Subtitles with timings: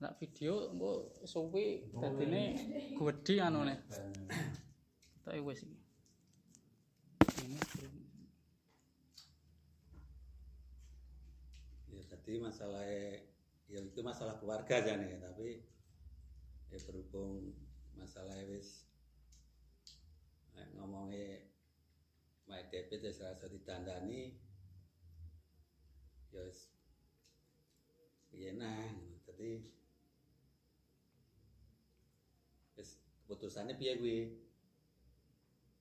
[0.00, 2.56] Nak video mbok suwi dadine
[2.96, 3.76] gedhi anune.
[5.20, 5.76] Tak wis iki.
[11.92, 12.84] Ya jadi masalah
[13.68, 15.60] ya itu masalah keluarga aja nih tapi
[16.72, 17.52] ya berhubung
[17.92, 18.88] masalah wis
[20.56, 21.44] nek ngomongnya
[22.48, 24.34] my debit ya serasa ditandani
[26.32, 26.72] ya wis
[28.32, 28.90] piye nah
[29.28, 29.79] jadi
[33.30, 34.18] keputusannya piye gue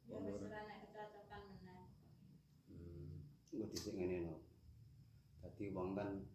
[0.05, 1.89] Ya wis ora nek kecocokan meneh.
[2.69, 3.25] hmm.
[3.49, 4.41] Engko dhisik ngene no.
[5.41, 6.29] Dadi wong kan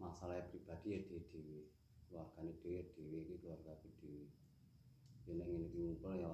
[0.00, 1.72] masalah pribadi ya dhewe-dhewe.
[2.08, 4.28] Keluargane dhewe dhewe iki keluarga dhewe.
[5.28, 6.32] Ya nek ngene iki ngumpul ya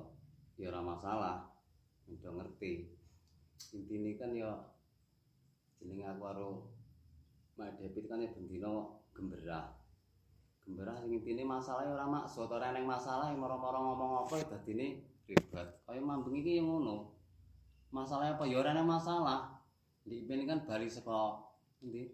[0.58, 1.36] ya ora masalah.
[2.10, 2.94] Udah ngerti.
[3.74, 4.50] Intine kan ya
[5.78, 6.50] jenenge aku karo
[7.58, 9.79] Mak Debit kan ya bendino gemberah.
[10.70, 15.68] Gemberah sing intine masalahnya ora maksud ora eneng masalah moro-moro ngomong apa dadine ribet.
[15.82, 17.10] Kaya mambeng iki ngono.
[17.90, 19.58] Masalahnya apa ya ora masalah.
[20.06, 21.42] Di ini kan bali saka
[21.82, 22.06] endi?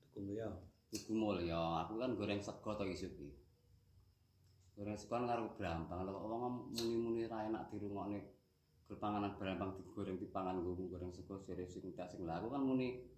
[0.00, 0.48] Tuku mulya
[0.88, 1.84] Tugu Mulya.
[1.84, 3.36] Aku kan goreng sego to isuk iki.
[4.80, 6.00] Goreng sego karo brampang.
[6.00, 8.40] Lha kok wong muni-muni ra enak dirungokne
[8.88, 12.64] gur panganan brampang digoreng dipangan nggo goreng sego sire sing tak sing lha aku kan
[12.64, 13.09] muni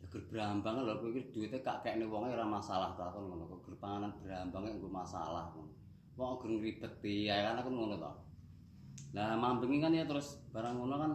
[0.00, 3.44] Ya gur brampang lho kowe iki duwite kak kekne wonge ora masalah ta aku ngono
[3.52, 3.76] kok.
[3.76, 5.72] Panganan brampang nggo masalah ngono.
[6.16, 8.12] Wong gur ngribeti ya kan aku ngono to.
[9.12, 11.12] Lah mambengi kan ya terus barang ngono kan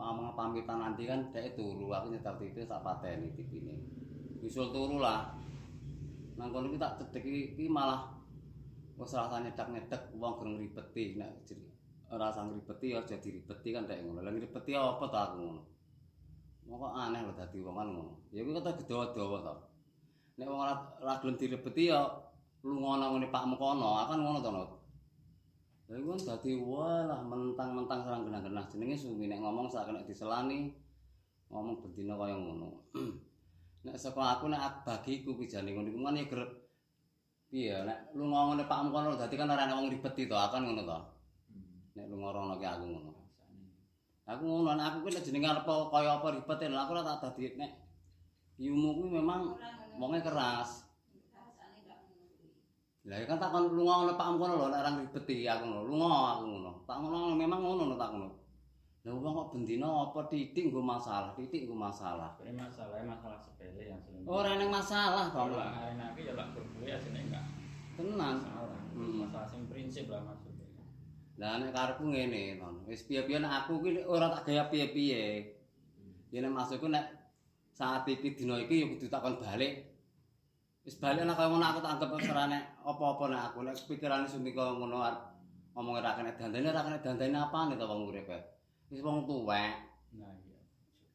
[0.00, 3.76] ngomong pamitan nanti kan dia turu aku nyetel TV tak pateni TV ini
[4.40, 5.36] usul turu lah.
[6.40, 8.16] Nang kono iki tak cedek iki malah
[8.96, 11.44] wis rasa nyedak nyedek wong gerung ribeti nek
[12.08, 14.24] ora sang ribeti ya jadi ribeti kan dek ngono.
[14.24, 15.62] Lah ribeti apa to aku ngono
[16.70, 18.14] Moko aneh lho dadi wong kan ngono.
[18.30, 19.54] Ya kuwi kata gedawa-dawa to.
[20.38, 22.06] Nek wong ora gelem diribeti ya
[22.62, 24.70] lunga nang ngene Pakmu kono, akan ngono to, Nut.
[25.90, 30.70] Lha iku dadi walah mentang-mentang serang genah-genah jenenge suwi nek ngomong sak kena diselani
[31.50, 32.86] ngomong bendina kaya ngono.
[33.84, 36.50] nek saka aku nek aku bagi iku bijane ngono iku kan ya grep
[37.50, 40.82] piye nek lu ngomongane pakmu kono dadi kan ora ana wong ribeti to akan ngono
[40.86, 40.98] to.
[41.98, 43.19] Nek lu ngorono ki aku ngono.
[44.28, 47.56] Aku ngono aku ki nek jenenge arep kaya apa ribet lha aku ora tak dadi
[47.56, 47.72] nek
[48.60, 49.56] yumu kuwi memang
[49.96, 50.84] wonge keras.
[51.32, 53.08] Ngono kuwi.
[53.08, 55.82] Lah ya kan tak kon lunga oleh Pak kono lho nek orang ribeti aku ngono.
[55.88, 56.72] Lunga aku ngono.
[56.84, 58.40] Tak ngono memang ngono no tak ngono.
[59.00, 62.36] Lah wong kok bendina apa titik nggo masalah, titik nggo masalah.
[62.44, 64.28] Ini masalahnya masalah sepele yang sering.
[64.28, 65.40] Ora ning masalah to.
[65.40, 67.44] Kalau hari nanti ya lah berbuih aslinya enggak
[67.96, 68.44] Tenan.
[68.44, 68.80] masalah.
[68.92, 69.24] Hmm.
[69.24, 70.49] Masalah sing prinsip lah maksudnya.
[71.40, 72.84] Lah nek karepku ngene, Ton.
[72.84, 75.24] Wis piye-piye nek aku ki ora tak gaya piye-piye.
[76.28, 77.08] Ya nek maksudku nek
[77.72, 79.88] saat iki dina iki ya kudu takon balik.
[80.84, 84.28] Wis balik nek kaya ngono aku tak anggap ora nek apa-apa nek aku nek pikirane
[84.28, 85.22] sumika ngono arep
[85.72, 88.28] ngomong ora kena dandane ora kena dandane apane to wong urip.
[88.92, 89.72] Wis wong tuwek.
[90.20, 90.60] Nah iya.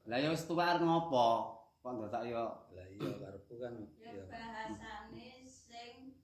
[0.10, 1.54] Lah ya wis tuwek arep ngopo?
[1.86, 2.42] Kok ndadak ya
[2.74, 6.18] lah iya karepku kan Ya bahasane sing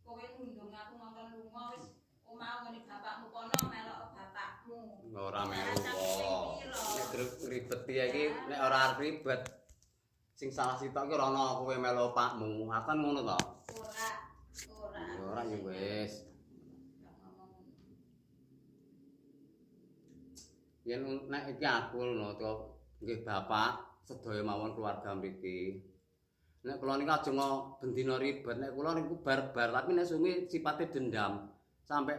[0.00, 5.03] kowe nundung aku ngongkon lunga wis omah ngene bapakmu kono melok bapakmu.
[5.18, 6.36] Ora melu piro?
[6.94, 9.42] Nek grep- ribet piye iki nek ora arep ribet
[10.34, 12.66] sing salah sitok ki ora ana kowe melu pakmu.
[12.70, 13.38] Akan ngono to.
[13.78, 14.08] Ora,
[14.90, 15.08] ora.
[15.30, 16.12] Ora ya wis.
[20.84, 21.00] Yen
[21.30, 22.52] nek iki aku lho to
[23.00, 25.80] nggih bapak sedaya mawon keluarga mriki.
[26.64, 30.88] Nek kula niku aja ngo bendina ribet, nek kula niku barbar, tapi nek sungi sipate
[30.88, 31.52] dendam
[31.84, 32.16] sampai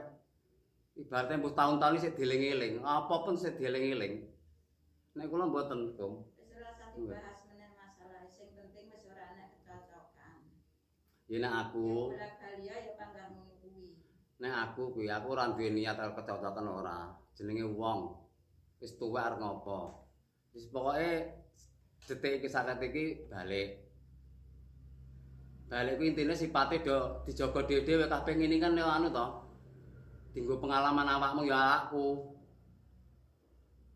[0.95, 4.23] ibaratnya mbok tahun-tahun sik dieling-eling, apapun sik dieling-eling.
[5.15, 6.27] Nek kula mboten, Kum.
[6.39, 10.39] Wis ora usah dibahas meneh masalah sing penting wis ora ana kecocokan.
[11.31, 12.27] Ya nek aku, ya
[13.63, 13.99] kuwi.
[14.43, 16.99] nek aku kuwi aku ora duwe niat arep kecocokan ora.
[17.35, 17.99] Jenenge wong
[18.83, 20.03] wis tuwek arep ngopo.
[20.51, 21.11] Wis pokoke
[22.07, 23.87] detik iki sakat iki balik.
[25.71, 29.44] Balik kuwi intine sipate do dijaga dhewe-dhewe kabeh ngene kan anu to.
[30.35, 32.35] Dinggo pengalaman awakmu ya aku.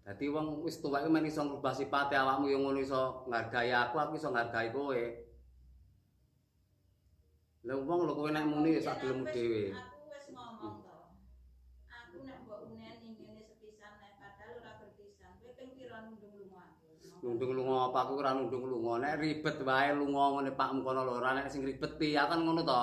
[0.07, 3.95] Dadi wong wis tuwek iki men iso ngrubah sipate awakmu yo ngono iso ngargai aku,
[3.99, 5.03] aku iso ngargai kowe.
[7.67, 9.63] Lah wong lho kowe nek muni ya sak gelemmu Wis- dhewe.
[9.75, 10.97] Aku wis ngomong to.
[11.91, 15.31] Aku nek mbok uneni ngene sepisan nek padahal ora berpisan.
[15.43, 16.87] Kowe ping pira nundung lunga aku.
[17.21, 18.93] Nundung lunga apa aku ora nundung lunga.
[19.03, 22.63] Nek ribet wae lunga ngene pakmu kono lho, ora nek sing ribeti ya kan ngono
[22.63, 22.81] to.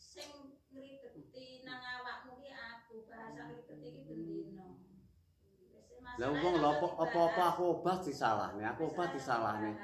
[0.00, 0.30] Sing
[0.72, 3.04] ngribeti nang awakmu ki aku.
[3.10, 4.66] Bahasa ngribeti ki bendino.
[5.74, 5.84] Wis
[6.16, 9.76] Lah wong lho apa- apa-apa aku obah disalahne, aku obah disalahne.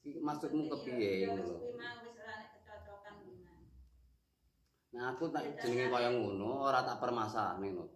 [0.00, 1.56] Iki maksudmu kepiye ngono.
[4.96, 7.92] Nah aku tak jenenge kaya ngono ora tak permasalahne ngono.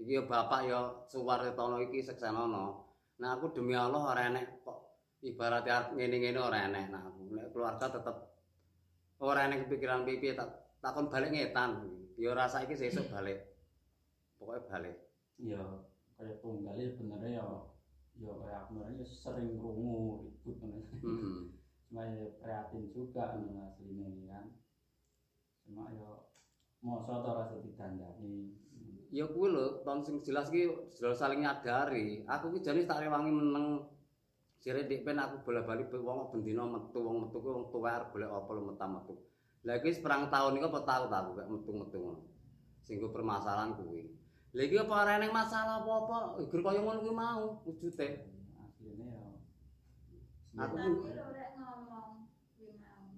[0.00, 2.88] Iki ya bapak ya Suwartono iki seksenono.
[3.20, 4.78] Nah aku demi Allah ora enek kok
[5.20, 8.16] ibarat arep ngene-ngene ora enek nah aku nek keluarga tetep
[9.20, 10.48] ora enek kepikiran pipi tak
[10.80, 11.84] takon balik ngetan.
[12.16, 13.36] Ya ora saiki sesuk balik.
[14.40, 14.96] Pokoknya balik.
[15.42, 15.91] ya
[16.22, 17.46] kayak tunggal ya sebenarnya ya
[18.22, 20.78] ya kayak aku ya sering krungu ribut ngono.
[21.02, 21.38] Heeh.
[21.90, 24.46] cuma ya prihatin juga anu aslinya kan
[25.66, 26.10] cuma ya
[26.80, 28.56] mosok to rasa didandani
[29.12, 32.24] Ya kuwi lho, tahun sing jelas ki jelas saling nyadari.
[32.24, 33.84] Aku ki jane tak rewangi meneng
[34.56, 38.32] sire dik pen aku bola-bali wong bendina metu wong metu ku wong tuwa arep golek
[38.32, 39.14] apa lho metu metu.
[39.68, 42.24] Lah iki perang tahun iki apa tau ta aku kayak metu-metu.
[42.80, 44.21] Sing permasalahan kuwi.
[44.52, 48.08] Lah iki apa ora eneng masalah apa-apa, gur kaya ngono kuwi mau wujude.
[48.60, 49.28] aslinya ya
[50.68, 52.28] Aku rek ngomong
[52.60, 53.08] kuwi mau.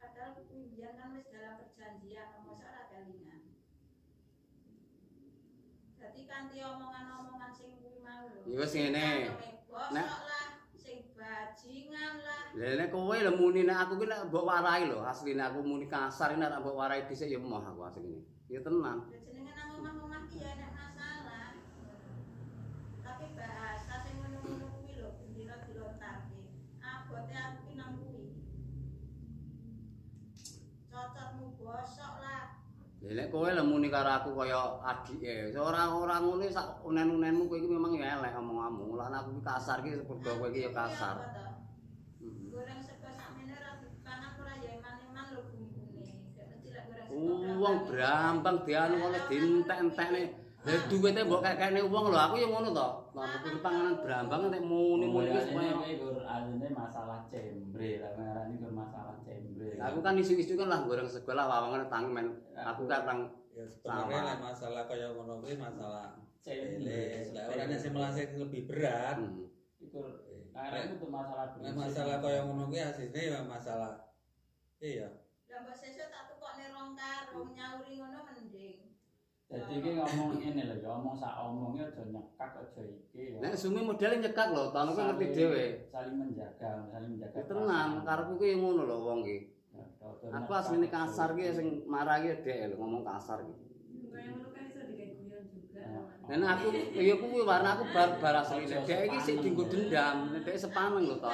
[0.00, 3.60] Padahal kuwi biyen kan wis dalam perjanjian mosok ora kelingan.
[6.00, 8.48] Dadi kanthi omongan-omongan sing kuwi mau lho.
[8.48, 9.08] Ya wis ngene.
[9.92, 10.48] Nek- lah,
[10.80, 12.42] sing bajingan lah.
[12.56, 15.92] Lah nek kowe lho muni nek aku ki nek mbok warai lho, asline aku muni
[15.92, 18.24] kasar nek nek mbok warai dhisik ya emoh aku asline.
[18.48, 19.04] Ya tenan.
[19.12, 19.43] Jenenge
[20.40, 21.54] ya nek masalah.
[23.04, 26.40] Tapi bahasa sing ngono-ngono kuwi lho bendera dilontarke.
[26.82, 28.26] Abote aku ki nang kuwi.
[30.90, 32.58] Cocotmu bosok lah.
[33.04, 37.68] Nek kowe lho muni karo aku kaya adike, ora ora ngene sak unen-unenmu kowe iki
[37.70, 38.96] memang ya elek omonganmu.
[38.98, 41.43] Lah aku kasar ki seperti kowe iki ya kasar.
[47.60, 50.22] Wong brambang dianu ngono dientek-entekne.
[50.64, 52.88] Lah duwite mbok kakekne wong lho, aku ya ngono to.
[53.12, 59.12] Lah aku panganan brambang nek muni-muni wis gur aslinya masalah cembre lah ngarani gur masalah
[59.20, 62.32] cembre Aku kan isu-isu kan lah goreng sego lah wawangane tangi men.
[62.56, 63.20] Aku kan tang
[63.54, 64.26] Ya sebenarnya Sama.
[64.26, 67.28] lah masalah kaya ngono kuwi masalah cembre.
[67.36, 69.20] Lah ora sing melasih lebih berat.
[69.84, 70.00] itu
[70.54, 74.10] karena itu masalah masalah kaya ngono kuwi asline ya masalah
[74.80, 75.06] iya.
[75.44, 76.33] Lah mbok sesuk tak
[76.94, 78.78] rong karung nyauri ngono mending.
[79.50, 83.54] jadi ini ngomong ini loh ya ngomong sak omongnya aja nyekak aja iki ya Nek
[83.58, 85.64] sumi modele nyekak lho, tahun kuwi ngerti dhewe.
[85.90, 89.38] saling menjaga saling menjaga Ya tenan, karepku ki ngono lho wong ki.
[89.74, 93.54] Ya, kalau Aku asline kasar ki sing marah ki dhek lho ngomong kasar ki.
[95.74, 96.00] Ya.
[96.24, 98.70] Dan aku ya kuwi warna aku bar bar asline.
[98.70, 101.30] Dhek iki sik dienggo dendam, dhek sepaneng lho to.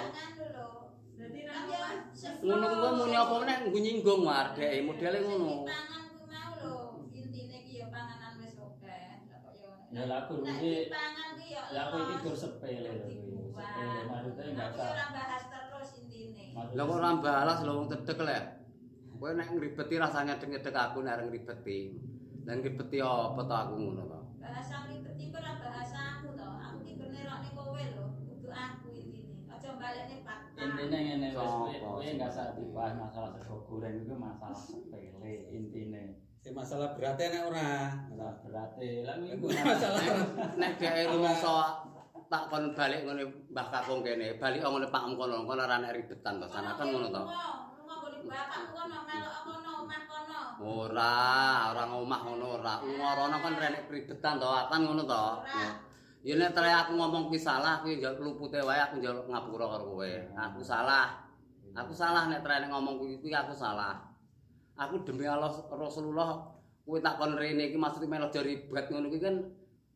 [2.21, 5.65] Ngono kuwi muni apa meneh nggo nyinggung war dhek modele ngono.
[5.65, 6.77] Pangan kuwi mau lho.
[7.17, 9.09] Intine ki ya panganan wis akeh.
[9.25, 9.95] Lah kok ya ngono.
[9.97, 10.89] Ya, lah, aku Nek iki-
[11.41, 15.45] ki ya aku iki gur sepele lho kuwi sepele maksudnya enggak Aku usah ora bahas
[15.49, 16.45] terus intine.
[16.77, 18.45] Lah kok ora balas lho wong cedek lek.
[19.21, 21.81] Kowe nek ngribeti rasanya nyedek aku nek arep ngribeti.
[22.45, 24.21] Dan ngribeti apa to aku ngono to.
[24.41, 26.49] Bahasa ribet iki ora bahasamu to.
[26.69, 28.05] Aku ki gur nerokne kowe lho.
[28.29, 29.49] Kudu aku intine.
[29.53, 30.20] Aja balekne.
[30.61, 36.57] Intinya ngene wis kowe enggak usah dibahas masalah sego goreng itu masalah sepele intine Sing
[36.57, 37.93] masalah beratnya nek ora.
[38.09, 40.01] masalah berarti lah Iku masalah
[40.61, 41.85] Nek dhek rumangsa
[42.31, 45.93] tak kon balik ngene Mbah Kakung kene, balik ngene Pak Em kono, kono ora nek
[45.99, 47.23] ribetan to, sanakan ngono to.
[48.31, 50.41] Bapak kono melok kono omah kono.
[50.63, 51.19] Ora,
[51.75, 52.75] ora ngomah ngono ora.
[52.87, 55.25] Ngorono kan renek ribetan to, kan ngono to.
[56.21, 60.13] Ya nek aku ngomong kuwi salah, kuwi njaluk lupute wae aku njaluk ngapura karo kowe.
[60.37, 61.25] Aku salah.
[61.73, 64.05] Aku salah nek tere ngomong kuwi kuwi aku salah.
[64.77, 66.45] Aku demi Allah Rasulullah
[66.85, 69.37] kuwi tak kon rene iki maksud melo ribet ngono kuwi kan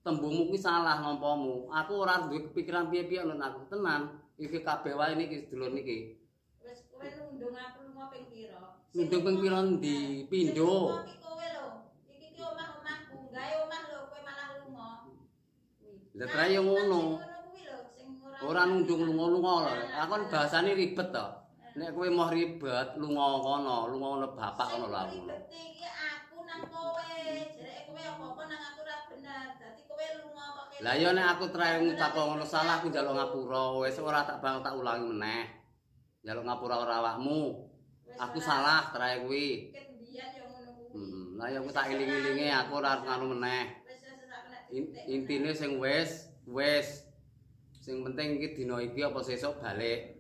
[0.01, 1.69] tembungmu kuwi salah nampamu.
[1.69, 4.25] Aku ora duwe kepikiran piye-piye lho aku tenan.
[4.41, 6.17] Iki kabeh wae niki sedulur niki.
[6.65, 8.81] Wis kowe nundung aku lunga ping pira?
[8.97, 10.25] Nundung ping pira ndi?
[10.33, 10.73] Pindho.
[10.73, 11.69] Sing lunga ki kowe lho.
[12.09, 14.89] Iki ki omah-omahku, gawe omah lho kowe malah lunga.
[16.15, 17.19] Lah tere yo ngono.
[18.39, 19.75] Ora nundung lunga-lunga lho.
[19.91, 21.27] Kan bahasane ribet to.
[21.75, 25.17] Nek kowe mau ribet lunga kono, lunga kono bapak kono lho aku.
[25.27, 27.11] Ribet iki aku nang kowe.
[27.51, 29.47] Jereke kowe apa-apa nang aku ora bener.
[29.59, 30.83] Dadi kowe lunga kok kene.
[30.87, 34.63] Lah yo nek aku terakhir ngucap ngono salah aku njaluk ngapura, wis ora tak bang
[34.63, 35.45] tak ulangi meneh.
[36.23, 37.43] Njaluk ngapura ora awakmu.
[38.15, 39.75] Aku salah terakhir kuwi.
[39.75, 40.95] Ket mbiyen yo ngono kuwi.
[40.95, 43.83] Hmm, lah yo aku tak iling-ilinge aku ora ngono meneh.
[43.83, 44.91] Wis wis aku nek In-.
[45.07, 47.07] Intine sing wis, wis.
[47.79, 50.19] Sing penting iki dina iki apa sesuk balik.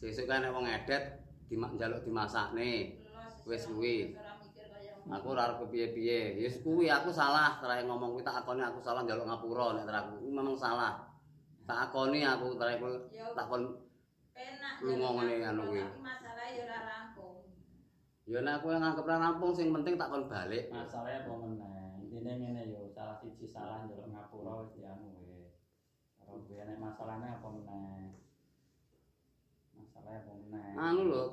[0.00, 1.20] Sesuk kan nek wong edet
[1.52, 2.96] dimak njaluk dimasakne.
[3.44, 4.16] Wis kuwi.
[5.04, 6.40] Aku ora arep kepiye-piye.
[6.40, 9.84] Ya wis kuwi aku salah terakhir ngomong kuwi tak akoni aku salah njaluk ngapura nek
[9.84, 11.12] terakhir aku memang salah.
[11.68, 12.96] Tak akoni aku terakhir kuwi
[13.36, 13.62] tak kon
[14.80, 15.82] lunga ngene anu kuwi.
[15.82, 17.36] Tapi masalahnya ya ora rampung.
[18.24, 20.72] Ya nek kowe nganggep ra rampung sing penting tak kon balik.
[20.72, 21.83] masalahnya apa meneh
[22.24, 25.52] intine ngene yo salah siji salah njaluk ngapura wis dianu wis
[26.16, 28.16] karo kuwi nek masalahnya apa meneh
[29.76, 31.24] masalahnya apa meneh Anu lho.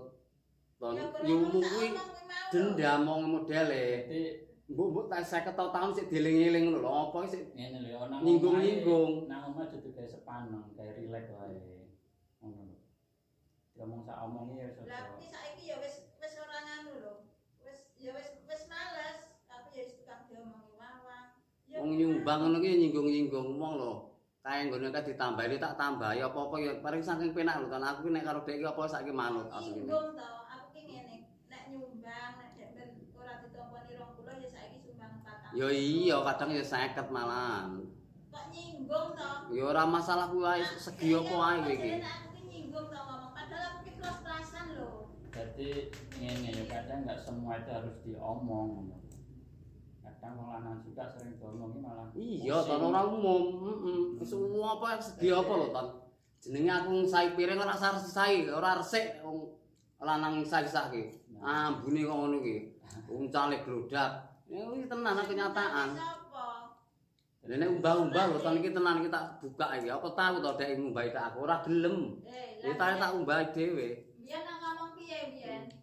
[0.75, 2.51] Ton kurang yumu usah kuwi omong kuwi mau.
[2.51, 3.83] dendam wong modele.
[4.03, 4.21] Dadi
[4.71, 6.91] Mbok mbok tak 50 tahun sik dieling-eling ngono lho.
[7.07, 9.31] Apa sik ngene lho nang Nyinggung-nyinggung.
[9.31, 11.87] nang omah dudu kayak sepaneng kayak rileks wae
[12.43, 12.75] ngono lho
[13.79, 17.13] ngomong sak omongi ya wis Lah saiki ya wis wis ora nganu lho.
[17.63, 18.30] Wis ya wis
[21.81, 23.93] wong nyumbang ngono ki nyinggung-nyinggung wong lho.
[24.45, 28.13] Kae nggone ka ditambahi tak tambahi apa-apa ya paling saking penak lho kan aku ki
[28.13, 29.89] nek karo dhek iki apa saiki manut asline.
[29.89, 31.15] Nyinggung to, aku ki ngene,
[31.49, 35.57] nek nyumbang nek dek ben ora ditomponi 20 ya saiki sumbang 4.
[35.57, 37.69] Ya iya kadang ya 50 malahan.
[38.29, 39.31] Kok nyinggung to?
[39.49, 41.91] Ya ora masalah kuwi wae segi apa wae kowe iki.
[41.97, 44.89] Nek aku ki nyinggung to ngomong, padahal aku ki keras-kerasan lho.
[45.31, 48.89] jadi ngene ya kadang nggak semua itu harus diomong.
[50.21, 52.69] Kadang wong lanang juga sering diomongi malah Iya, pusing.
[52.77, 53.43] ton ora umum.
[53.57, 54.21] Heeh.
[54.21, 55.87] Wis apa segi apa lho, ton.
[56.37, 59.49] Jenenge aku ngisai piring ora sar-sisai, ora resik wong
[59.97, 61.03] lanang ngisai-ngisah ki.
[61.41, 62.55] Ambune kok ngono ki.
[63.09, 64.29] Wong cale glodak.
[64.45, 65.89] Kuwi tenan kenyataan.
[65.97, 66.77] Sapa?
[67.41, 69.89] Lha nek umbah-umbah lho ton iki tenan iki tak buka iki.
[69.89, 72.21] Apa tahu to dek ngumbahi tak aku ora gelem.
[72.29, 73.87] Eh, Ya tak tak umbahi dhewe.
[74.21, 75.80] Biyen nang ngomong piye biyen?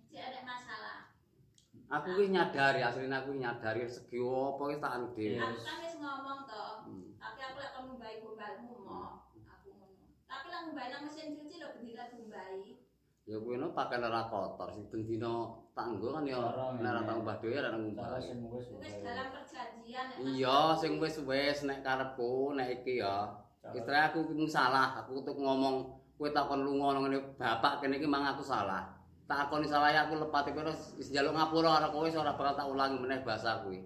[1.89, 5.41] Aku ki nyadari asline aku nyadari segi apa ki tak dhewe.
[5.41, 7.17] Aku kan wis ngomong to, Hmm.
[7.17, 9.25] tapi aku lek kon ngumbahi gombalmu mo.
[9.49, 10.13] Aku ngono.
[10.29, 12.77] Tapi lek ngumbahi nang mesin cuci lho bendina ngumbahi.
[13.25, 15.33] Ya kuwi no pakaian ora kotor sing ben dina
[15.73, 16.41] tak nggo kan ya
[16.77, 18.21] nek ora umbah dhewe ora ngumbahi.
[18.21, 23.33] sing wis Wis dalam perjanjian nek Iya, sing wis-wis nek karepku nek iki ya.
[23.69, 25.89] Istri aku salah, aku tuh ngomong
[26.21, 28.98] kowe takon lunga nang ngene bapak kene iki mang aku salah.
[29.29, 32.97] Tak akoni salah aku lepati kowe wis njaluk ngapura karo kowe ora bakal tak ulangi
[32.97, 33.85] meneh bahasa kuwi.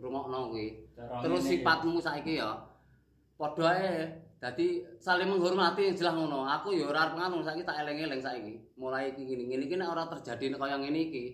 [0.00, 0.88] Rungokno kuwi.
[0.96, 2.56] Terus sifatmu saiki ya
[3.36, 4.08] padha ae.
[4.40, 6.48] Dadi saling menghormati jelas ngono.
[6.48, 8.54] Aku ya ora arep ngono saiki tak eling-eling saiki.
[8.80, 9.44] Mulai iki ngene.
[9.52, 11.24] Ngene iki nek ora terjadi kaya ngene iki,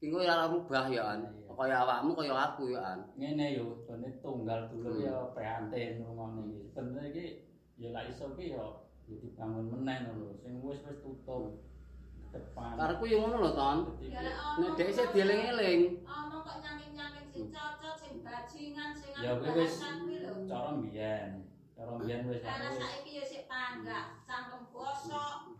[0.00, 1.20] iki kowe ora rubah ya an.
[1.52, 2.98] Kaya awakmu kaya aku ya an.
[3.20, 5.04] ngene yo jane tunggal dulu Hmm.
[5.04, 6.64] ya prihatin rumane iki.
[6.72, 7.26] Sebenarnya iki
[7.76, 8.64] ya lak iso ki ya
[9.04, 10.32] dibangun meneh ngono.
[10.40, 11.60] Sing wis-wis tutup
[12.32, 12.74] depan.
[12.80, 13.78] Karepku ya ngono lho, Ton.
[14.58, 15.80] Nek dhek isih terus, dieling-eling.
[16.08, 19.74] Omong kok nyangking-nyangking sing cocok, sing bajingan, sing Ya kuwi wis
[20.48, 21.30] cara mbiyen.
[21.76, 25.52] Cara mbiyen wis wis saiki ya sik panggah, cangkem gosok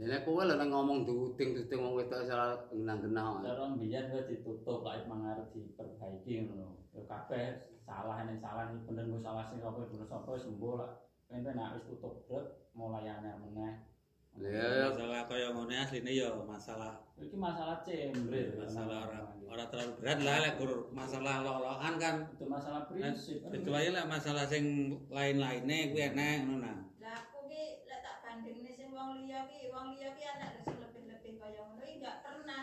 [0.00, 3.44] nek kowe lho nek ngomong duding-duding wong wedok ora genah-genah.
[3.44, 6.80] cara mbiyen wis ditutup lak mangarep diperbaiki ngono.
[6.96, 10.90] Ya kabeh salah ini salah bener gue salah sing apa bener sapa wis sembuh lah.
[11.28, 13.89] Enten nek wis tutup brek mulai anyar meneh.
[14.38, 18.56] Ya masalah kaya ngene asline ya masalah Iki masalah cembre.
[18.56, 19.20] masalah ora
[19.50, 20.54] ora terlalu berat lah lek
[20.94, 23.42] masalah lok-lokan kan itu masalah prinsip.
[23.44, 24.64] kecuali lek masalah sing
[25.10, 29.68] lain-laine kuwi enek ngono nah Lah aku ki lek tak bandingne sing wong liya ki,
[29.68, 32.60] wong liya ki anak sing lebih-lebih kaya ngono iki enggak pernah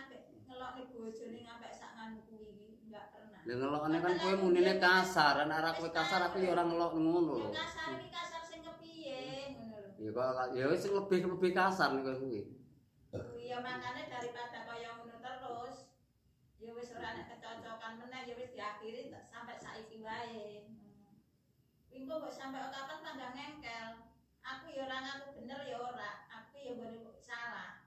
[0.48, 3.40] ngelokne bojone ngampe sak nganu kuwi iki, enggak pernah.
[3.46, 7.34] Lah ngelokane kan kowe munine kasar, nek ora kowe kasar aku ya ora ngelok ngono
[7.38, 7.50] Ya lho.
[7.54, 9.20] kasar iki kasar sing kepiye
[9.54, 9.87] ngono lho.
[9.98, 12.42] Ya kok ya wis lebih lebih kasar nek kowe kuwi.
[13.10, 15.90] Kuwi ya makane daripada kaya ngono terus
[16.62, 20.70] ya wis ora nek kecocokan meneh ya wis diakhiri sampai saiki wae.
[21.90, 23.90] Engko kok sampai kapan tangga ngengkel.
[24.46, 27.82] Aku ya ora ngaku bener ya ora, aku ya boleh salah.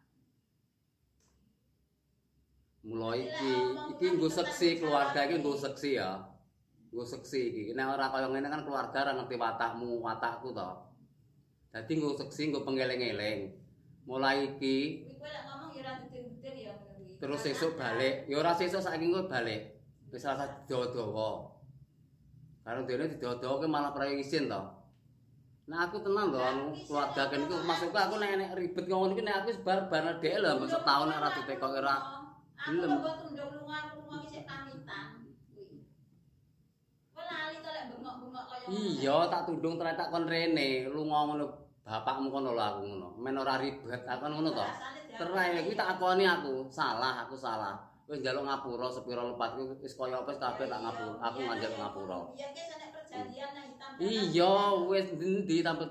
[2.83, 3.55] Mulai iki
[3.95, 6.27] iki nggo seksi keluarga iki nggo seksi ya.
[6.91, 7.65] Nggo seksi iki.
[7.79, 10.90] Nek ora kaya ngene kan keluarga ora ngerti watakmu, watakku to.
[11.71, 13.55] Dadi nggo seksi nggo pengeling-eling.
[14.11, 16.75] Mulai iki kowe lek ngomong ya ora duding-duding ya
[17.23, 18.27] terus sesuk balik.
[18.27, 19.79] Ya ora sesuk saiki kowe balik.
[20.11, 21.47] Wis rasa dawa-dawa.
[22.67, 24.63] Karo dene didawa-dawa malah ora izin to.
[25.71, 29.23] Nah aku tenang lho anu keluarga kene iku masuk aku nek nek ribet ngono iki
[29.23, 31.97] nek aku wis bar-bar dhek lho mbok setahun nek ora ditekok ora
[32.61, 35.33] Aku kok tunduk lunga lunga iki sik pamitan.
[35.49, 35.87] Kuwi.
[37.15, 38.60] Kowe lali to lek bengok-bengok kaya ngono.
[38.71, 41.45] Iya, tak tundung ternyata kon rene, lunga ngono
[41.83, 43.09] bapakmu kono lho aku ngono.
[43.19, 44.67] Men ora ribet, aku ngono to.
[45.19, 47.75] Terai kuwi tak akoni aku, salah aku salah.
[48.07, 51.19] Wis njaluk ngapura sepira lepat kuwi wis kaya apa kabeh tak ngapura.
[51.19, 52.19] Aku nganjak ngapura.
[52.39, 53.91] Iya ki nek perjanjian nang hitam.
[53.99, 54.55] Iya,
[54.87, 55.85] wis ndi tanpa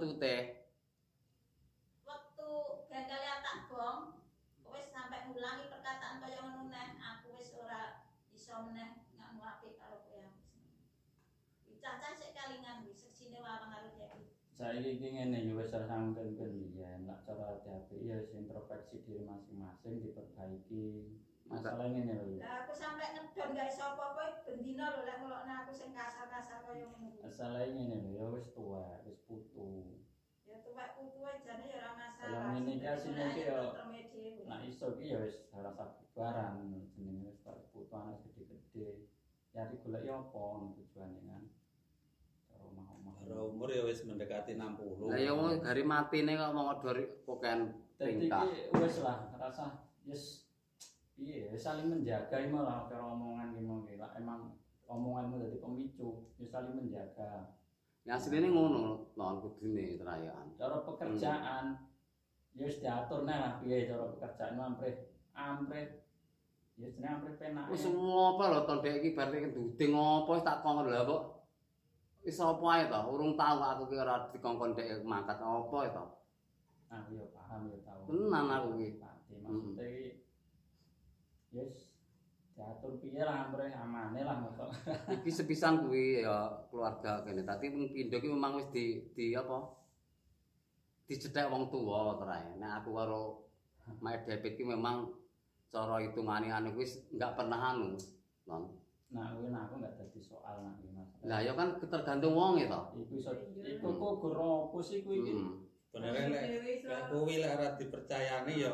[14.60, 17.96] saiki iki ngene ya wis sangken biyen lak cara hati-hati.
[18.12, 21.16] Ya introspeksi diri masing-masing diperbaiki.
[21.48, 25.54] Masalah ngene lho ya Lah aku sampe ngedon gak iso apa-apa bendina lho lek ngelokno
[25.64, 27.08] aku sing kasar-kasar kaya ngono.
[27.24, 29.96] Masalah ngene lho ya wis tuwa wis putu.
[30.44, 32.28] Ya tuwek putuwe jane ya ora masalah.
[32.28, 33.84] Kalau ngene iki asine iki ya- ya.
[34.44, 36.60] Nah iso ki ya wis rasa bubaran
[36.92, 39.08] jenenge wis kebutuhan wis gede-gede.
[39.56, 40.44] Ya digolek ya apa
[40.76, 41.44] tujuane kan.
[43.30, 43.54] Cara omah-omah.
[43.54, 45.06] Karo umur ya wis mendekati 60.
[45.06, 47.60] Lah ya wong gari matine kok mau dari poken
[48.00, 48.44] Dadi tingkah.
[48.50, 50.50] iki wis lah rasa yes
[51.14, 54.02] piye saling menjaga iki malah karo omongan ki.
[54.02, 54.58] Lah emang
[54.90, 57.54] omonganmu dadi pemicu, ya saling menjaga.
[58.08, 60.58] Ya asline ngono non kudune terayaan.
[60.58, 61.78] Cara pekerjaan
[62.58, 66.02] ya wis diatur nah lah piye cara pekerjaan ampre ampre
[66.82, 67.70] ya jenenge ampre penak.
[67.70, 71.39] Wis ngopo lho ton dek iki bar iki nduding ngopo tak kongkon lha kok
[72.24, 76.06] wis apa ae to urung tau aku ki ora dikongkon dek mangkat apa to.
[76.90, 78.02] Aku ya paham ya tahu.
[78.10, 78.90] Tenan aku ki.
[79.00, 80.08] Pati maksudnya iki
[81.54, 81.90] yes
[82.60, 84.68] diatur piye lah ampre amane lah mosok.
[85.24, 87.48] Iki sepisan kuwi ya keluarga kene.
[87.48, 89.64] Tadi ping pindho ki memang wis di di apa?
[91.08, 92.60] Dicethek wong tuwa terae.
[92.60, 93.48] Nek aku karo
[94.04, 95.10] Mae Debit ki memang
[95.72, 97.96] cara hitungane anu wis enggak pernah anu.
[98.46, 98.76] Non.
[99.10, 100.78] Nah, kuwi nah, aku enggak dadi soal nak.
[101.28, 102.82] Lah ya kan tergantung wong ya to.
[103.04, 105.34] iku iso iku kok goro opo sih kuwi iki?
[105.92, 108.72] Sebenarnya lek lek kuwi lek ora dipercayani ya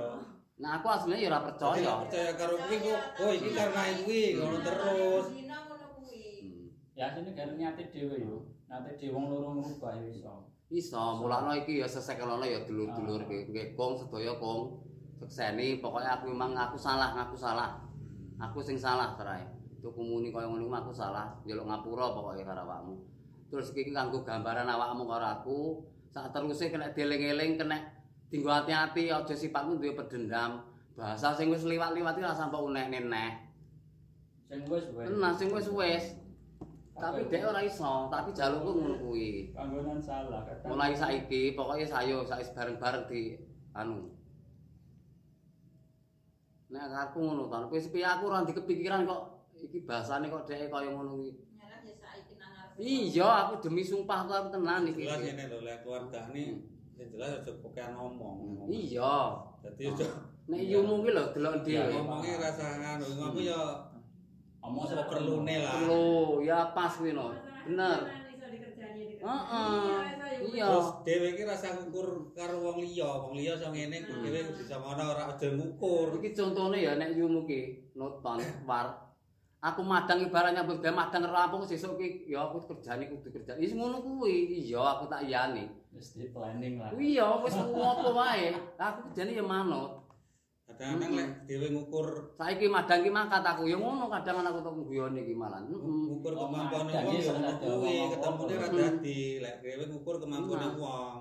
[0.56, 1.94] Nah aku aslinya ya ora percaya.
[2.06, 5.26] percaya karo kuwi kok oh iki karena kuwi ngono terus.
[5.34, 6.22] Dina ngono kuwi.
[6.46, 6.66] Hmm.
[6.94, 8.38] Ya sini gare nyate dhewe yo.
[8.70, 10.36] Nate dhewe wong loro ngrubah ya iso.
[10.66, 13.54] Iso, mulakno iki ya sesekelono ya dulur-dulur ki.
[13.54, 14.82] Nggih, Kong sedaya Kong.
[15.22, 17.80] Sekseni, pokoknya aku memang aku salah, ngaku salah.
[18.42, 19.46] Aku sing salah terae.
[19.86, 22.96] Tuku muni kaya ngono aku salah, njaluk ngapura pokoknya karo awakmu.
[23.54, 25.60] Terus iki kanggo gambaran awakmu karo aku,
[26.10, 27.78] sak teruse kena dieling-eling, kena
[28.34, 30.66] dinggo hati-hati aja sifatmu duwe pedendam.
[30.98, 33.46] Bahasa sing wis liwat-liwat ora sampe unek-neneh.
[34.50, 35.06] Sing wis wae.
[35.06, 36.18] Tenan sing wis wis.
[36.98, 39.52] Tapi dek ora iso, tapi jalukku ngono kuwi.
[39.52, 40.72] panggonan salah kadang.
[40.72, 43.22] mulai saiki pokoknya sayo saiki bareng-bareng di
[43.76, 44.16] anu
[46.72, 50.90] nek aku ngono to wis piye aku ora dikepikiran kok iki bahasane kok dhek kaya
[50.92, 51.36] ngono ngarep.
[52.76, 56.46] iya aku demi sumpah aku tenan iki Jelas ngene lho lek keluargane
[56.96, 58.68] sing jelas aja pokoke ngomong.
[58.68, 59.16] iya
[59.64, 60.08] Dadi aja
[60.46, 63.62] nek yumu ki lho delok dhewe ngomongi rasa ngono ngono ya
[64.66, 65.78] Omong apa perlune lah.
[65.78, 67.30] perlu ya pas kuwi no
[67.70, 68.02] bener.
[69.26, 69.98] Heeh.
[70.54, 70.66] Iya.
[70.70, 75.14] Terus dhewe iki rasa ngukur karo wong liya, wong liya iso ngene dhewe bisa ngono
[75.14, 76.18] ora aja ngukur.
[76.18, 79.05] iki contone ya nek yumu ki nuton war
[79.66, 83.98] aku madang ibaratnya beda madang rampung sesuk ki ya aku kerjane kudu kerja wis ngono
[83.98, 86.94] kuwi iya aku tak iyani wis di planning lah.
[86.94, 90.06] iya wis ngopo wae aku kerjane ya manut
[90.66, 95.22] Kadang-kadang lek dhewe ngukur saiki madang ki mangkat aku ya ngono kadang aku tok guyone
[95.22, 98.62] ki malah ngukur Oh, kemampuane madang wong iki ya ngono kuwi, ketemune apa.
[98.66, 99.20] ra dadi.
[99.46, 100.74] Lek dhewe ngukur kemampuane Nah.
[100.74, 101.18] wong.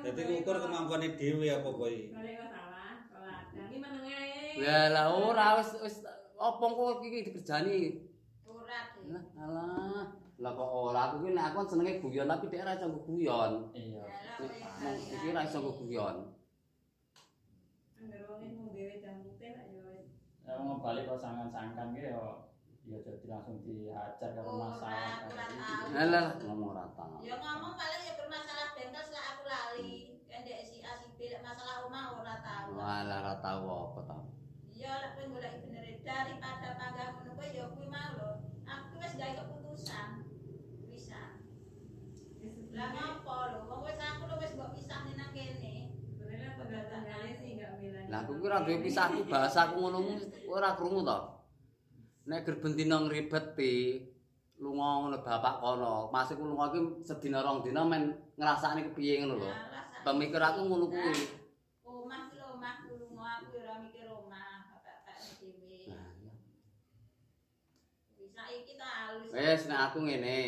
[0.00, 0.64] Dadi ngukur iso.
[0.64, 1.96] kemampuane dhewe apa kuwi.
[2.08, 3.38] Balik kok salah, salah.
[3.52, 4.64] Nah, iki meneng ae.
[4.64, 5.96] ya lah ora wis wis
[6.36, 7.76] opo kok iki dikerjani
[8.46, 8.86] Urat.
[9.00, 9.16] ya.
[9.16, 10.04] lah alah
[10.36, 13.52] lah kok ora aku ki nek aku kan senenge guyon tapi dhek ora iso guyon
[13.72, 14.04] Iya.
[14.84, 16.16] Ya iki ora iso guyon
[17.96, 20.08] Angger wong iki mung dhewe jam putih lah ya wis.
[20.44, 22.20] Ya mau balik kok sangkan-sangkan ki ya
[22.86, 25.26] ya jadi langsung dihajar karo Ora, masalah.
[25.26, 25.58] ora tahu.
[25.58, 25.84] gitu.
[25.96, 27.04] Alah ngomong rata.
[27.24, 29.94] Ya ngomong paling ya bermasalah bengkel lah aku lali.
[30.28, 32.68] Kan dek si A si B masalah rumah ora tahu.
[32.78, 34.18] Walah ora tau apa ta.
[34.76, 38.30] Iya lek kowe golek bener daripada panggah ngono kowe ya kuwi mau lho.
[38.68, 40.08] Aku wis gawe keputusan.
[40.92, 41.22] Bisa.
[42.44, 43.58] Wis Lah ngopo lho?
[43.72, 45.96] Wong wis aku lho wis mbok pisah nang kene.
[47.40, 48.04] Sih nggak milih.
[48.12, 49.98] Lah aku ki ora duwe pisahku bahasaku ngono
[50.50, 51.18] ora krungu to.
[52.26, 54.02] Nek gerbendina ngribeti
[54.58, 59.50] lunga ngono bapak kono, masuk lunga ki sedina rong dina men ngrasakne kepiye ngono lho.
[60.04, 61.14] Pemikir aku ngono kuwi.
[61.86, 65.78] Omah ki lho omah lunga aku ora mikir omah, bapak-bapak dhewe.
[65.90, 66.32] Nah, iya.
[68.16, 68.42] Bisa
[69.32, 70.38] Wes nek aku ngene,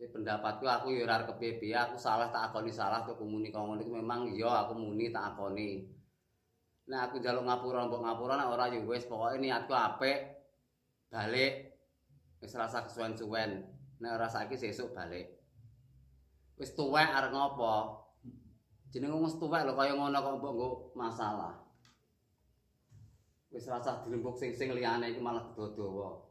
[0.00, 4.64] pendapatku aku ya ora kepiye aku salah tak akoni salah tuh muni iku memang iya
[4.64, 5.84] aku muni tak akoni.
[6.88, 10.18] Nek aku njaluk ngapura mbok ngapura nek ora ya wis pokoke niatku apik.
[11.12, 11.76] Balik
[12.40, 13.68] wis rasa kesuwen-suwen.
[14.00, 15.28] Nek ora saiki sesuk balik.
[16.56, 18.00] Wis tuwek arep ngopo?
[18.90, 21.54] Jenenge wis tuwek lho kaya ngono kok mbok nggo masalah.
[23.52, 26.29] Wis rasa dirembuk sing-sing liyane iku malah dawa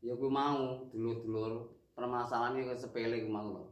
[0.00, 3.64] ya kuwi mau dulur-dulur permasalahan iki sepele kuwi mau lho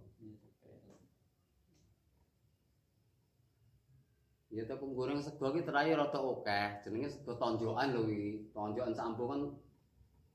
[4.49, 8.49] Ya teko goreng sego ki terakhir rada akeh, jenenge sego tonjokan lho iki.
[8.57, 9.41] Tonjokan sampo kan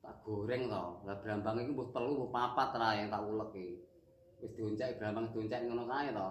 [0.05, 0.83] tak goreng to.
[1.03, 3.81] Lah brambang iki mbuh telu mbuh papat terakhir tak ulek iki.
[4.37, 6.29] Wis dioncek brambang dioncek ngono kae to.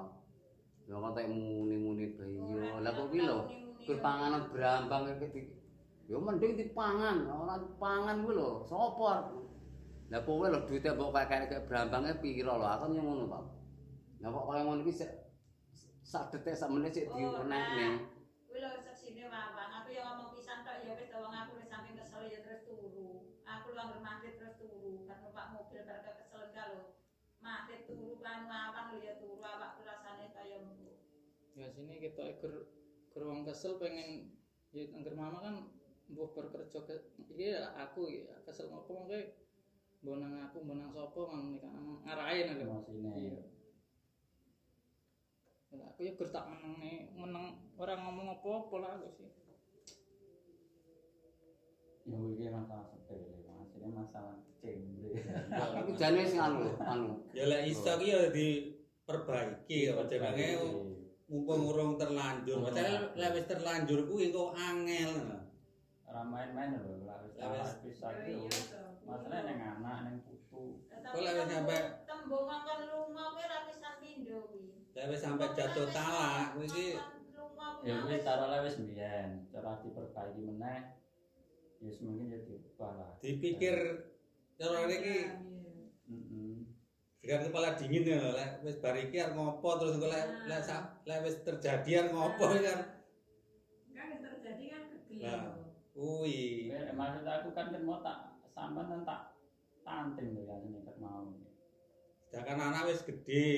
[0.94, 2.38] Lah kok muni-muni bayi.
[2.80, 3.38] Lah kok ki lho,
[3.82, 5.61] gur panganan brambang iki
[6.06, 8.66] di Yo mending dipangan, ora dipangan kuwi lho.
[8.66, 9.32] Sapa?
[10.10, 13.44] Lah kowe lho duite mbok kakek kek brambange pira lho, aku yo ngono, Pak.
[14.20, 15.10] Lah kok kaya ngono sik
[16.02, 17.86] sak detik sak menit sik diunekne.
[18.50, 19.70] Kuwi lho seksine wawang.
[19.80, 23.24] Aku yang ngomong pisan tok ya wis wong aku wis saking kesel ya terus turu.
[23.46, 25.06] Aku lu anggere maghrib terus turu.
[25.06, 26.92] Kan numpak mobil bar kesel kalau
[27.40, 30.94] maghrib turu kan wawang lho ya turu awakku rasane kaya mbuh.
[31.52, 32.64] ya sini kita ger
[33.12, 34.32] ger wong kesel pengen
[34.72, 35.54] ya angger mama kan
[36.12, 39.32] mbuh bekerja ke iki ya aku ya kesel ngopo mengke
[40.04, 41.72] mbok nang aku mbok nang sapa ngono iki kan
[42.04, 43.40] ngarahin lho emosine Iya.
[45.72, 46.76] Lah aku ya ger tak meneng
[47.16, 47.44] meneng
[47.80, 49.30] ora ngomong apa-apa lah aku sih.
[52.02, 55.14] ya iki masalah sepele mas ini masalah cembre
[55.80, 57.24] Iku jane sing anu anu.
[57.32, 60.48] Ya lek iso ki ya diperbaiki kok jenenge
[61.30, 62.58] mumpung urung terlanjur.
[62.68, 65.41] Padahal lek wis terlanjur kuwi kok angel.
[66.12, 67.64] Ora main-main lho lah wis Lah, Ya
[68.28, 68.68] iya wis.
[68.68, 69.00] toh.
[69.02, 71.48] masalah ning anak ning putu Kok lek wis
[72.04, 74.68] tembung- ngongkon lunga kuwi ra pisan pindho kuwi.
[74.92, 76.86] Lek wis sampai jatuh talak kuwi iki
[77.32, 80.80] Lunga kuwi ya mah wis mbiyen cara diperbaiki meneh
[81.80, 83.76] ya mungkin ya diubah lah dipikir
[84.54, 85.16] cara iki
[86.06, 86.54] Heeh.
[87.18, 90.60] dengan kepala dingin ya lek wis bar iki arep ngopo terus engko lek lek
[91.02, 92.80] lek wis terjadi arep ngopo iki kan
[93.92, 94.90] Kan terjadi kan Lah.
[94.92, 95.61] kegelian.
[95.92, 99.20] Kuwi Ya, maksud aku kan kan mau tak sampean kan tak
[99.82, 101.28] tanting kan ini ket mau.
[102.24, 103.48] sedangkan anak wis gede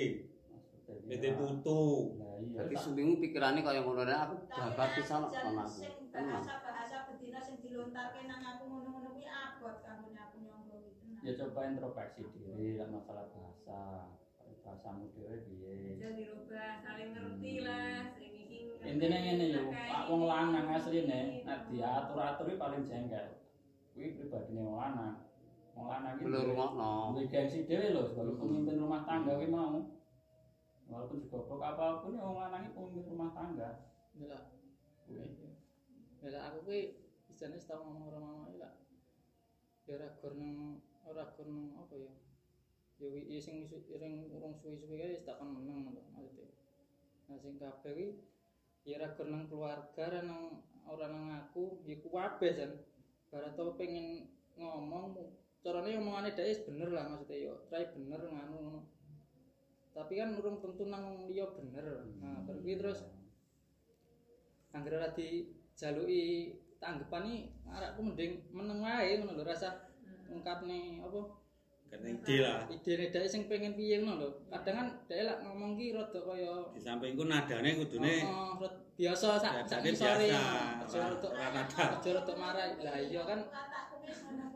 [1.07, 2.61] dia- tutu Lah iya.
[2.67, 5.81] Tak- sumimu pikirane kaya ngono nek aku Tapi babar kan pisan jan ana aku.
[6.11, 6.43] Tenang.
[6.43, 10.77] bahasa-bahasa bedina sing dilontarke nang aku ngono-ngono kuwi abot kanggone aku nyonggo.
[11.23, 13.81] Ya coba introspeksi diri lah masalah bahasa.
[14.61, 15.73] Bahasamu dhewe piye?
[15.95, 18.01] Jangan dirubah, saling ngerti lah.
[18.85, 23.27] Intinya ngene yo, pakai Pak wong lanang asline nek diatur-atur iki paling jengkel.
[23.97, 25.15] Kuwi pribadine wong lanang.
[25.73, 26.93] Wong lanang iki Belum rungokno.
[27.17, 28.41] duwe gengsi dhewe lho sebagai Hmm.
[28.45, 29.81] pemimpin rumah tangga kuwi mau.
[30.85, 33.69] Walaupun digoblok apa pun ya wong lanang iki pemimpin rumah tangga.
[34.15, 34.43] Ya lah.
[36.21, 36.79] Ya lah aku ki
[37.29, 38.73] isane tau ngomong karo mama iki lah.
[39.85, 42.13] Ya ora gor nang ora gor nang apa ya.
[43.01, 46.53] Ya wi ya sing isu- ring urung suwi-suwi kae meneng lho maksudnya.
[47.29, 48.13] Nah sing kabeh
[48.85, 52.73] ya ora gor nang keluarga nang ora nang aku ya ku kabeh jan.
[53.33, 55.17] Barat tau pengen ngomong
[55.65, 58.81] carane omongane dhek wis bener lah maksudnya yo try bener nganu ngono.
[59.97, 62.05] Tapi kan urung tentu nang liya bener.
[62.21, 63.01] Nah, bar kuwi terus
[64.75, 67.39] anggere ora dijaluki tanggapan iki
[67.71, 69.89] arakku mending meneng wae ngono lho rasa
[70.29, 71.44] ungkapne apa
[71.91, 74.29] kan ide lah idene dhek sing pengen piye ngono lho.
[74.49, 78.69] Kadang kan dhek lak ngomong ki rada kaya di samping ku nadane kudune Heeh, rada
[78.95, 79.53] biasa sak
[79.93, 80.27] sore.
[80.27, 81.85] Aja rada Ora nada.
[81.95, 82.67] aja rada marah.
[82.83, 83.41] Lah iya kan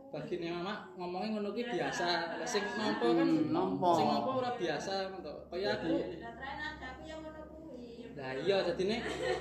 [0.09, 2.07] bagine mama ngomongnya ngono ki biasa.
[2.37, 3.91] Lah sing nampa kan Hmm, nampa.
[3.95, 5.35] sing nampa ora biasa ngono to.
[5.49, 8.11] Kaya aku Lah trenan aku yang ngono kuwi.
[8.19, 8.97] Lah iya dadine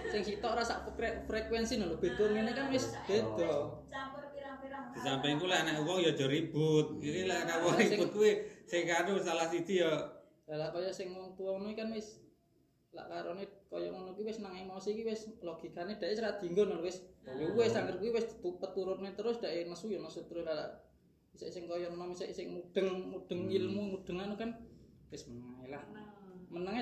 [0.06, 3.50] sing sitok ora sak fre- frekuensi lho beda ngene kan wis beda.
[4.68, 8.32] Di samping ku lek anak wong ya aja ribut iki lek anak wong ribut kuwi
[8.66, 12.24] sing kanu salah siji ya Lah kaya sing wong tuwa ngono iki kan wis
[12.96, 16.64] lak karone kaya ngono ki wis nang emosi ki wis logikane dhek wis ra dinggo
[16.64, 17.04] lho wis.
[17.28, 20.88] Ya wis angger kuwi wis tutupet turune terus dhek nesu ya nesu terus lah.
[21.36, 24.56] Sik sing kaya nom sik sing mudeng mudeng ilmu mudeng anu kan
[25.12, 25.84] wis meneng lah.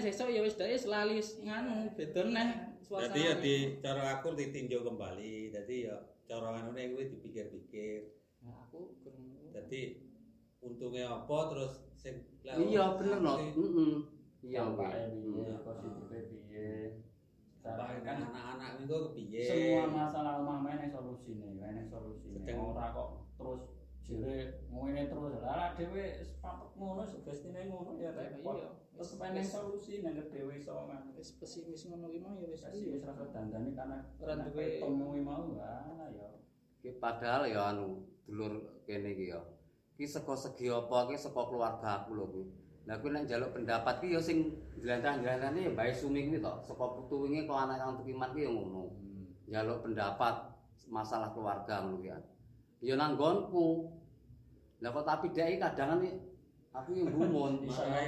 [0.05, 2.49] Sesuk ya wis dhek wis lali wis nganu beda neh
[2.85, 3.09] suasana.
[3.09, 5.49] Jadi ya di cara aku ditinjau kembali.
[5.49, 8.01] Jadi ya cara anune kuwi dipikir-pikir.
[8.41, 9.81] Nah, aku kurang Jadi
[10.59, 13.33] untungnya apa terus sing Iya bener no.
[13.38, 13.95] Heeh.
[14.43, 15.09] Iya Pak kuwi.
[15.25, 15.63] piye, Hmm.
[15.63, 16.69] positifnya piye.
[17.57, 19.41] Sampai Sekarang kan anak-anak itu kepiye?
[19.41, 22.38] semua masalah omah main solusine, main solusine.
[22.38, 23.63] Sedang- Ora kok terus
[24.05, 28.55] jere ngene terus lah dhewe sepatut ngono sugestine ngono ya Iya, repot.
[28.61, 28.69] iya.
[28.95, 31.09] Terus pengen solusi nang dhewe iso kan.
[31.17, 35.49] wis pesimis ngono ki mau ya wis wis rasa dandani karena Ora duwe- ketemu mau
[35.57, 36.27] lah ya.
[36.79, 39.41] Ki padahal ya anu dulur kene iki ya.
[39.97, 42.45] Ki saka segi apa ki saka keluarga aku lho kuwi.
[42.85, 44.53] Lah kuwi nek njaluk pendapat ki ya sing
[44.85, 46.53] jlantah-jlantahne ya Mbah Sumi kuwi to.
[46.61, 48.93] Saka putu wingi kok anak kang tukiman ki ya ngono.
[49.49, 50.35] Njaluk pendapat
[50.85, 52.13] masalah keluarga ngono ki.
[52.83, 53.91] Ya nang nggonku.
[54.83, 55.99] Lah kok tapi dhek iki kadang kan
[56.75, 57.53] Aku yang gumun.
[57.63, 58.03] Bisa ra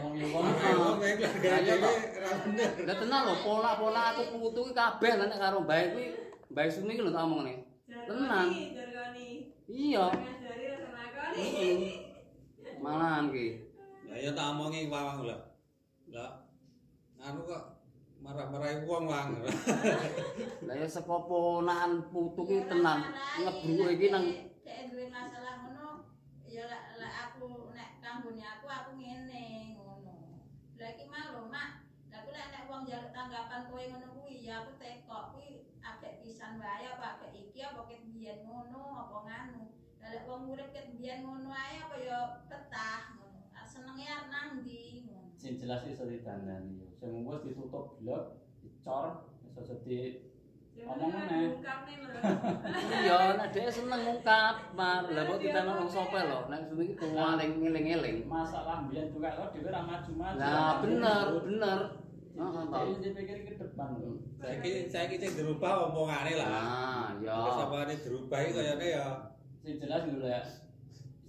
[2.43, 2.69] bener.
[2.83, 6.07] Lah tenan lho, pola-pola aku putu ki kabeh lah nek karo Mbak kuwi
[6.51, 7.63] Mbak Sumi ki lho tak omongne.
[7.87, 8.51] Tenang.
[8.75, 9.27] Jargoni.
[9.71, 10.05] Iya.
[12.83, 13.47] Malahan ki.
[14.11, 15.39] Lah ya tak omongi wawang lah.
[16.11, 16.43] Lah
[17.23, 17.63] anu kok
[18.19, 19.27] marah-marahi wong wang.
[20.67, 22.99] Lah ya saka ponakan putu ki tenan
[23.39, 24.27] ngebruke iki nang
[24.67, 26.11] Dek duwe masalah ngono,
[26.43, 26.67] ya
[26.99, 30.43] lek aku nek kanggone aku aku ngene ngono.
[30.75, 31.87] Lah iki mah lho, Mak.
[32.11, 36.59] Lah aku nek wong njaluk tanggapan kowe ngono kuwi ya aku tekok kuwi agek pisan
[36.59, 39.63] wae apa agek iki apa ket biyen ngono apa nganu.
[40.03, 42.19] Lek wong urip ket biyen ngono ae apa ya
[42.51, 43.47] betah ngono.
[43.55, 45.31] Ah, Senenge arep nang ndi ngono.
[45.39, 46.91] Sing jelas iso ditandani yo.
[46.99, 49.63] Sing wis ditutup blok, dicor, iso
[50.85, 51.57] Omong meneh.
[51.57, 52.09] Ungkap nih lho.
[53.01, 55.03] iya nek dhek seneng ngungkap mar.
[55.09, 58.17] Lah kok ditanya wong sapa lho, nek Sumi ki paling ngeling-eling.
[58.29, 60.37] masalah mbiyen juga kok dhewe ra maju-maju.
[60.37, 61.79] Nah, bener, bener.
[62.37, 62.81] Heeh, toh.
[62.85, 64.21] Jadi dipikir ke depan lho.
[64.37, 66.49] Saiki saiki sing dirubah omongane lah.
[66.53, 67.33] Nah, ya.
[67.49, 69.07] Kesapane dirubah iki kayane ya
[69.65, 70.41] Sing jelas dulu ya.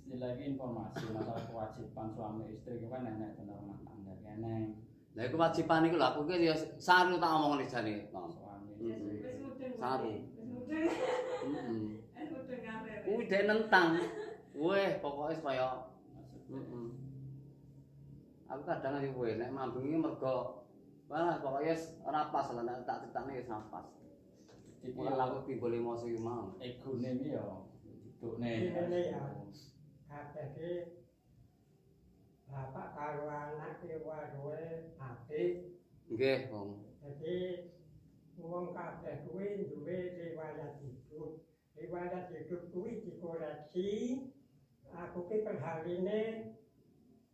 [0.08, 4.76] Istilah lagi informasi masalah kewajiban suami istri itu kan nenek bener rumah tangga kene.
[5.16, 7.94] Lah iku kewajiban iku lho aku ki ya saru tak omongane jane.
[8.08, 8.32] Suami.
[8.84, 9.17] Heeh.
[9.79, 10.14] sari
[13.07, 14.03] kuwi dek nentang
[14.59, 15.87] weh pokoke kaya
[16.51, 16.87] heeh
[18.51, 20.67] aku kadang lagi kuwi nek mampu mergo
[21.09, 23.87] wah pokoknya rapas lah nek tak cerita nih rapas
[24.79, 26.55] Ibu lalu timbul emosi mau.
[26.62, 27.67] egone iki yo,
[28.23, 28.71] tuh nih.
[28.71, 29.03] Ini
[32.47, 34.55] bapak karo anak di waduh
[34.97, 35.43] ati.
[36.09, 36.79] Oke, okay, om.
[37.03, 37.35] Jadi
[38.38, 41.42] wong kabeh kuwi duwe riwayat hidup.
[41.74, 43.90] Riwayat hidup kuwi dikoreksi.
[44.94, 46.55] Aku ki perhaline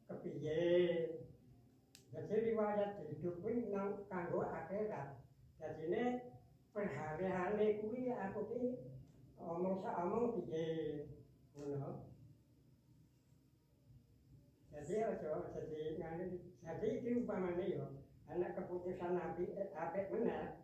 [0.09, 0.65] kepiye.
[2.13, 5.21] Jadi riwayat hidup kuwi nang kanggo akhirat.
[5.61, 6.33] Jadine
[6.73, 8.63] perhari-hari kuwi aku ki
[9.37, 10.69] omong sak omong piye.
[11.55, 12.09] Ngono.
[14.75, 16.25] Jadi aja jadi ngene
[16.65, 17.87] jadi iki umpamane yo
[18.27, 20.64] anak keputusan nabi eh, apik meneh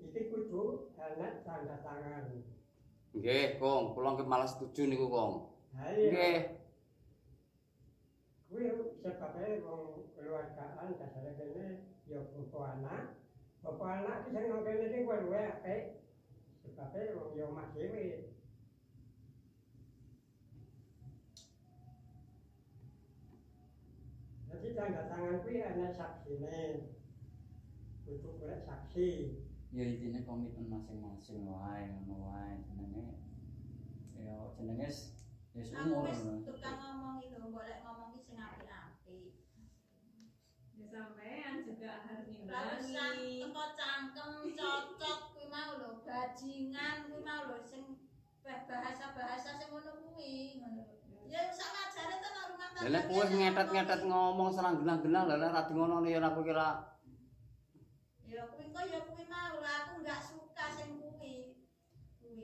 [0.00, 2.44] iki kudu anak tanda tangan.
[3.16, 3.96] Nggih, Kong.
[3.96, 5.32] Kula ki malah setuju niku, Kong.
[5.72, 6.08] Ha iya.
[6.12, 6.38] Nggih.
[8.46, 8.70] Kuwi
[9.02, 11.66] sebabnya wong keluargaan dasare kene
[12.06, 13.04] ya bapa anak.
[13.64, 15.82] Bapa anak ki sing nang kene iki kuwi apik.
[16.62, 18.36] Sebabnya wong ya omah dhewe.
[24.46, 26.92] Jadi tanda tangan kuwi ana saksine.
[28.04, 29.45] Kudu golek saksi.
[29.76, 33.12] Ya intinya komitmen masing-masing wae ngono wae jenenge.
[34.16, 34.88] Ya jenenge
[35.52, 36.08] ya Aku umur.
[36.08, 39.36] wis tukang ngomong itu, boleh ngomong ki sing apik-apik.
[40.76, 43.32] Ya sampean juga harus Ora usah ngimbangi.
[43.44, 47.82] teko cangkem cocok kuwi mau lho, bajingan kuwi mau lho sing
[48.40, 50.88] bah- bahasa-bahasa sing ngono kuwi, ngono.
[51.28, 55.52] Ya sak wajare to nang rumah Lah nek kowe ngetet-ngetet ngomong serang genah-genah lha nek
[55.52, 56.68] ra ngono ya aku kira
[58.26, 59.00] Ya kuwi kok ya
[59.68, 61.34] aku enggak suka sing kuwi.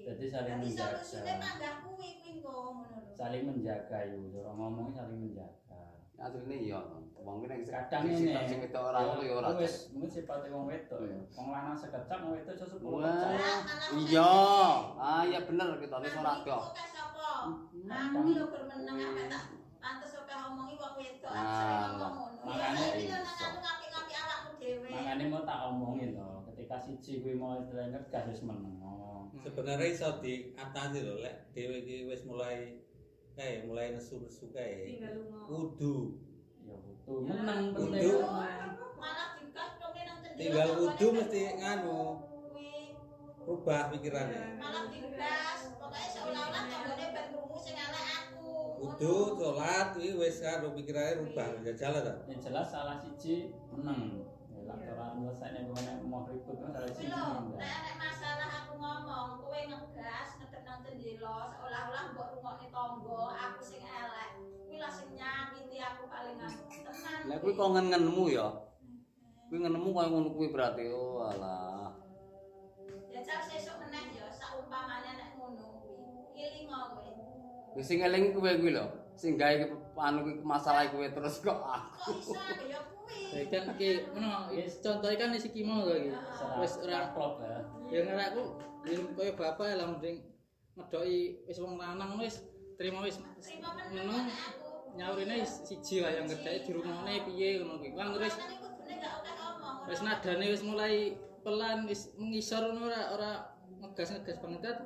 [0.02, 0.98] Jadi saling Dadi menjaga.
[0.98, 3.12] solusine manggah kuwi kuwi kok ngono lho.
[3.12, 5.80] Saling menjaga yo, cara ngomongnya saling menjaga.
[6.22, 6.78] asline iya.
[7.18, 9.48] Wong ki nek Kadang sing ini sing ketok ora ngono ya ora.
[9.58, 11.18] Wis mungkin sifate wong wedok ya.
[11.34, 13.02] Wong lanang sekecap wong wedok iso 10 Wah.
[13.02, 13.38] kecap.
[13.94, 14.34] Iya.
[14.98, 16.64] Ah iya bener kita wis ora kok.
[17.82, 19.44] Aku ki lho gur meneng apa tak
[19.78, 22.54] pantes oke ngomongi wong wedok aku sering Ah, ngomong ngono.
[22.70, 24.88] Saiki lho nang aku ngapi-ngapi awakmu dhewe.
[24.94, 26.26] Makane mau tak omongin to,
[26.62, 28.78] ketika siji kuwi mau istilahnya gas wis meneng.
[28.78, 29.26] Oh.
[29.42, 32.78] sebenarnya iso diatasi lho lek dhewe iki wis mulai
[33.34, 34.94] kae mulai nesu-nesu kae.
[34.94, 35.42] Tinggal lunga.
[35.50, 35.94] Kudu
[36.62, 36.78] Ya
[37.18, 38.14] meneng Kudu.
[38.22, 39.34] Malah
[39.82, 40.18] dong nang.
[40.38, 42.30] Tinggal nek mesti nganu.
[43.42, 44.54] rubah pikirannya.
[44.54, 48.54] Malah digas, pokoknya seolah-olah tanggane ben krungu sing elek aku.
[48.78, 49.14] Kudu
[49.98, 52.14] kuwi wis karo pikirane rubah jajal ta.
[52.30, 54.30] Yang jelas salah siji meneng.
[54.80, 57.60] Ya lak ora nyelesaine kene mau ribut kan lho, meneng.
[57.60, 63.60] nek nek masalah aku ngomong, kowe ngegas ngedek nang cendela, seolah-olah mbok rungokne tangga, aku
[63.60, 64.30] sing elek.
[64.64, 66.60] Kuwi lah sing nyakiti aku paling anu.
[66.72, 67.20] Tenan.
[67.28, 68.48] Lah kuwi kok ngen-ngenmu ya.
[69.52, 71.92] Kuwi ngenemu koyo ngono kuwi berarti oh alah.
[73.12, 76.00] Ya cal sesuk meneh ya saumpamane nek ngono kuwi.
[76.32, 77.12] Ilingo kowe.
[77.76, 78.88] Wis sing eling kuwi kuwi lho.
[79.12, 79.68] Sing gawe
[80.08, 83.00] anu masalah kuwi terus kok Kok iso aku ya kuwi.
[83.01, 83.01] Ya
[83.48, 84.52] kan ki ngono
[84.84, 86.12] contohe kan isi ki mau lho iki.
[86.60, 87.58] Wis ora klop ya.
[87.92, 88.42] ya ngarep aku
[88.88, 90.20] ya kaya bapak lah mending
[90.76, 92.44] ngedoki wis wong lanang wis
[92.76, 94.16] terima wis aku.
[94.92, 97.96] nyaurine siji wae yang gedhe dirungokne piye ngono kuwi.
[98.20, 99.88] Wis oke ngomong.
[99.88, 103.30] wis nadane wis mulai pelan wis mengisor ngono ora ora
[103.80, 104.76] ngegas-ngegas banget kan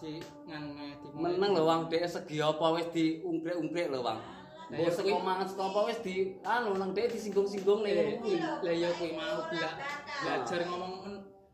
[0.00, 0.16] di
[0.48, 4.39] ngane di Meneng lho wong dhek segi apa wis diungkrek-ungkrek lho wong.
[4.70, 6.14] Lah, ya kuwi- mangan seko apa wis di
[6.46, 8.22] anu nang dhek disinggung-singgung nih.
[8.62, 9.78] Lah ya kuwi mau bela-
[10.22, 10.92] belajar ngomong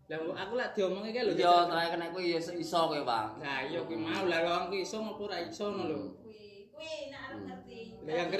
[0.06, 1.32] lah aku lak diomongi kae lho.
[1.34, 3.42] Yo trae kena kuwi ya iso kowe, Bang.
[3.42, 5.98] Lah iya kuwi mau lah wong kuwi iso ngopo ora iso ngono lho.
[6.22, 7.78] Kuwi kuwi nek arep ngerti.
[8.06, 8.30] Lah yang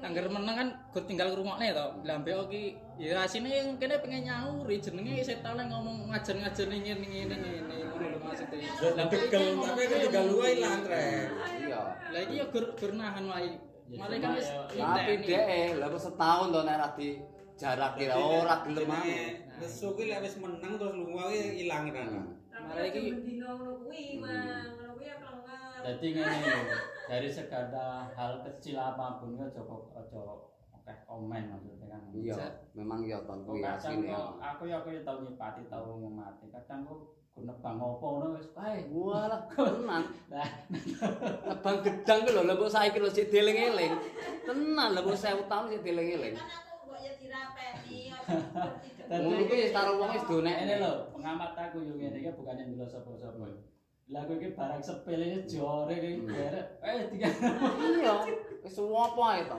[0.00, 1.86] angger meneng kan gur tinggal ngrungokne to.
[2.08, 2.62] Lah mbek iki
[2.96, 8.70] ya asine kene pengen nyauri jenenge setan ngomong ngajar-ngajar ngene ngene ngene ngono lho maksudnya.
[8.96, 11.28] Lah degel tapi kan tinggal luwe ilang trek.
[11.68, 11.80] Iya.
[12.14, 13.73] Lah iki ya gur nahan wae.
[13.84, 17.08] Kan wis ya- Tapi dhek lha kok setahun to nek ra di
[17.54, 19.14] jarak kira ora gelem anu.
[19.60, 22.08] Nesu ki lek wis meneng terus lunga ki ilang kan.
[22.64, 24.02] Malah iki- bendino ngono kuwi.
[24.18, 25.80] Ngono kuwi ya kelengar.
[25.84, 26.52] Jadi ngene
[27.04, 30.20] dari segala hal kecil apapun ya aja kok aja
[30.84, 32.00] akeh komen maksudnya kan.
[32.12, 32.36] Iya,
[32.76, 34.12] memang iya ton Kok kuwi asine.
[34.36, 36.52] aku ya aku ya tau nyipati tau ngomati.
[36.52, 36.98] Kadang kok
[37.32, 38.84] gunebang opo ngono wis kae.
[38.92, 40.04] Walah, tenan.
[40.28, 40.44] Lah,
[41.56, 43.96] Abang gedang ku lho, lha kok saiki lho sik dieling-eling.
[44.46, 46.34] Tenan lho kok 1000 tahun sik dieling-eling.
[46.36, 46.52] Kan
[47.88, 48.16] ya.
[49.08, 50.56] Dadi- Ngono kuwi karo wong wis donek.
[50.64, 53.48] ini lho, pengamat aku yo ngene iki bukan yang dulu sapa-sapa.
[54.12, 56.68] Lah kowe iki barang sepele jore iki beret.
[56.84, 57.28] Eh tiga.
[57.80, 58.14] Iya,
[58.60, 59.56] wis opo ae to.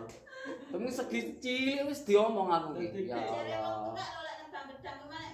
[0.76, 3.08] Demi segi cilik wis diomong aku iki.
[3.08, 3.96] Ya Jare wong Allah.
[3.96, 5.32] tuwek lho lek nang gedang kemana?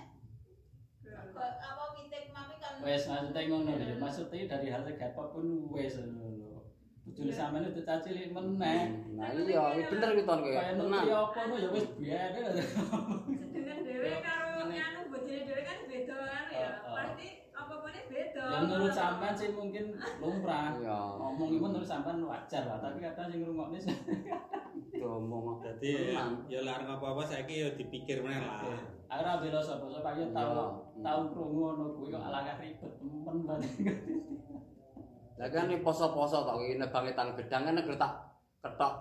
[1.33, 5.97] Kok apa witik mami kan Wes maksudnya ngono lho, maksudnya dari hal segi apapun wes
[5.97, 6.61] ngono.
[7.01, 8.93] Bojone sampean itu cacilik meneh.
[9.17, 10.53] Nah iya, bener kuwi ton kowe.
[10.53, 12.31] Kayak ngerti apa ya wis biyen.
[13.41, 16.69] Sedengan dhewe karo nganu bojone dhewe kan beda kan ya.
[16.85, 16.95] Oh, oh.
[17.01, 17.40] Pasti
[18.11, 18.43] beda.
[18.43, 20.75] Ya menurut sampean sih mungkin lumrah.
[20.75, 20.99] Iya.
[21.15, 23.95] Ngomong itu menurut sampean wajar lah, tapi kadang sing ngrungokne sih
[24.91, 25.63] Diomong.
[25.63, 26.11] Dadi
[26.51, 28.59] ya larang apa-apa saiki ya dipikir meneh lah.
[29.11, 33.71] Aku ora bela sapa-sapa yo tau tau krungu ngono kuwi kok alangkah ribet temen banget.
[35.39, 38.13] Lah kan ini poso-poso tok iki nebange tang gedang kan tak
[38.61, 38.93] ketok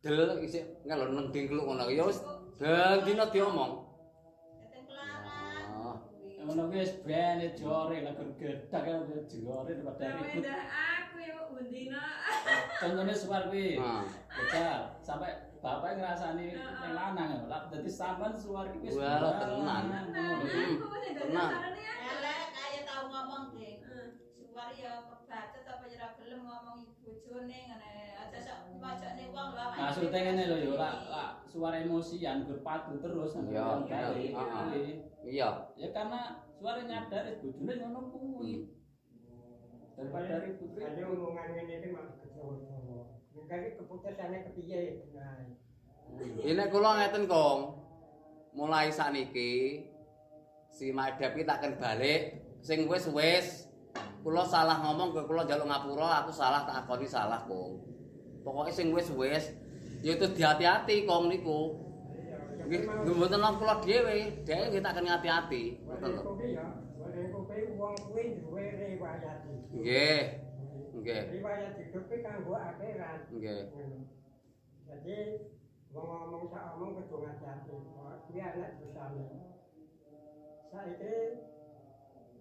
[0.00, 1.88] del isih ngelon nang dingkluk ngono.
[1.92, 2.24] Ya wis
[3.04, 3.91] dina diomong.
[6.44, 12.02] ngono wis brene jore lek gedhek ae jore lek padha aku undina
[12.50, 13.78] oh, contone suwar kuwi.
[14.34, 15.28] Bocah sampe
[15.62, 19.86] bapak ngrasani nang lanang lek dadi sampean suwar kuwi wis tenang
[21.20, 21.52] tenang
[22.56, 23.78] kaya tau ngomong dek
[24.52, 27.92] Suwar ya kebacut apa ya ora gelem ngomongi bojone ngene.
[28.20, 29.80] Aja sok dimajokne wong lho awake.
[29.80, 34.44] Maksudnya ngene lho yo lah lah suara emosian berpadu terus nang Iya, iya.
[34.44, 34.84] Kuwi.
[35.24, 35.48] iya.
[35.80, 38.68] Ya karena suara nyadar eh, bojone ngono kuwi.
[39.96, 43.00] Daripada ribut Ada omongan ini kan malah kecewa-cewa.
[43.32, 44.80] Mengkali keputusannya kepiye
[45.16, 45.48] nah.
[46.44, 47.60] Ini kula ngeten Kong.
[48.52, 49.80] Mulai sakniki
[50.68, 53.61] si Madhep iki takkan balik sing wis wis
[54.22, 57.82] kula salah ngomong ke kula njaluk ngapura aku salah tak akoni salah Kong.
[58.46, 59.50] Pokoknya sing wis wis
[60.02, 61.78] ya itu hati-hati Kong niku.
[62.62, 62.86] Nggih,
[63.18, 65.82] mboten nang kula dhewe, dhewe nggih takkan ngati-ati.
[65.82, 66.22] Ngoten Boleh lho.
[69.72, 70.22] Nggih,
[71.02, 73.20] nggih, Riwayat hidup iki kanggo akhirat.
[73.34, 73.62] nggih.
[74.86, 75.18] Jadi
[75.90, 77.74] wong ngomong sak omong kudu ngati-ati.
[78.30, 79.24] Kuwi anak dosane.
[80.70, 81.14] Saiki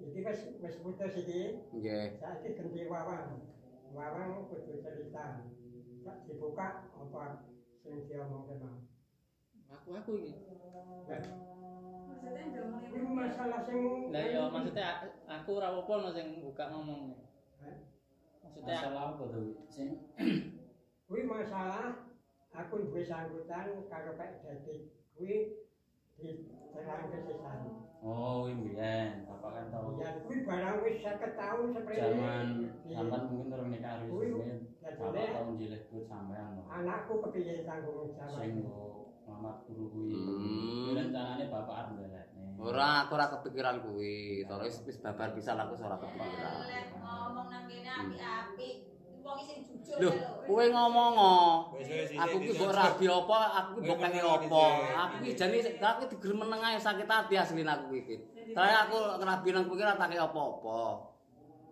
[0.02, 1.62] iki wis wis putus iki.
[1.70, 2.18] Nggih.
[2.18, 3.46] Saiki ganti wawang.
[3.94, 5.46] Wawang kudu cerita.
[6.02, 7.46] Tak dibuka apa
[7.86, 8.82] sing diomongke mau.
[9.70, 10.34] Aku aku iki.
[12.10, 12.62] Maksudnya
[12.92, 14.86] Kuwi masalah sing Lah iya maksudnya
[15.26, 17.18] aku ora apa-apa no sing buka ngomong.
[17.62, 17.78] Hah?
[18.46, 19.58] Maksudnya Masalah apa tuh?
[19.72, 19.88] Sing
[21.08, 22.12] kuwi masalah
[22.52, 24.92] aku duwe sanggutan karo Pak Dadi.
[25.16, 25.62] Kuwi.
[28.02, 29.94] Oh, kuwi mbiyen bapak kan tau.
[30.02, 32.46] Ya kuwi barang wis 50 tahun seperti Zaman
[32.86, 32.94] Iya.
[32.98, 34.60] sampean mungkin urung nikah wis Kuwi mbiyen.
[34.82, 38.42] Jadi Bapak tau njilih duit sampean anakku kepiye tanggung jawab.
[38.42, 38.54] Sing
[39.30, 40.14] ngamat guru kuwi.
[40.14, 40.82] Hmm.
[40.86, 42.46] Kuwi rencanane bapak arep mbelekne.
[42.62, 44.46] Ora, aku ora kepikiran kuwi.
[44.50, 46.54] Terus wis babar pisan aku wis ora kepikiran.
[47.02, 48.91] Ngomong nang kene apik-apik.
[50.48, 51.52] Kowe ngomong oh.
[52.18, 54.64] Aku ki mbok rabi apa, aku ki mbok kene apa.
[55.06, 58.16] Aku ki jane aku diger meneng ae sakit hati asline aku iki.
[58.56, 60.80] Terae aku ngerabi nang kowe ki ora tak apa-apa.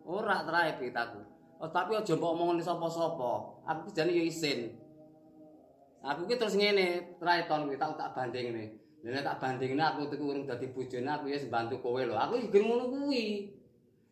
[0.06, 1.20] Ora terae pit aku.
[1.60, 3.32] Oh, tapi aja mbok omongin sapa-sapa.
[3.68, 4.76] Aku ki jane yo isin.
[6.00, 8.80] Aku ki terus ngene, terae ton kuwi tak tak bandingne.
[9.04, 12.16] Lha nek tak bandingne aku tuku urung dadi bojone aku ya bantu kowe lho.
[12.16, 13.52] Aku iki ngono kuwi.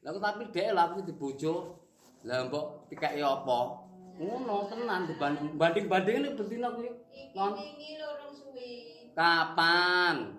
[0.03, 1.86] Lah tapi dhek lho aku di bojo.
[2.25, 3.59] Lah mbok dikeki apa?
[4.17, 6.89] Ngono tenan dibanding banding-bandingin betina kuwi.
[7.37, 8.97] Iki lorong suwi.
[9.17, 10.37] kapan?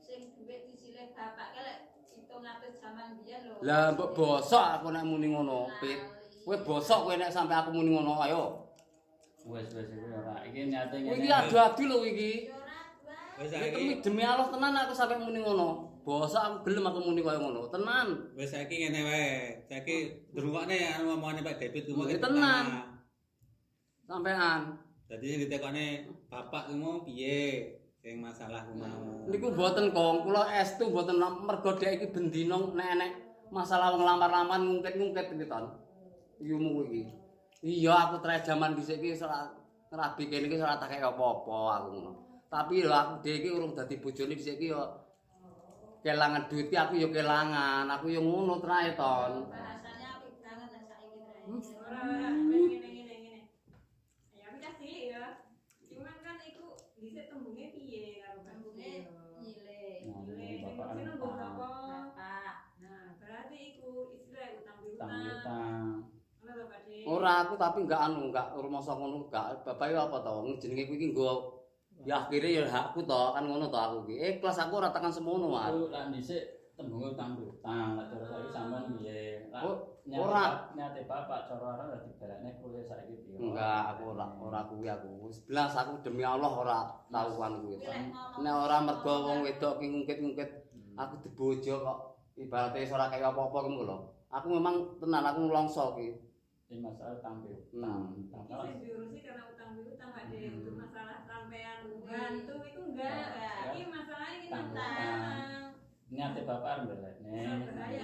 [0.00, 1.78] Sing duwe disilih bapak kelek
[2.12, 3.60] hitung atus jaman biyen lho.
[3.60, 6.00] Lah mbok bosok aku nek muni ngono, Pit.
[6.44, 8.72] Kowe bosok kowe nek sampe aku muni ngono, ayo.
[9.44, 10.40] Wes wes iki ora.
[10.48, 11.16] Iki nyate ngene.
[11.20, 12.32] iki adu-adu lho iki.
[12.48, 12.78] Ya ora.
[13.40, 15.93] Wis Iki saiki demi demi Allah tenan aku sampe muni ngono.
[16.04, 17.72] Bosok aku gelem aku muni kaya ngono.
[17.72, 18.36] Tenan.
[18.36, 19.28] wis saiki ngene wae.
[19.64, 22.12] Saiki ngrungokne anu omongane Pak Debit kuwi.
[22.12, 22.66] Ya, tenan.
[24.04, 24.76] Sampean.
[25.08, 27.72] Dadi sing ditekone bapak kuwi mau piye
[28.04, 29.24] sing masalah kuwi mau.
[29.32, 33.10] Niku mboten kong, kula estu mboten mergo dhek iki bendina nek enek
[33.48, 35.72] masalah wong lamar-lamar ngungkit-ngungkit iki ton.
[36.36, 37.02] Iyumu iki.
[37.64, 39.48] Iya aku tre jaman dhisik iki ora
[39.88, 42.12] rabi kene iki ora tak kaya apa-apa aku ngono.
[42.52, 45.03] Tapi lho aku dhek iki urung dadi bojone dhisik iki yo
[46.04, 49.48] kelangan duit iki aku yo kelangan, aku yo ngono trae ton.
[49.48, 51.24] Apik banget saiki.
[51.80, 53.36] Ora ngene ngene ngene.
[54.36, 55.24] Ya aku cah cilik ya.
[55.88, 56.66] Cuman kan iku
[57.00, 58.90] dhisik tembunge piye karo Tembunge
[59.40, 59.96] nyilih.
[60.04, 61.52] Nah, Nyilih, ini bapak sing kan nunggu utang.
[61.56, 61.72] bapak.
[62.12, 62.54] Bapak.
[62.84, 65.32] Nah, berarti iku istilah utang Utang piutang.
[65.40, 65.88] utang.
[66.44, 67.02] Ngono to, Pak Dik?
[67.08, 69.46] Ora aku tapi enggak anu, enggak rumasa ngono enggak.
[69.64, 70.32] Bapak apa to?
[70.60, 71.30] Jenenge kuwi iki nggo
[72.04, 74.14] ya akhirnya ya hakku to, kan ngono to aku iki.
[74.20, 75.72] Eh kelas aku ora tekan semono, Mas.
[75.72, 77.94] Aku lan dhisik tembunge utang utang.
[77.94, 79.46] Lah cara saiki sampean piye?
[79.48, 80.74] Lah, Oh, ora.
[80.74, 83.36] Nyate bapak cara ora dadi balekne kuliah saiki piye?
[83.38, 85.08] Enggak, aku ora ora kuwi aku.
[85.30, 86.78] Wis belas aku demi Allah ora
[87.08, 87.78] tau kan kuwi.
[87.78, 90.50] Kuwi Nek ora mergo wong wedok ki ngungkit-ngungkit
[90.94, 91.98] aku dibojo kok
[92.38, 93.98] ibaratnya ora kaya apa-apa ngono lho.
[94.34, 96.08] Aku memang tenan aku ngelongso ki.
[96.74, 97.56] Ini masalah utang piye?
[97.70, 98.18] Hmm.
[98.34, 98.50] Utang.
[99.74, 100.54] Karena utang Pak Dik.
[100.54, 103.10] Untuk masalah sampean bantu itu enggak.
[103.10, 103.58] Enggak.
[103.74, 105.62] Iki masalahnya iki Utang.
[106.14, 106.90] Nyate bapak arep.
[107.26, 107.52] Iya.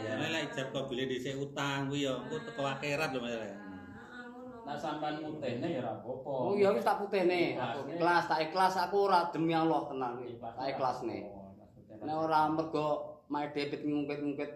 [0.03, 3.39] Ya lek ijab beli dhisik utang kuwi ya engko teko akhirat lho Mas.
[3.39, 4.67] Heeh, ngono.
[4.67, 6.33] Nah sampean mutene ya ora apa-apa.
[6.51, 7.55] Oh iya wis tak putihne.
[7.55, 10.19] Aku ikhlas, tak ikhlas aku ora demi Allah tenan.
[10.27, 10.55] Ikhlas.
[10.59, 11.17] Tak ikhlasne.
[11.23, 12.03] Ikhlas mutene.
[12.03, 12.87] Nek ora mergo
[13.31, 14.51] mae debit ngungkit-ngungkit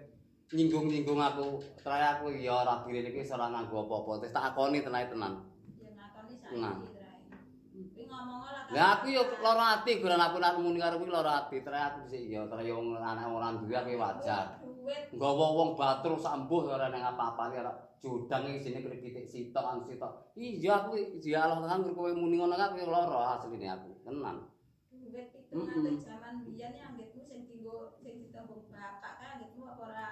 [0.51, 4.27] nyinggung-nyinggung aku, terakhir aku ya ora birene iki ora nganggo apa-apa.
[4.27, 5.33] Terus tak akoni tenan tenan.
[5.79, 6.75] Ya ngakoni Nah.
[6.75, 7.19] saiki Trai.
[7.95, 8.64] Kuwi ngomong ora kan.
[8.75, 11.63] Lah aku yo lara ati goran aku nek muni karo kuwi lara ati.
[11.63, 14.59] Terakhir aku dhisik ya, terakhir yo anak ora duwe aku wajar.
[15.15, 17.73] Nggawa wong batur sambuh ora nang apa-apa ora
[18.03, 20.35] judang iki sini kritik sitok an sitok.
[20.35, 23.95] Iya aku ya Allah tenan kowe muni ngono aku yo lara asline aku.
[24.03, 24.55] Tenan.
[25.15, 29.83] duit itu nganti jaman biyen ya anggitmu sing dienggo sing ditembung bapak kan anggitmu apa
[29.87, 30.07] ora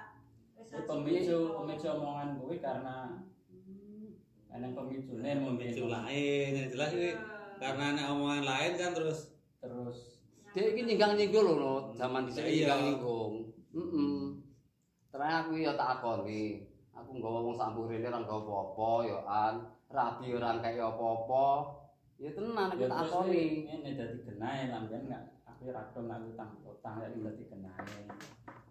[0.62, 3.26] pemicu pemicu omongan kuwi karena
[4.54, 7.10] eneng pemicune Pemicu mungkin lain yang jelas kuwi
[7.62, 9.30] karena nek omongan lain kan terus
[9.62, 10.18] terus
[10.52, 12.76] Dek iki nyinggang-nyinggung lho no, zaman dhisik Iya.
[12.76, 13.32] nyinggang-nyinggung.
[13.72, 14.20] Heeh.
[15.08, 16.68] Terakhir aku ya tak akoni.
[16.92, 19.54] Aku nggawa wong sambuh rene ora nggawa apa-apa ya an.
[19.88, 21.46] Rabi ora kaya apa-apa.
[22.20, 23.44] Ya tenan aku ya tak terus akoni.
[23.64, 27.96] ini dadi genahe lamben enggak aku ra dong nak utang utang ya dadi genahe.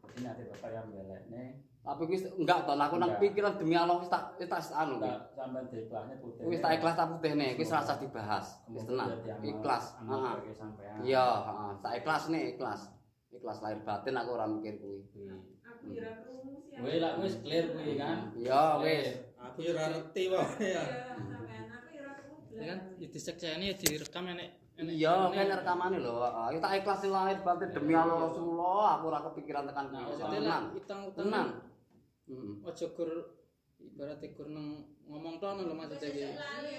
[0.05, 1.43] Jadi nanti bapak yang balekne
[1.82, 5.01] Tapi wis enggak to, aku nang pikiran demi Allah wis tak wis tak anu.
[5.01, 6.43] enggak sampean diikhlasnya putih.
[6.45, 8.45] Wis tak ikhlas tak putihne, wis rasa dibahas.
[8.69, 9.09] Wis tenan.
[9.41, 9.86] Ikhlas.
[9.97, 10.53] Heeh.
[10.53, 11.01] sampean.
[11.01, 11.71] Iya, heeh.
[11.82, 12.82] Tak ikhlas nih, ikhlas.
[13.34, 15.01] Ikhlas lahir batin aku ora mikir kuwi.
[15.01, 18.29] Aku ora krungu wis clear kuwi kan.
[18.38, 19.09] Iya, wis.
[19.41, 20.61] aku ya ora ngerti wae ya.
[20.61, 20.84] Iya,
[21.17, 22.61] sampean aku ora krungu.
[22.61, 22.79] Ya kan
[23.09, 24.49] disekseni ya direkam enek
[24.82, 26.13] Iya, kan rekamane lho.
[26.29, 26.61] Heeh.
[26.61, 30.21] Tak ikhlas lahir batin demi Allah Rasulullah, aku ora kepikiran tekan Nah, kuwi.
[30.21, 30.61] maksudnya lah
[31.17, 31.47] Tenan.
[32.63, 33.11] Ojo gur
[33.82, 36.23] ibarat gur nang ngomong tono lho iki.
[36.23, 36.29] Iya.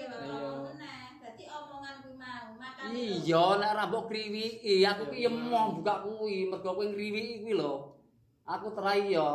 [0.09, 1.01] ngomong meneh.
[1.23, 6.51] Dadi omongan kuwi mau makane Iya, nek ora mbok kriwiki, aku ki mau buka kuwi,
[6.51, 7.95] mergo kowe ngriwiki kuwi lho.
[8.43, 9.29] Aku terai ya.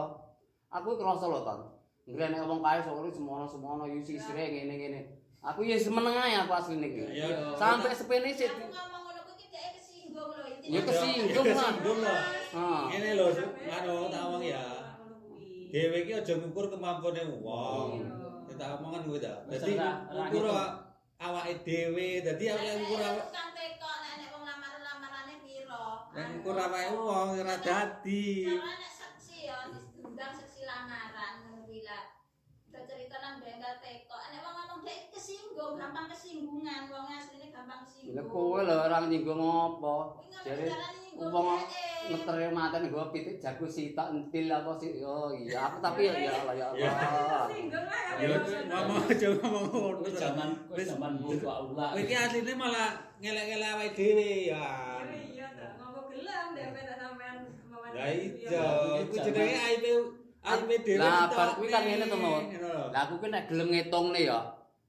[0.68, 1.60] Aku krasa lho, Ton.
[2.08, 5.00] Nek wong kae sore semono-semono yo sisire ngene-ngene.
[5.40, 7.02] Aku ya semeneng ae aku asline iki.
[7.56, 8.52] Sampai sepene sih.
[8.52, 10.44] aku ngomong ngono kuwi dhek kesinggung lho.
[10.68, 11.72] Ya kesinggung lah.
[12.52, 12.82] Heeh.
[12.92, 13.26] Ngene lho,
[13.64, 14.77] anu tak omong ya.
[15.68, 18.00] Dhewe iki aja ngukur kemampuane wong.
[18.00, 18.08] Iya.
[18.48, 19.44] Kita omongan kuwi ta.
[19.52, 20.48] Dadi ngukur
[21.20, 22.24] awake dhewe.
[22.24, 26.08] Dadi awake ngukur awak tukang teko nek nek wong lamar-lamarane piro.
[26.16, 28.48] nek ngukur awake wong ora dadi.
[28.48, 32.16] Cara nek saksi ya diundang saksi lamaran ngono kuwi lah.
[32.64, 34.07] Kita cerita nang bengkel teko.
[35.76, 36.80] Gampang kesinggungan.
[36.88, 38.28] Wong asline gampang Lah kesinggung.
[38.30, 39.94] kowe lho ora nyinggung apa?
[40.46, 40.66] Jare
[41.18, 41.48] wong
[42.08, 45.02] ngetere maten nggo pitik jago sitok entil apa sih?
[45.02, 47.44] Oh iya, aku tapi ya ya Allah ya Allah.
[47.50, 48.38] Singgung lah Ya
[48.70, 50.06] ngomong aja ngomong ngono.
[50.08, 51.90] Zaman zaman buka ulah.
[51.92, 54.64] Kowe iki asline malah ngelek-ngelek awake dhewe ya.
[55.10, 57.36] Iya, tak ngomong gelam deh beda sampean.
[57.92, 58.66] Lah iya,
[59.02, 59.94] iku jenenge dhewe.
[61.02, 62.42] Lah bar kuwi kan ngene to, Mon.
[62.46, 62.88] Lho.
[62.94, 64.40] Lah aku ki nek gelem ngitungne ya.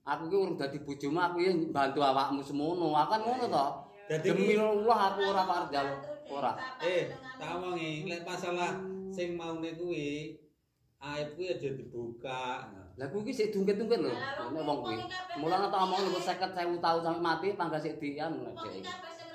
[0.10, 2.90] Aku ki urung dadi bojomu aku ya bantu awakmu semono.
[2.98, 3.66] Aku kan ngono to.
[4.10, 6.02] Dadi Demi Allah aku ora parek njaluk.
[6.30, 6.54] Ora.
[6.82, 8.78] eh tak omongi lek masalah
[9.14, 10.38] sing maune kuwi
[10.98, 12.70] aib kuwi aja dibuka.
[12.98, 14.14] Lah kuwi sik dungket-dungket lho.
[14.54, 14.98] Nek wong kuwi.
[15.38, 19.10] Mulane tak omong lho 50.000 tahun sampe mati pangga sik dian nek Wong iki kabeh
[19.14, 19.26] sing.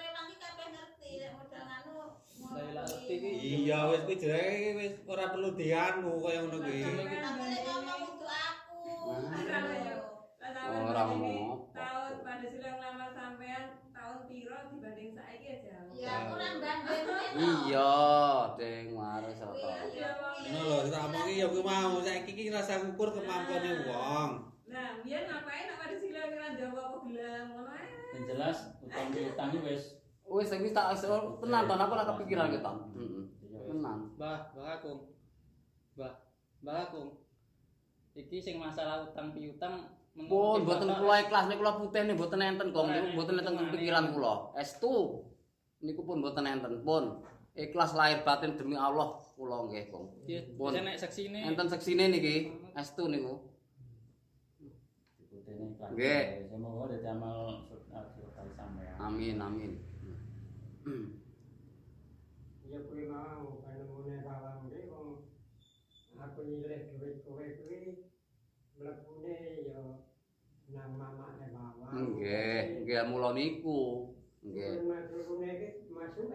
[3.35, 6.83] Iya wis kuwi jenenge wis ora perlu dianu kaya ngono kuwi.
[6.83, 9.94] Lek ngomong untuk aku.
[10.45, 11.73] Ora ngomong.
[11.73, 15.93] Tahun pada silang lamar sampean tahun piro dibanding saiki ya jauh.
[15.97, 17.05] Ya aku nang banding.
[17.35, 17.93] Iya,
[18.61, 19.69] ding waris apa.
[20.45, 24.31] Ngono lho tak omongi ya kuwi mau saiki ki rasa ngukur kemampuane wong.
[24.69, 27.89] Nah, biar ngapain nak pada silang kira jawab apa gelam ngono ae.
[28.13, 29.85] Yang jelas utang piutang iki wis
[30.25, 32.73] Wis wis tak tenan to aku ora kepikiran ki to.
[32.97, 33.25] Heeh.
[33.49, 33.61] iya.
[33.73, 33.99] Tenan.
[34.21, 35.01] Mbah, Mbah Agung.
[35.97, 36.13] Mbah,
[36.61, 37.11] Mbah Agung.
[38.13, 42.71] Iki sing masalah utang piutang Pun mboten kula ikhlas niku kula putih niku mboten enten
[42.71, 44.55] kok niku mboten enten pikiran kula.
[44.55, 45.27] Estu
[45.83, 47.27] niku pun mboten enten pun.
[47.55, 50.11] Ikhlas lahir batin demi Allah kula nggih, Kong.
[50.59, 50.75] Pun.
[50.75, 51.39] bisa nek seksine.
[51.47, 53.43] Enten seksine niki, estu niku.
[55.95, 56.51] Nggih.
[56.51, 57.63] Semoga dadi amal.
[58.99, 59.73] Amin amin.
[60.87, 61.14] Ya
[72.35, 74.11] Nggih, nggih mula niku.
[74.43, 74.83] Nggih.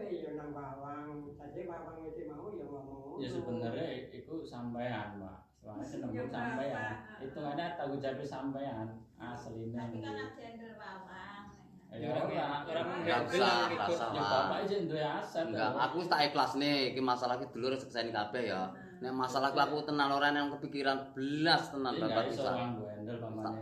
[0.10, 1.28] Ya nang bawang.
[1.36, 3.20] Saja bawang iki mau ya ngomong.
[3.20, 5.38] Ya sebenarnya iku sampean, Mbak.
[5.60, 6.94] Soalnya seneng Ya, sampean.
[7.20, 8.88] Itu ada tanggung jawab sampean
[9.20, 9.76] asline.
[9.76, 11.44] Tapi kan gender bawang.
[11.90, 12.48] Ya Orang ora.
[12.70, 13.74] orang Nggak menghandle usah, ikut.
[13.76, 14.08] nggak usah.
[14.14, 15.46] Ya bapak aja duwe aset.
[15.50, 18.64] Enggak, aku wis tak ikhlas nih, iki masalah iki dulur sekseni kabeh ya.
[19.00, 22.52] Nek masalah ku aku tenan ora yang kepikiran belas tenan Iya, bapak iso bisa.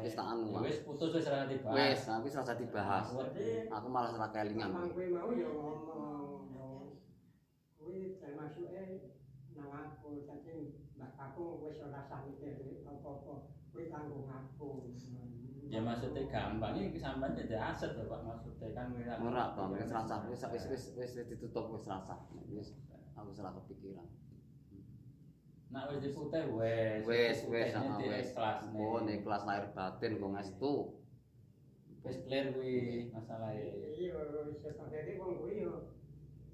[0.02, 0.60] Wis tak anu, Ya.
[0.66, 1.78] Wis putus wis ora dibahas.
[1.78, 3.08] Wis, aku wis rasa dibahas.
[3.70, 4.74] Aku malah ora kelingan.
[4.74, 6.50] Kuwi mau ya ngomong.
[6.50, 6.66] ya
[7.78, 9.14] Kuwi termasuke
[9.54, 10.26] nang aku.
[10.26, 13.54] Jadi mbak aku wis ora sah mikir apa-apa.
[13.70, 14.90] Kuwi tanggung aku.
[15.70, 19.94] Ya maksudnya gampang iki sampean jadi aset lho Pak maksudnya kan wis Ora, Bang, wis
[19.94, 22.26] rasa wis wis wis ditutup wis rasa.
[22.50, 22.74] Wis
[23.14, 24.10] aku ora kepikiran.
[25.68, 27.02] Nak wis diputih wis.
[27.04, 28.28] Wis wis Diputihne ah, di wis.
[28.32, 30.74] ikhlas Oh, nek kelas lahir batin kok ngestu.
[32.08, 32.76] Wis clear kuwi
[33.12, 33.68] masalahe.
[33.92, 34.16] Iya,
[34.64, 35.92] sebagai wong kuwi yo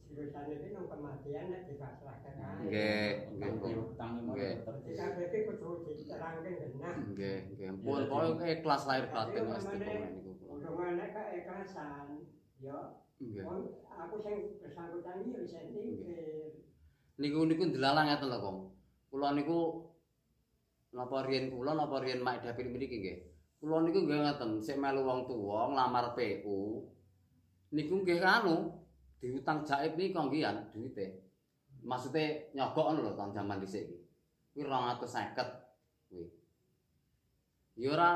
[0.10, 2.34] jurusan iki nang kematian nek dipasrahkan.
[2.66, 3.52] Nggih, nggih.
[3.54, 3.72] Iki
[4.34, 4.54] Nggih.
[5.30, 6.96] iki kudu diterangke genah.
[7.14, 7.70] Nggih, nggih.
[7.86, 10.32] Pun pokoke kelas lahir batin wis Jadi, dikomen niku.
[10.42, 10.54] kula.
[10.58, 12.08] Udah mana keikhlasan.
[12.58, 12.80] Yo,
[13.22, 13.46] Nggih.
[13.94, 16.66] aku sing bersangkutan iki wis mikir.
[17.14, 18.58] Niku niku delalang ngeten lho, Kong.
[19.14, 19.78] Kula niku
[20.90, 23.18] napa riyen kula napa riyen Mak David mriki nggih.
[23.62, 26.82] Kula niku nggih ngeten, sik melu wong tuwa nglamar PU.
[27.78, 28.74] Niku nggih anu
[29.22, 31.30] diutang jaib niku nggian duwite.
[31.86, 33.98] Maksude nyogok ngono lho tahun jaman dhisik iki.
[34.58, 36.26] Kuwi 250 kuwi.
[37.78, 38.12] Ya ora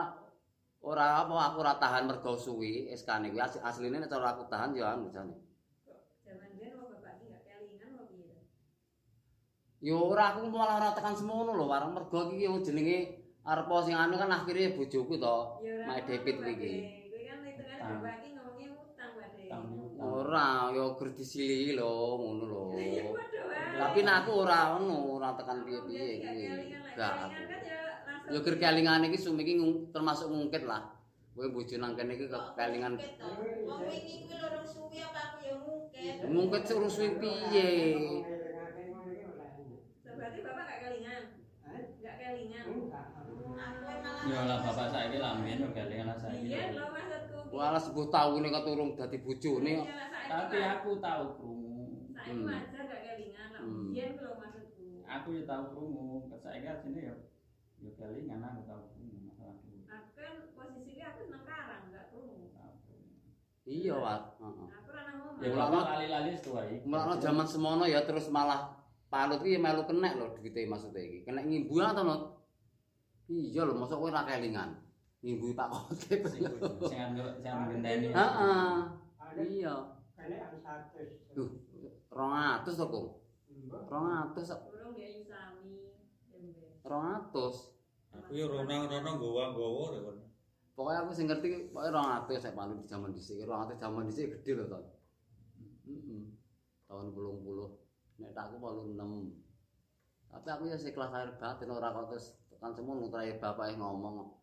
[0.82, 4.98] ora apa aku ora tahan mergo suwi SK-ne kuwi As- asline nek aku tahan ya
[4.98, 5.38] anu jane.
[6.26, 8.50] Zaman biyen kok bapak iki gak kelingan kok piye.
[9.78, 12.98] Yo ora aku malah ora tekan semono lho, warung mergo iki jenenge
[13.46, 15.38] arep sing anu kan akhirnya bojoku to.
[15.62, 15.86] Ya.
[15.86, 16.76] Mak David kuwi iki.
[17.14, 18.02] Kuwi kan hitungan Utang.
[18.02, 20.02] bapak iki ngomongnya utang Pak Utang piutang.
[20.02, 22.64] Ora, yo gur disili lho, ngono lho.
[23.78, 26.46] Tapi nek aku ora ngono, ora tekan piye-piye Gak iki.
[26.74, 27.16] Enggak.
[28.34, 29.54] Ya gur kelingan iki sumiki
[29.94, 30.90] termasuk ngungkit lah.
[31.38, 32.98] Kowe bojo nang kene iki kelingan?
[32.98, 36.14] Wong wingi kuwi loro suwi apa aku ya ngungkit.
[36.26, 37.70] ngungkit suruh suwi piye.
[42.38, 42.66] Kelingan.
[44.28, 46.54] Ya lah bapak saiki lamen yo kelingan lah saiki.
[46.54, 47.38] Iya lho maksudku.
[47.56, 49.74] Walah sebuah tahun keturung dadi bojone.
[49.74, 51.78] Iya lah, saiki Tapi aku tahu krungu.
[52.14, 52.46] Saiki Hmm.
[52.46, 53.48] wajar gak kelingan.
[53.54, 53.88] Lah Hmm.
[53.90, 54.86] biyen lho maksudku.
[55.08, 56.08] Aku ya tahu krungu.
[56.38, 57.16] Saiki asine yo
[57.82, 59.58] yo kelingan aku tahu krungu masalah.
[59.88, 62.46] Aku kan posisinya aku nang karang gak krungu.
[63.68, 64.40] Iya, Wat.
[64.40, 64.68] Heeh.
[64.80, 65.44] Aku ora nang omah.
[65.44, 66.64] Ya kalau lali-lali setua.
[66.88, 68.72] Mulane jaman semono ya terus malah
[69.08, 71.20] palut iki melu kenek lho duwite maksudnya iki.
[71.24, 72.22] Kenek ngimbu to, Not.
[73.28, 74.72] Iya lho, mosok kowe ora kelingan.
[75.24, 76.22] Ngimbu Pak Kotip.
[76.30, 78.08] Sing ngenteni.
[78.14, 78.72] Heeh.
[79.20, 79.76] Ada Iya.
[80.18, 80.56] kenekan
[80.94, 81.36] 100.
[81.36, 81.50] Duh.
[82.12, 83.08] 200 to, Kong.
[83.68, 84.62] Mbok 200 kok.
[84.96, 85.92] Dia Yusami.
[86.32, 86.80] Dembe.
[86.84, 87.76] 200.
[88.18, 90.18] Aku yo rono-rono gowo-gowo rek kon.
[90.78, 91.92] Pokoknya aku sing ngerti pokoknya
[92.30, 93.44] 200 saya paling di zaman dhisik.
[93.44, 94.84] 200 zaman dhisik gede lho, Ton.
[95.86, 96.24] Heeh.
[96.88, 97.87] Tahun 80.
[98.18, 98.98] Nek tak aku 86.
[100.28, 104.34] Tapi aku ya sik kelas akhir batin ora kok terus tekan semono terakhir bapak ngomong.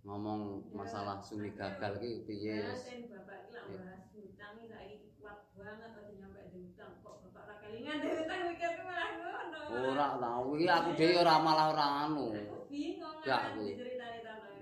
[0.00, 5.12] ngomong masalah suni gagal iki piye Ya, sen bapak iki lak bahas hutang iki saiki
[5.20, 9.60] kuat banget aja nyampe di hutang kok bapak ra kelingan di hutang mikirku malah ngono.
[9.92, 13.76] ora tau iki aku dhewe ora malah ora anu Aku bingung Gak, kan kuwi.
[13.76, 14.52] diceritani tante.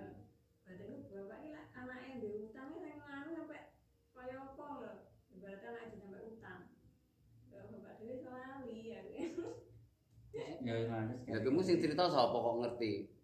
[0.67, 3.59] Badanku bapak iki lak anake ndek hutang sing nganu sampe
[4.11, 4.93] kaya apa lho.
[5.39, 6.61] Ibaratnya anak aja sampe utang.
[7.55, 9.01] Ya bapak dhewe lali ya.
[10.65, 13.19] Ya kamu sing cerita sapa kok ngerti?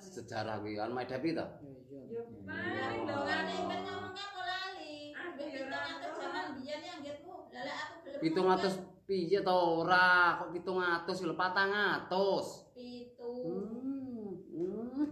[0.00, 1.44] Sejarah kuwi kan Mai Depi ta?
[1.60, 2.00] Ya iya.
[2.08, 5.12] Yo paling Dongane ben ngomong aku lali.
[5.12, 7.34] Ora pitung atus zaman biyen yang nggetmu.
[7.52, 8.20] Lha aku gelem.
[8.20, 10.40] pitung atus piye to ora?
[10.40, 12.46] Kok pitung atus lho patang atus.
[12.72, 13.32] Pitu.
[13.44, 15.08] hmm, hmm.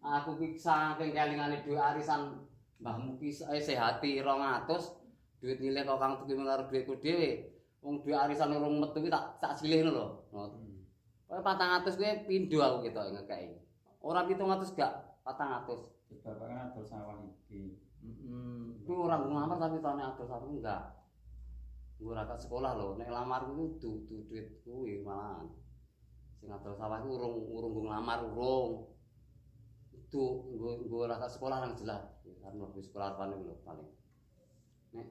[0.00, 2.40] aku ki saking kelingane dhuwit arisan
[2.80, 4.66] mbahmu ki eh, sehati 200
[5.40, 7.30] duit nilai kok kang tuku karo duitku dhewe.
[7.82, 10.06] Wong duit arisan urung metu ki tak tak silihno lho.
[10.32, 10.69] Ngono
[11.30, 13.54] Kaya patang atus kuwi pindho aku gitu ngekei.
[14.02, 15.86] Ora pitung atus gak, patang atus.
[16.26, 17.78] Bapak kan adol sawah iki.
[18.02, 20.82] Mm Kuwi ora ngelamar tapi tahun adol aku enggak.
[22.02, 25.46] Gue ora kat sekolah lho, nek lamar kuwi du, du duit kuwi malahan.
[26.42, 28.90] Sing adol sawah kuwi urung urung gue ngelamar urung.
[29.94, 32.10] Itu gue gue ora kat sekolah nang jelas.
[32.42, 33.86] Kan mlebu sekolah apa lho paling.
[34.98, 35.06] Nek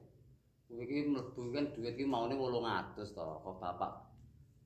[0.68, 4.09] kuwi iki mlebu kan duit iki maune 800 to, kok bapak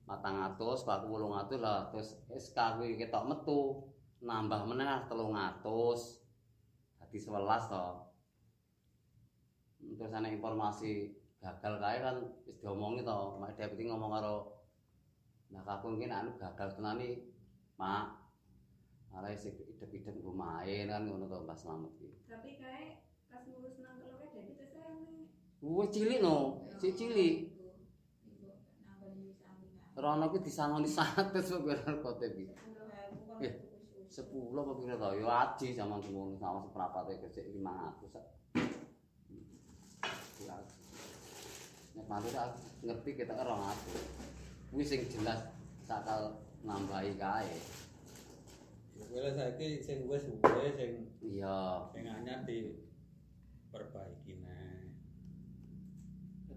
[0.05, 3.89] patang atus, aku wolung atus lah, terus SK kuwi ketok metu,
[4.21, 6.21] nambah meneh lah telung atus,
[7.01, 7.87] dadi sewelas to.
[9.97, 14.37] Terus ana informasi gagal kae kan wis diomongi to, mak deputi ngomong karo
[15.55, 17.31] Nah, aku mungkin anu gagal tenan iki,
[17.79, 18.27] Mak.
[19.15, 22.11] Arek sik idep-idep nggo main kan ngono to Mbah Slamet iki.
[22.27, 25.31] tapi kayak pas ngurus nang keluarga jadi terus saya nih
[25.63, 27.54] Kuwi cilik no, si cilik.
[29.95, 32.27] Rono kuwi disangoni 100 kok bener kote.
[33.43, 33.53] Eh,
[34.11, 38.27] sepuluh apa kira ya aji zaman semono sama seperapate kecek 500 sak.
[41.95, 44.75] Nek tak ngerti kita kan 200.
[44.75, 45.47] Kuwi sing jelas
[45.87, 47.55] sakal nambahi kae.
[49.15, 50.91] Lah saiki sing wis suwe sing
[51.23, 51.87] Iya.
[51.95, 52.73] sing anyar diperbaiki
[54.24, 54.24] neh.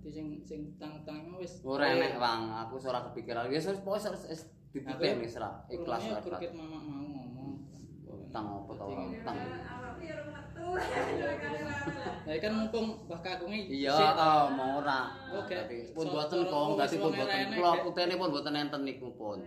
[0.07, 3.51] Dadi sing sing utang-utang wis Ora enek Bang, aku ora kepikiran.
[3.51, 4.41] Ya wis pokoke wis wis
[4.71, 6.23] diputih wis ra ikhlas Urungnya wae.
[6.23, 7.51] kurket mama mau ngomong.
[8.07, 10.03] Utang apa to ora awakku
[12.23, 15.11] ya kan mumpung Mbah Kakunge Iya, sik, oh, mau ora.
[15.43, 15.91] Oke.
[15.91, 17.83] Pun boten kong, dadi wis pun wong boten kula Dek.
[17.83, 19.43] putene pun boten enten niku pun.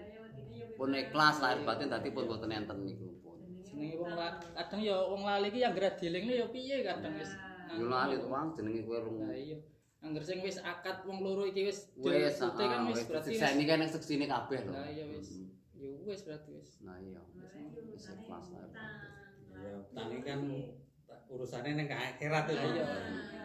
[0.76, 3.40] Pun ikhlas lahir batin dadi pun boten enten niku pun.
[3.64, 7.32] jenenge wong la kadang ya wong lali ki yang gerak dilingne ya piye kadang wis.
[7.80, 9.24] Yo lali to Bang jenenge kowe rung.
[9.24, 9.56] Lah iya.
[10.00, 13.36] Angger sing wis akad wong loro iki wis Wis, putih kan ah, wis wis berarti
[13.36, 14.72] saya ini kan yang seksine kabeh lho.
[14.72, 15.28] Lah iya wis.
[15.36, 15.48] Mm.
[15.76, 16.70] Ya wis berarti wis.
[16.80, 17.20] Nah iya.
[17.92, 18.80] Wis ikhlas batin.
[19.60, 20.40] Ya, tani kan
[21.28, 22.56] urusannya nang akhirat itu.
[22.56, 22.84] Lah iya.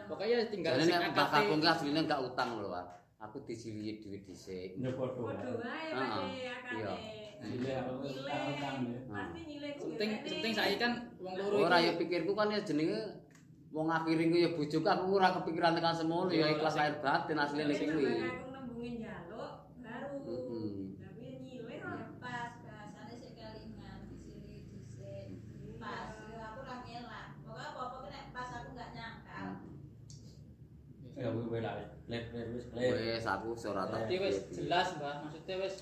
[0.08, 2.86] Pokoknya tinggal Jadi sing nek akad bakal kok asline gak utang lho, Pak.
[3.26, 4.80] Aku disilihi duit dhisik.
[4.80, 5.18] Ya padha.
[5.18, 6.76] Waduh wae Ah, pade akane.
[6.80, 6.94] iya.
[7.44, 7.94] Nyilih aku
[8.56, 9.00] utang ya.
[9.12, 9.42] Pasti
[9.76, 13.00] ku penting penting saiki kan wong loro Ora iki ya pikirku kan ya jenenge
[13.76, 17.68] wong akhiring ku ya bojoku aku ora kepikiran tekan semono ya ikhlas lahir batin asline
[17.68, 18.24] nek kuwi.
[18.24, 20.16] Aku nembungin jaluk baru.
[20.24, 20.96] Heeh.
[20.96, 21.28] Tapi
[21.76, 21.92] Ya
[22.24, 25.44] pas bahasane sik kelingan di sini dhisik.
[25.76, 27.28] Pas yo aku ora ngelak.
[27.44, 29.48] Pokoke apa-apa kena pas aku enggak nyangkal.
[31.20, 31.76] Ya kuwi wae lah.
[32.08, 32.96] Klet-klet wis klet.
[32.96, 34.08] Wes aku wis ora tak.
[34.08, 35.16] Wis jelas, Mbah.
[35.28, 35.76] Maksudnya wis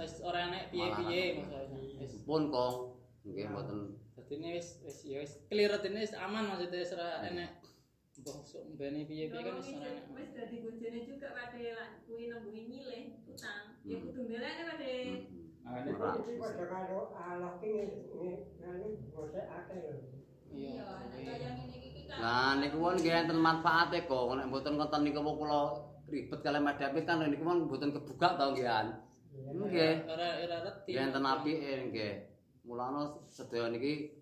[0.00, 1.76] wis ora enek piye-piye maksudnya.
[2.00, 2.96] Wis pun kong
[3.28, 4.00] nggih mboten
[4.32, 7.50] ini wis wis ya wis clear ini wis aman maksudnya wis ora enek
[8.20, 10.04] mbok sok mbene piye-piye kan wis ora enek.
[10.16, 13.64] wis dadi bojone juga lah kuwi nembungin nyilih utang.
[13.82, 14.04] Ya Hmm.
[14.08, 14.92] kudu mbelane pade.
[15.62, 16.10] Makane Ora.
[16.18, 17.72] Iki padha karo Allah ki
[18.58, 19.94] ngene gosek akeh lho.
[20.52, 20.82] Iya.
[20.84, 22.18] Kan.
[22.20, 25.62] Lah niku won nggih enten manfaate kok nek mboten ngoten niku kula
[26.12, 28.66] ribet kali madhapit kan niku won mboten kebuka to nggih.
[29.32, 29.94] Nggih.
[30.10, 30.90] Ora ora reti.
[30.92, 32.14] Nggih enten apike nggih.
[32.62, 34.21] Mulane sedaya niki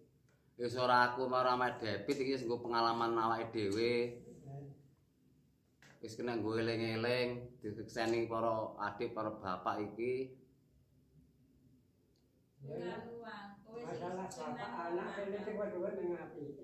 [0.60, 3.92] wis ora aku ora madhapit iki wis nggo pengalaman awake dhewe.
[6.04, 10.36] Wis kena nggo eling-eling dikekseni para adik para bapak iki.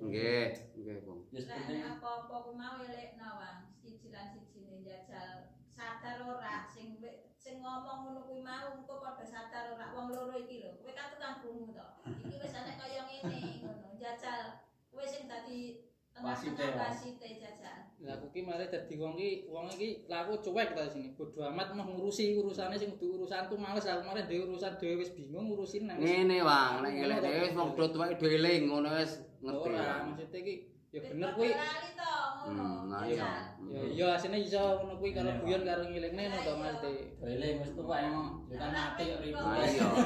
[0.05, 1.21] Nggih, nggih, Bung.
[1.33, 7.01] wis penting apa-apa ku mau elekno wang siji lan sijine njajal sadar ora sing
[7.47, 11.15] sing ngomong ngono kuwi mau engko padha sadar ora wong loro iki lho kowe kan
[11.15, 11.87] tukang krungu to
[12.27, 15.87] iki wis enek kaya ngene ngono njajal kowe sing dadi
[16.17, 17.93] Wasite, wasite jajan.
[18.01, 21.13] Lah aku ki mari dadi wong ki, wong iki lah aku cuek ta sini.
[21.13, 25.13] Bodo amat mah ngurusi urusane sing kudu urusanku males aku mari dhewe urusan dhewe wis
[25.13, 26.01] bingung ngurusin nang.
[26.01, 29.69] Ngene Bang, nek elek dhewe wis wong do tuwek do eling ngono wis ngerti.
[29.69, 30.17] Ora, Bang.
[30.17, 30.55] maksudnya ki
[30.97, 31.53] ya bener kuwi.
[31.53, 32.09] lali to
[32.41, 32.65] ngono.
[32.65, 33.29] Hmm, nah iya.
[33.69, 36.93] Ya iya asine iso ngono kuwi karo Iya, guyon karo ngilingne ngono to Mas De.
[37.21, 38.09] Doeling wis tuwa ya.
[38.49, 39.45] Yo kan mati kok ribut.
[39.45, 39.89] Ah, iya.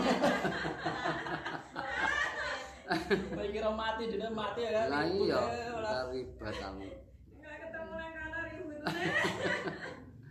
[3.31, 4.87] Kowe kira mati dene mati ya kan.
[4.91, 5.39] Lah ribut iya,
[5.79, 6.91] kita ribet kamu.
[7.39, 8.83] Ketemu nang kana ribut.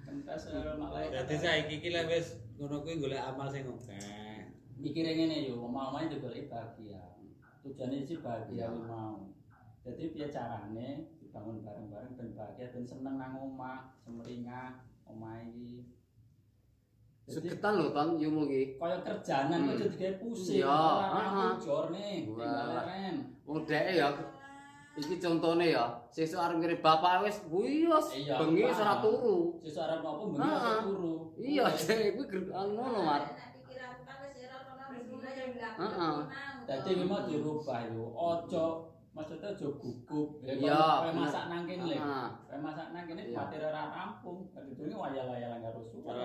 [0.03, 1.24] Kentas ora malaikat.
[1.24, 4.28] Dadi saiki iki lek wis ngono kuwi golek amal sing akeh.
[4.80, 7.03] mikire ngene yo omah-omahe digoleki bahagia
[7.60, 9.28] tujuannya sih bahagia mau
[9.90, 10.88] jadi piye carane
[11.18, 15.90] dibangun bareng-bareng ben bahagia ben seneng nang omah semringah omah iki
[17.26, 18.74] jadi Segetan lho ton yumu iki.
[18.76, 19.68] kaya kerjaanan Hmm.
[19.70, 20.82] kuwi jadi pusing Iya,
[21.14, 21.52] heeh.
[21.62, 23.16] jor nih tinggal leren
[23.46, 24.10] Wong dheke ya
[24.96, 29.62] iki contone ya, sesuk arep ngirim bapak wis Iya, bengi wis ora turu.
[29.62, 30.58] sesuk arep nopo bengi Heeh.
[30.58, 33.24] ora turu Iya, kuwi ngono, Mat.
[33.30, 35.06] Kan wis ora ono wis
[35.78, 36.18] Heeh.
[36.66, 38.66] Dadi mau dirubah yo ojo
[39.10, 41.18] maksudnya ojo gugup ya Iya, kaya bener.
[41.20, 42.28] masak nang kene lho Heeh.
[42.45, 43.36] Kayak masak nang kene Iya.
[43.36, 44.39] materi ora rampung.
[44.49, 45.80] Dadi dene wayal-wayalan karo.
[45.99, 46.24] Ora.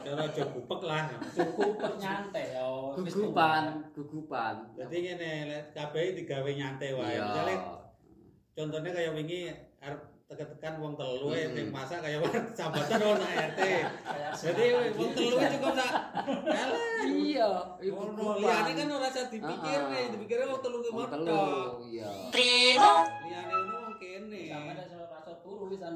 [0.00, 1.02] Cara aja gupek lah.
[1.28, 2.70] Cukup nyantai yo.
[2.96, 4.54] wis Gugupan, gugupan.
[4.74, 7.12] Dadi ngene lek kabeh digawe nyantai wae.
[7.12, 7.22] Iya.
[7.22, 7.54] Misale
[8.52, 9.40] contohnya kayak wingi
[9.78, 11.54] arep tekan-tekan wong telu Hmm.
[11.54, 12.18] sing masak kaya
[12.50, 13.60] sambatan wong RT.
[14.34, 15.92] Jadi wong telu cukup sak.
[16.42, 17.06] Alah.
[17.06, 21.66] Iya, iku Ngono liyane kan ora usah dipikir nih, dipikirnya wong telu ki modok.
[21.86, 22.10] iya.
[23.22, 24.42] Liyane ngono wong kene.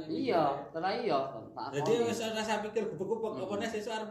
[0.07, 1.19] Iya, tenan iya.
[1.73, 3.45] Jadi wis ora usah pikir gubuk-gubuk Hmm.
[3.45, 4.11] apa nek sesuk arep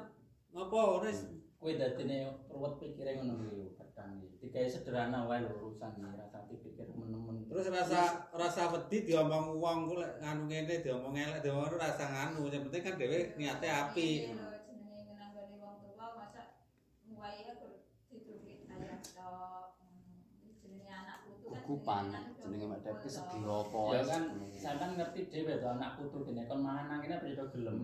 [0.51, 4.35] ngopo wis Kowe dadine ruwet pikire ngono kuwi kadang iki.
[4.39, 7.37] Digawe sederhana wae urusan iki rasa dipikir men-men.
[7.49, 12.45] terus rasa rasa wedi diomong wong ku lek nganu ngene diomong elek diomong rasa nganu
[12.47, 15.67] yang penting kan dhewe niate apik Iya, jenenge
[16.15, 16.41] masa
[17.09, 17.53] mulai ya.
[18.69, 18.99] Hmm, kan
[21.49, 22.03] gugupan
[22.37, 23.09] jenenge mek dek tok.
[23.09, 24.23] segi apa Ya kan
[24.57, 27.79] sampean ngerti dhewe to anak putu kene kon mangan nang kene apa gelem.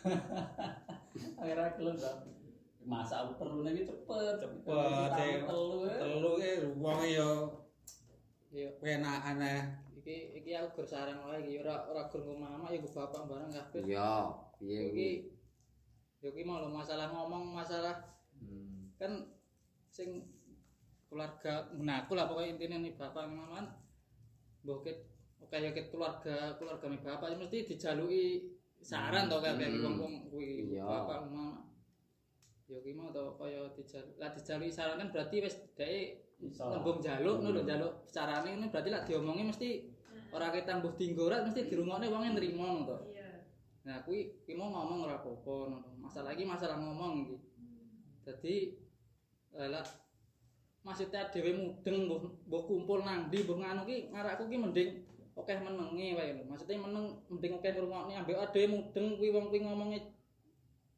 [1.40, 2.12] Akhirnya gelem to.
[2.80, 4.40] Masak aku perlu iki cepet.
[4.40, 5.10] Cepet,
[5.44, 6.00] telu ya.
[6.00, 7.30] telu ki wong yo
[8.50, 8.68] Iya.
[8.82, 9.60] penakan ae
[10.00, 13.84] Iki iki aku gur sareng wae iki ora ora gur ngomong ya bapak bareng kabeh.
[13.84, 15.10] Iya, piye Iki
[16.20, 17.96] yo ki mau masalah ngomong masalah
[18.40, 18.96] Hmm.
[18.96, 19.12] kan
[19.92, 20.24] sing
[21.12, 23.68] keluarga menaku lah pokoknya intinya nih bapak maman
[24.64, 24.96] bokit
[25.52, 29.84] kayak ket keluarga keluarga nih bapak mesti dijalui saran to kayak Hmm.
[29.84, 31.68] wong wong kuwi bapak mama
[32.64, 36.29] yo ki mau to kaya dijalui lah dijalui saran kan berarti wis dhek.
[36.40, 37.42] Nembung jaluk Hmm.
[37.44, 39.68] ngono lho jaluk carane ini berarti lah diomongi mesti
[40.32, 43.28] ora kita mbuh dinggorat mesti dirungokne wong nrimo ngono to Iya.
[43.80, 45.78] Nah, kuwi kuwi mau ngomong ora apa-apa ngono.
[46.00, 47.36] Masalah iki masalah ngomong iki.
[48.24, 48.54] Dadi
[49.56, 49.84] eh, lah
[50.80, 54.90] maksudnya dhewe mudeng mbuh mbuh kumpul nang ndi mbuh nganu ki ngarakku ki mending
[55.36, 56.42] akeh menenge wae lho.
[56.48, 60.00] Maksudnya meneng mending akeh ngrungokne ambek dhewe mudeng kuwi wong kuwi ngomongi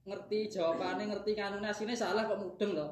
[0.02, 2.86] ngerti jawabane ngerti kanune asine salah kok mudeng to.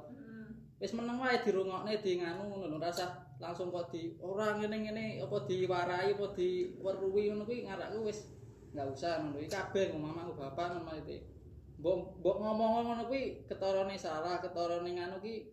[0.81, 2.78] Wis meneng wae dirungokne di nganu ngono lho.
[2.81, 8.33] Rasa langsung kok di ora ngene-ngene apa diwarai apa diweruhi ngono kuwi ngarakku wis
[8.72, 9.37] nggak usah ngono.
[9.45, 11.20] Iki kabeh mamaku bapak ngono iki
[11.76, 15.53] mbok mbok ngomong ngono kuwi ketorone salah ketorone nganu ki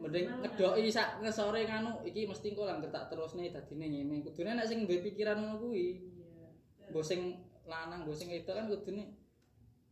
[0.00, 4.24] mending ngedoki sak ngesore nganu iki mesti engko langgar tak terusne dadine ngene.
[4.24, 6.00] Kudune nek sing duwe pikiran ngono kuwi
[6.88, 7.20] mbok sing
[7.68, 9.12] lanang mbok sing wedok kan kudune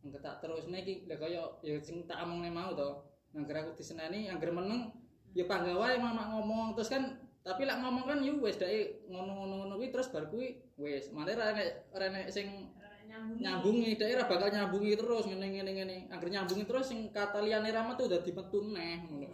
[0.01, 4.29] engko tak terusne iki lha kaya ya sing tak omongne mau to nangger aku diseneni
[4.29, 4.93] angger meneng
[5.33, 6.77] ya pangga wae mama ngomong.
[6.77, 7.03] Terus kan
[7.43, 11.35] tapi lek ngomong kan yo wis dake ngono-ngono ngono kuwi terus bar kuwi wis mane
[11.35, 12.71] ra nek ra nek sing
[13.13, 13.99] nyambungi.
[13.99, 15.97] daerah bakal nyambungi terus ngene ngene ngene.
[16.13, 19.27] Agar nyambungi terus sing kata liyane rama tuh dadi metu neh ngono.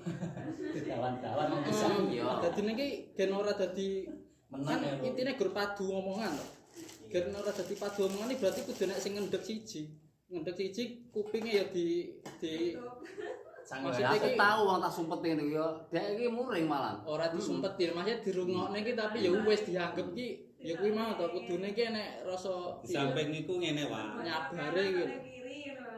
[0.74, 1.86] Dalan-dalan nang bisa.
[2.10, 2.42] Iya.
[2.42, 4.08] dadi niki gen ora dadi
[4.50, 6.46] Menang kan intine gur padu omongan to
[7.14, 9.82] gen ora dadi padu omongan iki berarti kudu nek sing ngendhek siji.
[10.34, 12.74] Ngendhek siji kupinge ya di di
[13.70, 15.68] Maksudnya Ya iki- aku tahu wong tak sumpet ngene iki ya.
[15.88, 16.96] Dek iki muring malah.
[17.06, 20.28] ora disumpetir maksudnya dirungokne iki tapi ya wis dianggep ki
[20.60, 21.26] ya kuwi mau to.
[21.30, 22.50] Kudune ki nek rasa
[22.82, 25.16] di samping iku ngene wae nyabare gitu.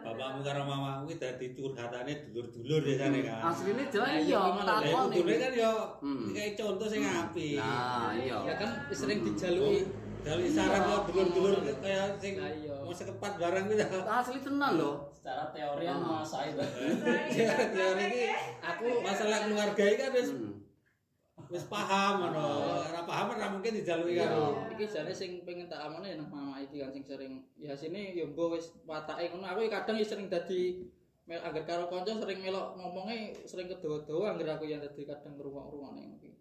[0.01, 3.53] bapakmu karo mamamu kuwi dadi curhatane dulur-dulur biasane kan.
[3.53, 6.33] Asline Nah, iya, takon kudune kan yo Hmm.
[6.33, 7.61] kayak contoh sing apik.
[7.61, 8.37] Nah, iya.
[8.41, 9.85] ya kan sering dijalui
[10.21, 12.33] Dari saran yo dulur-dulur kaya sing
[12.91, 14.19] Mau sekepat barang ta.
[14.19, 15.07] Asli tenan lho.
[15.15, 16.19] Secara teori kan Ah.
[16.19, 16.59] masa itu.
[17.71, 18.27] Teori iki
[18.59, 20.59] aku masalah keluarga iki kan wis Hmm.
[21.47, 22.43] wis paham ngono.
[22.91, 24.27] Ora paham ora mungkin dijaluki Iya.
[24.27, 24.67] karo.
[24.75, 28.27] Iki jane sing pengen tak amane nang mama iki kan sing sering ya sini ya
[28.27, 29.47] mbok wis watake ngono.
[29.47, 30.83] Aku kadang ya sering dadi
[31.31, 36.19] mel angger karo kanca sering melok ngomongnya sering kedawa-dawa angger aku yang dadi kadang ngrungok-rungokne
[36.19, 36.35] iki.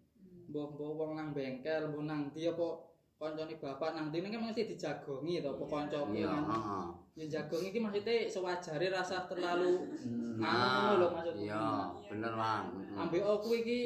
[0.51, 2.90] Mbok-mbok wong nang bengkel, mbok nang ndi apa
[3.21, 6.43] kancane bapak nang ndi kan mesti dijagongi to apa kancaku Iya, kan.
[6.49, 6.83] heeh.
[7.21, 10.41] Ya jagongi iki maksudnya sewajare rasa terlalu Hmm.
[10.41, 11.45] ngono lho maksudku.
[11.45, 11.61] Iya,
[12.09, 12.63] bener, Bang.
[12.73, 12.97] Mm.
[12.97, 13.79] Ambek aku iki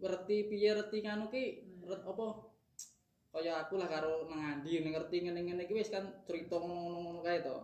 [0.00, 1.44] ngerti piye reti nganu ki
[1.84, 2.26] apa
[3.36, 7.44] kaya aku lah karo nang andi ning ngerti ngene-ngene iki wis kan cerita ngono-ngono kae
[7.44, 7.56] to.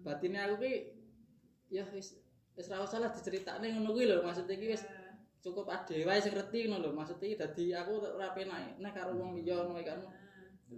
[0.00, 0.72] Batine aku ki
[1.68, 2.16] ya wis
[2.56, 4.80] wis ra usah lah diceritakne ngono kuwi lho maksud iki wis
[5.44, 9.12] cukup ade wae sing ngerti ngono lho maksud iki dadi aku ora penak nek karo
[9.12, 10.00] wong liya ngono kan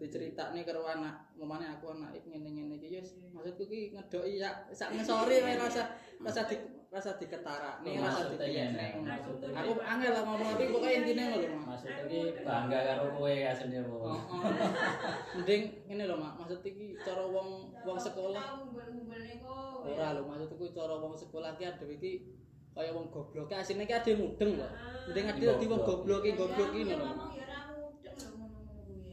[0.00, 2.98] diceritakne karo anak mamane aku anak iki ngene-ngene iki.
[2.98, 5.82] Ya wis maksudku ki ngedoki sak sak ngesore wae rasa
[6.22, 6.56] rasa di
[6.94, 11.66] rasa diketarakne rasa dikene maksudnya aku angel lah ngomong tapi pokoknya intine ngono lho Mak.
[11.66, 14.14] Maksud iki bangga karo kowe asline Oh, wong.
[14.14, 14.42] oh.
[15.34, 16.32] mending ngene lho mak.
[16.38, 17.48] Maksud iki cara wong
[17.82, 18.44] wong sekolah.
[19.84, 22.12] Ora lho maksudku cara wong sekolah ki ada iki
[22.74, 23.50] kaya wong goblok.
[23.50, 24.68] Ki asine ki ade mudeng lho
[25.10, 26.22] mending ade dadi wong goblok.
[26.22, 27.06] ki goblok ki lho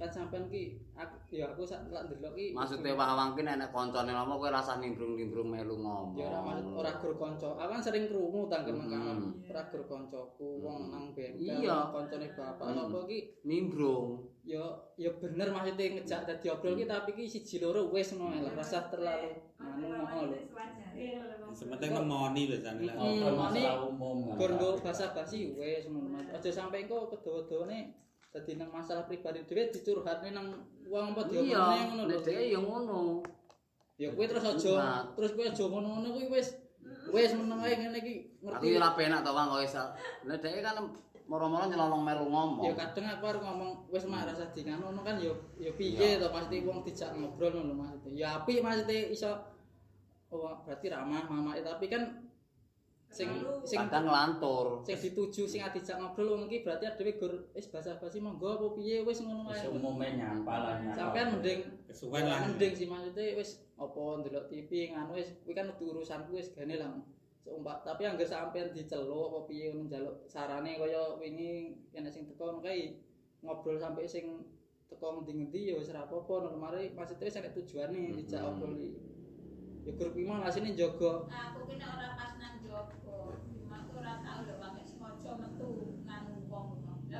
[0.02, 3.70] kan sampean ki aku ya aku sak lak ndelok ki Maksudnya Pak Awang ki nek
[3.70, 6.18] koncone ngomong kowe rasah nimbrung-nimbrung melu ngomong.
[6.18, 8.90] ya ora maksud ora gur kanca aku kan sering krungu tanggen Hmm.
[8.90, 10.92] kan ora gur kancaku wong Hmm.
[10.92, 11.78] nang bengkel Iya.
[11.88, 12.78] kancane bapak Hmm.
[12.82, 14.26] sapa ki nimbrung.
[14.42, 14.66] ya
[14.98, 18.90] ya bener maksudnya ngejak dadi obrol ki tapi ki siji loro wis ngono lah rasa
[18.90, 20.40] terlalu anu ngono lho
[21.52, 22.96] Sementing nemoni biasane lah.
[22.96, 24.18] Hmm, Ngobrol ini masalah umum.
[24.34, 28.01] gur nggo basa-basi wis ngono aja sampe engko kedawa-dawane
[28.32, 30.48] dadi nang masalah pribadi dhewe dicurhatne nang
[30.88, 33.00] wong apa diomongne ngono lho dhek ya ngono.
[34.00, 36.56] ya kuwi terus aja terus kuwi aja ngono-ngono kuwi wis
[37.12, 39.84] wis meneng ae ngene iki Aku ngerti ya ora penak to Bang kok iso.
[40.26, 40.76] Nek dhek kan
[41.30, 42.66] moro-moro nyelonong melu ngomong.
[42.68, 46.28] ya kadang aku arep ngomong wis mak rasa di ngono kan ya ya piye to
[46.34, 49.32] pasti wong dijak ngobrol ngono maksudnya ya apik maksudnya iso
[50.32, 52.31] oh berarti ramah mama tapi kan
[53.12, 53.28] sing
[53.68, 54.80] sing kadang ngelantur.
[54.88, 59.04] sing dituju sing dijak ngobrol wong iki berarti adewe gur wis basa-basi monggo apa piye
[59.04, 60.76] wis ngono Wis wae umume nyapa lah.
[60.80, 60.96] nyapa.
[60.96, 61.60] sampean mending
[61.92, 62.40] Kesuwen lah.
[62.48, 66.92] mending sih maksudnya wis apa ndelok TV nganu wis kuwi kan urusanku wis gane lah
[67.42, 72.48] Seumpah, tapi anggar sampean diceluk apa piye ngono njaluk sarane kaya wingi enek sing teko
[72.48, 72.96] ngono kae
[73.42, 74.46] ngobrol sampai sing
[74.88, 78.56] teko ngendi-ngendi ya wis ora apa-apa normale maksudnya wis enek tujuane dijak Hmm.
[78.56, 78.90] obrol iki.
[79.82, 83.18] Ya grup iki mah asine jaga Aku ki nek ora pas nang jogo,
[83.58, 85.70] cuma aku ora tau lho pakai sengaja metu
[86.06, 86.68] nganu wong.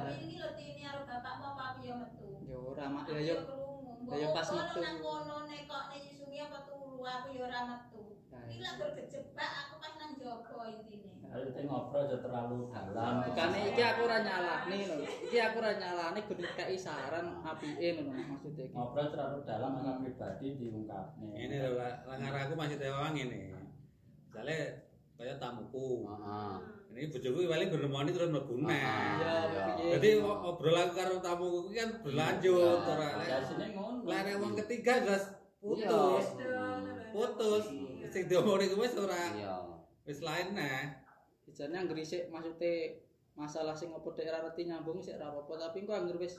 [0.02, 2.30] Lah ini lho tini karo bapakmu apa aku ya metu.
[2.50, 4.14] ya ora mak Aku ya ya krungu.
[4.18, 4.80] ya pas metu.
[4.82, 8.04] nang kono nek kok nek isungi apa turu aku ya ora metu.
[8.32, 11.10] Nah, Iki lah gur kejebak aku pas nang jogo intine.
[11.32, 13.14] Kalau kita ngobrol aja terlalu dalam.
[13.24, 14.96] Bukane iki aku ora nyalahne lho.
[15.32, 18.76] Iki aku ora nyalahne kudu kei saran apike ngono maksudnya iki.
[18.76, 21.32] Ngobrol terlalu dalam masalah pribadi diungkapnya.
[21.40, 23.56] Ini lho lah aku masih tewang ini.
[24.28, 24.60] Misalnya
[25.16, 26.04] kaya tamuku.
[26.92, 28.76] Ini bojoku paling bernemoni terus mlebu neh.
[28.76, 29.34] Ya
[29.80, 29.96] piye.
[29.96, 32.92] Jadi obrolan karo tamuku iki kan berlanjut Iya.
[32.92, 33.10] ora.
[33.24, 34.04] Ya sini ngono.
[34.04, 35.24] Lah nek wong ketiga jelas
[35.64, 35.88] Iya.
[35.88, 36.26] putus.
[37.16, 37.66] Putus.
[38.12, 39.56] Sing diomongin kuwi wis ora Iya.
[40.04, 40.84] wis lain nah.
[41.48, 42.92] Bijane anggere isik maksudnya
[43.40, 46.36] masalah sing opo dek ora reti nyambung sik ora apa-apa tapi engko anggere wis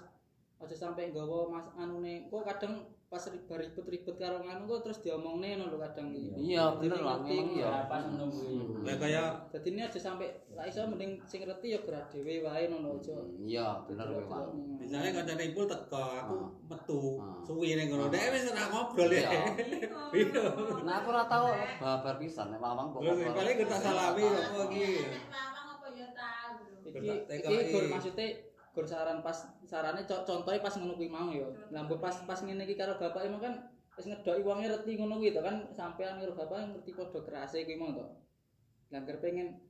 [0.62, 2.74] aja sampe nggawa mas anune kok kadang
[3.12, 6.16] pas ribet ribet karo nganu kok terus diomongne ngono lho kadang.
[6.32, 7.68] Iya, bener lah Ngerti, memang iya.
[7.68, 8.80] Ya pas menunggu.
[8.88, 10.24] Lah kaya Dadi ini aja sampe
[10.56, 13.12] ra iso mending sing ngerti ya gerak dhewe wae ngono aja.
[13.36, 14.42] Iya, bener Pak.
[14.80, 16.48] misalnya kancane Ipul teko aku Ah.
[16.72, 17.36] metu Ah.
[17.44, 18.08] suwi ning ngono.
[18.08, 18.16] Ah.
[18.16, 19.28] Dek wis ora ngobrol ya.
[19.28, 19.44] Iya.
[20.16, 20.44] Iya.
[20.80, 21.52] Nah, aku ora tau
[21.84, 23.04] babar pisan nek Mamang kok.
[23.04, 25.04] Paling kita salami apa iki.
[25.28, 26.50] Pawang apa ya tau.
[26.88, 28.26] Iki iki maksudnya
[28.72, 29.36] gur saran pas
[29.68, 31.44] sarane co- contohnya pas ngono kuwi mau ya.
[31.68, 33.54] Lah pas pas ngene iki karo bapak emang kan
[33.92, 37.76] wis ngedoki wonge reti ngono kuwi to kan sampean karo bapak ngerti padha kerase kuwi
[37.76, 38.04] mau to.
[38.92, 39.60] Lah pengen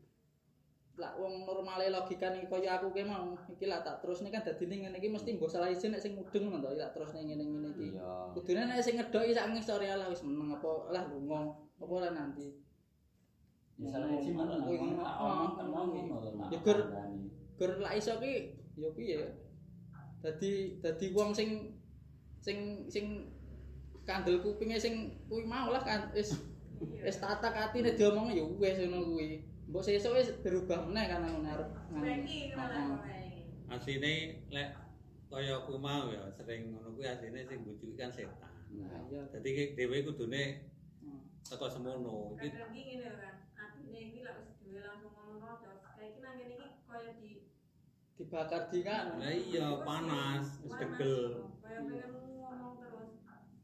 [1.01, 4.97] lah wong normale logikane kaya aku ki mau iki lah tak terusne kan dadine ngene
[5.01, 7.99] iki mesti mbok salah izin nek sing mudeng ngono to tak terusne ngene-ngene iki.
[7.99, 8.31] Iya.
[8.39, 12.55] Kudune nek sing ngedoki sak ngisore lah wis meneng apa lah lunga apa lah nanti.
[13.83, 16.47] Misalnya izin mana Kuwi ngomong ngono.
[16.55, 16.79] Ya, Gur.
[17.59, 19.21] gur lak iso ki ya piye
[20.23, 21.77] dadi dadi wong sing
[22.41, 23.31] sing sing
[24.03, 26.39] kandel kupinge sing kuwi mau lah kan wis
[26.83, 31.49] wis tatak atine diomong ya wis ngono kuwi mbok sesuk wis berubah meneh kan ngono
[31.49, 31.71] arep.
[33.73, 34.13] Asline
[34.53, 34.69] lek
[35.33, 38.51] kaya aku mau ya sering ngono kuwi asline sing bujuki kan setan.
[38.73, 40.73] nah iya Dadi dhewe kudune
[41.45, 42.35] teko semono.
[42.41, 43.35] Iki iki ngene kan.
[43.55, 45.79] Atine iki lak wis duwe langsung ngomong rotos.
[45.95, 47.31] Kayak iki nang kene iki koyo di
[48.23, 49.19] dibakar di kan.
[49.19, 51.51] Lah iya panas, wis degel.
[51.59, 53.11] Kaya pengen ngomong terus.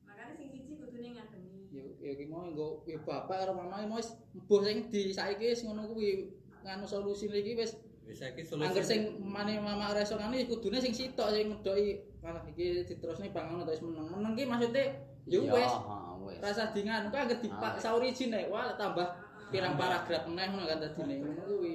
[0.02, 1.70] Makanya sing siji kudune ngademi.
[1.70, 5.54] Ya ya ki mau nggo ya bapak karo mama mau wis mbuh sing di saiki
[5.54, 6.34] wis ngono kuwi
[6.66, 7.78] nganu solusi iki wis
[8.08, 8.90] Wis saiki Angger solusi.
[8.90, 13.62] sing mane mama ora iso ngene kudune sing sitok sing medoki malah iki diterusne bangun
[13.62, 14.10] terus meneng.
[14.10, 14.84] Meneng ki maksude
[15.28, 19.04] ya Iya, wis rasa dingan kok angger dipak sauri jine wah tambah
[19.52, 21.72] pirang paragraf meneh ngono kan dadine ngono kuwi.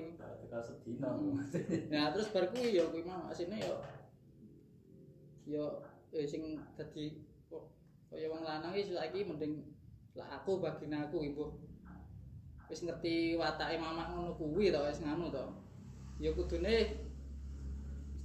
[0.62, 1.10] Sedina.
[1.90, 3.74] Nah terus bar kuwi ya kuwi mau asine ya
[5.44, 5.64] ya
[6.14, 7.68] eh, sing dadi kok
[8.08, 9.66] kaya wong lanang iki saiki mending
[10.14, 11.58] lah aku bagine aku ibu
[12.70, 15.46] wis ngerti watake mamak ngono kuwi to wis nganu to.
[16.22, 16.76] Ya kudune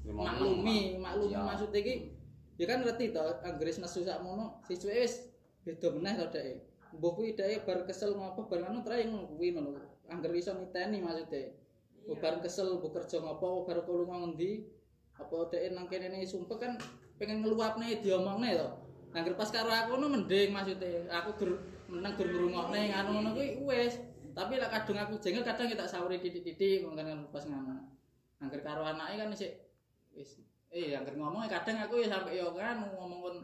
[0.09, 1.45] maklumi, maklumi Iya.
[1.45, 2.17] maksud iki
[2.57, 5.27] ya kan ngerti to anggere wis nesu sakmono sisuke wis
[5.67, 6.65] beda meneh to dhek.
[6.97, 9.81] Mbok kuwi dhek bar kesel ngopo bar ngono trae ngono kuwi ngono.
[10.09, 11.58] Angger iso niteni maksude.
[12.09, 12.17] Iya.
[12.17, 14.65] Bar kesel mbok kerja ngopo bar kulunga ngendi
[15.21, 16.73] apa dhek nang kene ne sumpek kan
[17.21, 18.69] pengen ngeluapne diomongne to.
[19.13, 21.05] Angger pas karo aku ngono mending maksude.
[21.13, 21.51] Aku gur
[21.93, 24.01] meneng gur ngrungokne ngono ngono kuwi wis.
[24.33, 27.93] Tapi lek kadung aku jengkel kadang kita sauri titik-titik ngono kan pas ngono.
[28.41, 29.53] Angger karo anake kan isih
[30.17, 30.41] wis
[30.73, 33.37] eh angger ngomong kadang aku ya sampe yo kan ngomong kon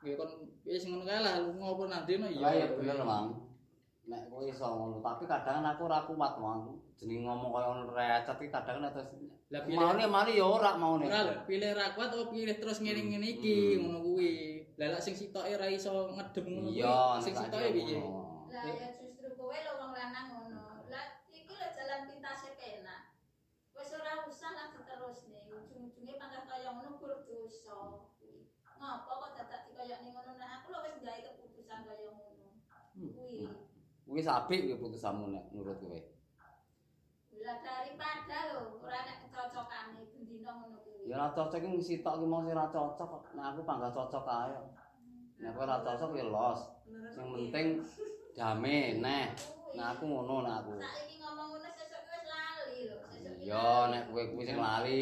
[0.00, 3.51] ya kon wis ngono kae lah lunga apa nanti no Iya, bener, Mang.
[4.02, 6.74] Nek kowe iso ngono, tapi kadang aku ora kuat, Mang.
[6.98, 9.14] Jeneng ngomong kaya ngono recet iki kadang nek terus
[9.52, 11.06] Lah pilih maune mari ya ora maune.
[11.06, 13.80] ora lho, pilih ra kuat apa pilih terus ngene-ngene iki Hmm.
[13.86, 14.32] ngono kuwi.
[14.74, 18.00] Lah lek sing sitoke ra iso ngedem ngono Iya, sing sitoke piye?
[18.50, 20.64] Lah ya justru kowe lho wong lanang ngono.
[20.90, 23.00] Lah iki lho jalan pintasnya penak.
[23.70, 25.40] Wis ora usah lah diterusne.
[25.46, 28.02] Ujung-ujunge pangkat kaya ngono gur dosa.
[28.78, 32.46] Ngopo kok dadak dikoyokne ngono nah aku lho wis gawe keputusan kaya ngono.
[32.98, 33.46] Kuwi.
[34.12, 35.96] Kuwi apik kuwi putusanmu nek menurut kowe.
[37.40, 41.08] Lah daripada lho ora nek kecocokane bendina ngono kuwi.
[41.08, 43.22] Ya ora cocok iki sitok ki mau sing ora cocok kok.
[43.32, 44.52] Nek aku bangga cocok ae.
[45.40, 46.60] Nek kowe ora cocok ya los.
[47.16, 47.66] Sing penting
[48.36, 49.32] dame neh.
[49.80, 50.72] Nah aku ngono nek aku.
[50.76, 52.96] Saiki ngomong ngono sesuk wis lali lho.
[53.08, 55.00] Sesuk Iya nek kowe kuwi sing lali.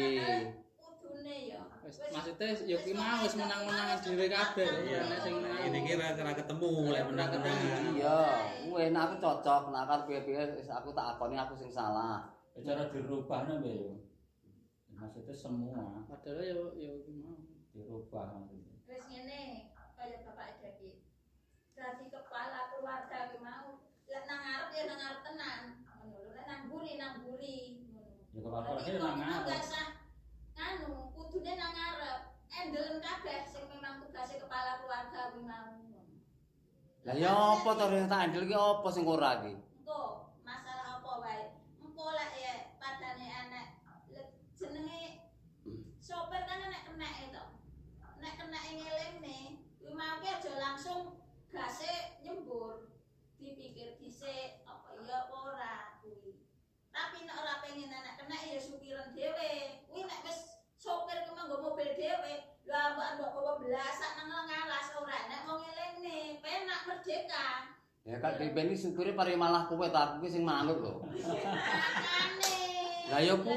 [1.31, 1.63] Kudune ya.
[1.87, 6.07] Wis maksude ya kuwi mau wis menang-menangan dhewe kabeh ya nek sing menang Ini kira
[6.11, 7.57] ora ketemu lek menang-menang.
[7.95, 8.19] Iya,
[8.67, 12.27] kuwi nek aku cocok, nek kan piye-piye aku tak akoni aku sing salah.
[12.59, 13.95] Cara dirubah nang yo.
[14.91, 17.39] Maksudnya semua padahal ya ya kuwi mau.
[17.71, 18.75] dirubah maksudnya.
[18.83, 20.99] Wis ngene, kaya bapak Dadi.
[21.71, 23.79] Dadi kepala keluarga ki mau.
[24.11, 25.61] Lek nang ngarep ya nang ngarep tenan.
[25.87, 27.87] Ngono lho, lek nang buri nang buri.
[27.87, 28.19] Ngono.
[28.35, 30.00] Ya kepala keluarga nang ngarep.
[30.55, 32.19] Nganu, kudune nang ngarep.
[32.51, 35.71] Endelen kabeh sing memang tugasnya kepala keluarga kuwi mau.
[37.01, 39.53] Lah ya apa to yang tak handle ki apa sing ora ki?
[39.57, 41.43] Engko masalah apa wae.
[41.81, 43.67] Engko lek ya padane enek
[44.53, 45.25] jenenge
[45.97, 47.45] sopir kan nek keneke to.
[48.21, 49.39] Nek keneke ngelingne,
[49.81, 51.17] kuwi mau ki aja langsung
[51.49, 52.93] gase nyembur.
[53.41, 54.60] Dipikir dhisik
[58.31, 63.27] anak ya supiran dewe kuwi nek wis sopir ku manggo mobil dhewe, lho ambek ambek
[63.27, 67.75] apa belasak nang ngalas ora nek wong elene penak merdeka
[68.07, 71.05] Ya kan pimpin ini sendiri malah kowe ta, kue sing manut lho.
[73.13, 73.53] Lah ya kue.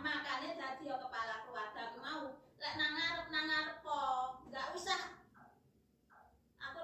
[0.00, 5.20] Makanya tadi ya kepala keluarga mau lek nang ngarep nang ngarep kok enggak usah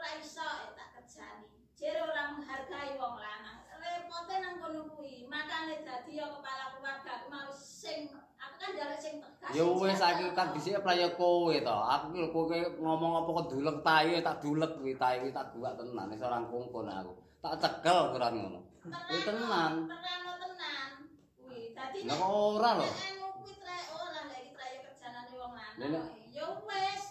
[0.06, 0.46] Ora iso
[0.78, 1.50] tak kerjani.
[1.74, 3.58] Jere ora menghargai wong lanang.
[3.74, 5.26] Repote nang kono kuwi.
[5.26, 9.50] Makane dadi yo kepala keluarga aku mau sing aku kan jaluk sing tegas.
[9.50, 11.74] Ya wis saiki kan dhisik praya kowe to.
[11.90, 16.06] Aku ki kowe ngomong apa kok dulek tae tak dulek kuwi kuwi tak buak tenan
[16.14, 17.12] wis ora kungkun aku.
[17.42, 18.60] Tak cekel ukuran ngono.
[18.86, 19.90] Kuwi tenan.
[19.90, 20.90] Terano tenan.
[21.34, 21.74] Kuwi.
[21.74, 22.86] Dadi Lah ora lho.
[22.86, 26.06] nek anu kuwi tre ora lek iki traya kerjanane wong Lah, lanang.
[26.30, 27.02] Ya wis.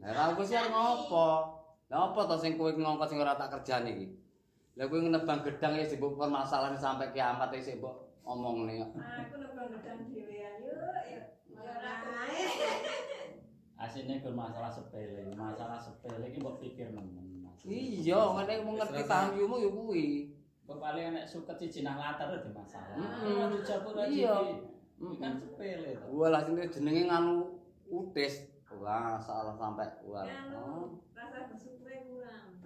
[0.00, 1.59] Lah aku sih ngopo?
[1.90, 4.06] Lah apa to sing kowe ngongkon sing ora tak kerjani iki?
[4.78, 8.78] Lah kowe nebang gedang ya sibuk permasalahan sampai kiamat ya sibuk omongne.
[8.94, 10.70] Aku nebang gedang dhewean yo
[11.02, 11.20] ya.
[11.50, 11.92] Ya ora
[12.30, 12.46] Ae.
[13.82, 17.48] Asine gur masalah sepele, masalah sepele iki mbok pikir nemen.
[17.64, 20.06] Iya, ngene mau ngerti tahyumu ya kuwi.
[20.68, 22.94] Kok paling enek suket siji nang latar di masalah.
[23.24, 24.06] Ora dijabut aja.
[24.06, 24.34] Iya.
[25.00, 26.06] Iki kan sepele to.
[26.12, 27.56] Walah jenenge nganu
[27.88, 28.49] utis.
[28.80, 30.24] Wah, salah sampai wah.
[30.24, 30.84] Anu Oh.
[31.12, 32.56] rasa bersyukur kurang.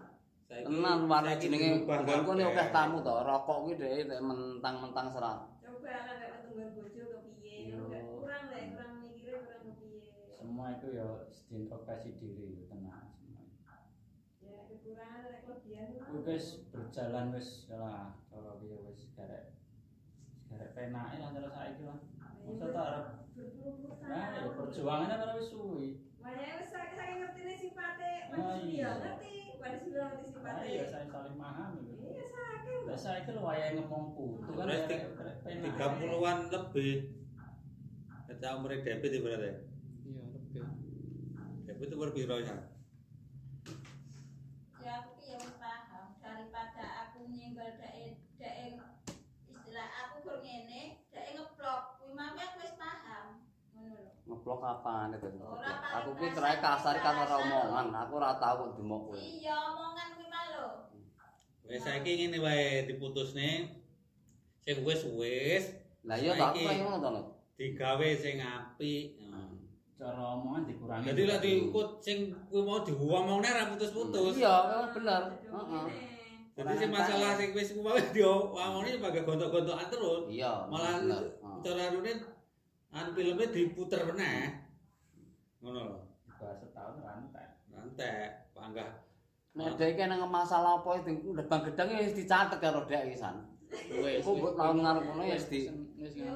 [0.46, 3.10] Saiki- Tenan warna jenenge bangku ne akeh tamu to.
[3.10, 5.40] Rokok kuwi dhek mentang-mentang serat.
[5.58, 7.56] Coba anak kayak ketemu bojo kepiye.
[7.66, 10.02] Kayak kurang lek kurang mikire kurang kepiye.
[10.30, 11.06] Semua itu ya
[11.50, 13.42] diintrospeksi diri tenang semua.
[14.38, 15.86] Ya kekurangan nek kelebihan
[16.22, 19.50] wis berjalan wis lah cara piye wis garek
[20.46, 21.98] garek penake lah cara saiki lah.
[22.44, 22.92] Masa tak
[23.34, 24.10] berpuluh-puluh tahun.
[24.10, 25.90] nah ya perjuangannya kan wis suwi.
[26.18, 28.90] Makanya wis saya saya ngerti nih sifatnya Ah, manusia iya.
[28.96, 30.64] ngerti, pada sudah ngerti sifatnya.
[30.64, 31.80] iya saya saling memahami.
[31.84, 31.94] lho.
[32.04, 32.78] Iya sakit.
[32.84, 35.62] Lah saiki lho wayahe ngomong putu kan Wis garek penake.
[35.62, 36.94] tiga puluhan lebih
[38.24, 39.54] kita umurnya debit ibaratnya
[40.02, 40.62] Iya, lebih.
[41.64, 42.56] debit itu berpiro ya
[44.80, 48.20] ya aku ya wis paham daripada aku nyenggol dek
[54.44, 55.24] Ngeblok apaan itu?
[55.40, 59.00] Ora paling Aku ki bahasa terakhir kasar kan ora omongan, aku ora tau kok demok
[59.08, 59.16] kowe.
[59.16, 60.66] iya omongan kuwi mah lho
[61.64, 63.72] wes saiki ngene wae diputusne
[64.60, 65.64] sing wis wis
[66.04, 67.08] Lah iya tak kayak ngono to,
[67.56, 69.48] digawe sing apik Nah.
[69.96, 71.08] Cara omongan dikurangi.
[71.08, 74.36] Jadi lah diikut sing kuwi mau diwomongne ra putus-putus.
[74.36, 75.22] Iya, memang bener.
[75.40, 75.86] Heeh.
[76.52, 80.28] Jadi sing masalah sing wis kuwi diomongne sebagai gontok-gontokan terus.
[80.28, 80.68] Iya.
[80.68, 81.00] Malah
[81.64, 82.12] cara rune
[82.94, 84.54] an filmnya diputer meneh.
[85.60, 85.98] Ngono lho.
[86.30, 87.46] Dibahas setahun rantai.
[87.74, 88.90] Rantek, panggah.
[89.54, 93.18] Nek dhek iki nang masalah apa itu lebang gedang ya wis dicatet karo dhek iki
[93.18, 93.50] san.
[93.90, 94.22] Wes.
[94.22, 96.26] Iku mbok tahun ngarep ngono ya wis di ya wis wis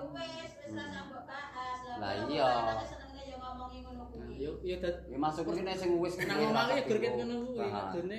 [0.75, 2.47] ra sambok bahas Lah kok iya.
[2.47, 5.91] anake senenge ya ngomongi ngono Nah, kuwi yo yo dat ya masuk iki nek sing
[5.99, 7.87] wis nang duwe omah rasa iki gur ket ngono kuwi Paham.
[7.91, 8.19] ngene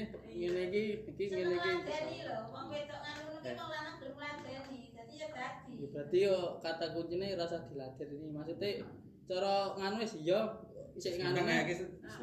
[0.67, 0.83] iki
[1.15, 1.71] iki ngene iki.
[2.27, 4.81] lho wong wedok ngono ki wong lanang gelem ladeni
[5.19, 8.27] dadi ya dadi Ya berarti yo kata kuncinya rasa dilatih ini.
[8.31, 8.69] Maksudnya
[9.27, 10.39] cara nganu wis iya.
[10.95, 11.75] Isik nganu iki.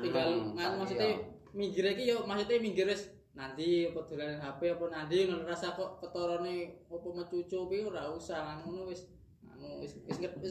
[0.02, 0.78] tinggal nganu iya.
[0.80, 1.08] maksudnya
[1.56, 6.00] minggir iki yo maksudnya minggir wis nanti apa dolanan HP apa nanti ngono rasa kok
[6.00, 9.04] ketorone apa mecucu kuwi ora usah ngono wis.
[9.44, 10.46] Anu wis wis ngerti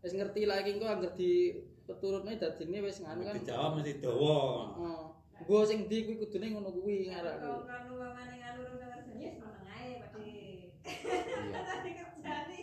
[0.00, 1.32] wis, ngerti lah iki engko anggere di
[1.86, 3.34] peturutne dadine wis nganu kan.
[3.38, 4.38] Dijawab mesti dawa.
[4.74, 5.02] heeh.
[5.40, 8.39] Gua sing ndi kuwi kudune ngono kuwi ngarak Kalau nganu
[10.90, 11.58] Iya.
[11.64, 12.60] Tadi kerjane.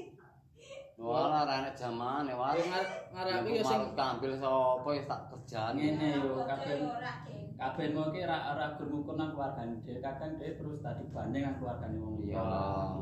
[0.98, 2.58] Wala ra nek jamane wae.
[2.58, 5.78] Ya yo sing sing kambil sapa wis tak kerjane.
[5.94, 7.14] Ngene yo kabeh ora
[7.58, 11.56] kabeh mau ki ra ora gurmukur nang keluargane dhewe kadang dhewe terus tadi banding nang
[11.58, 12.54] keluargane wong liya Iya.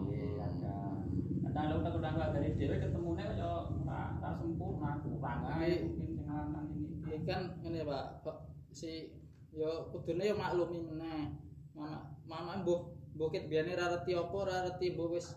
[0.07, 0.95] Iya, kadang
[1.43, 6.67] kadang lho tak keluargane dhewe ketemune kaya ora ora sempurna kurang ae mungkin sing lanang
[6.71, 8.37] ini Ya kan ngene Pak
[8.71, 9.11] si
[9.55, 11.31] yo kudune yo maklumi meneh.
[11.75, 15.33] Mama mama mbuh mbuh ket biyane ra reti apa ra reti mbuh wis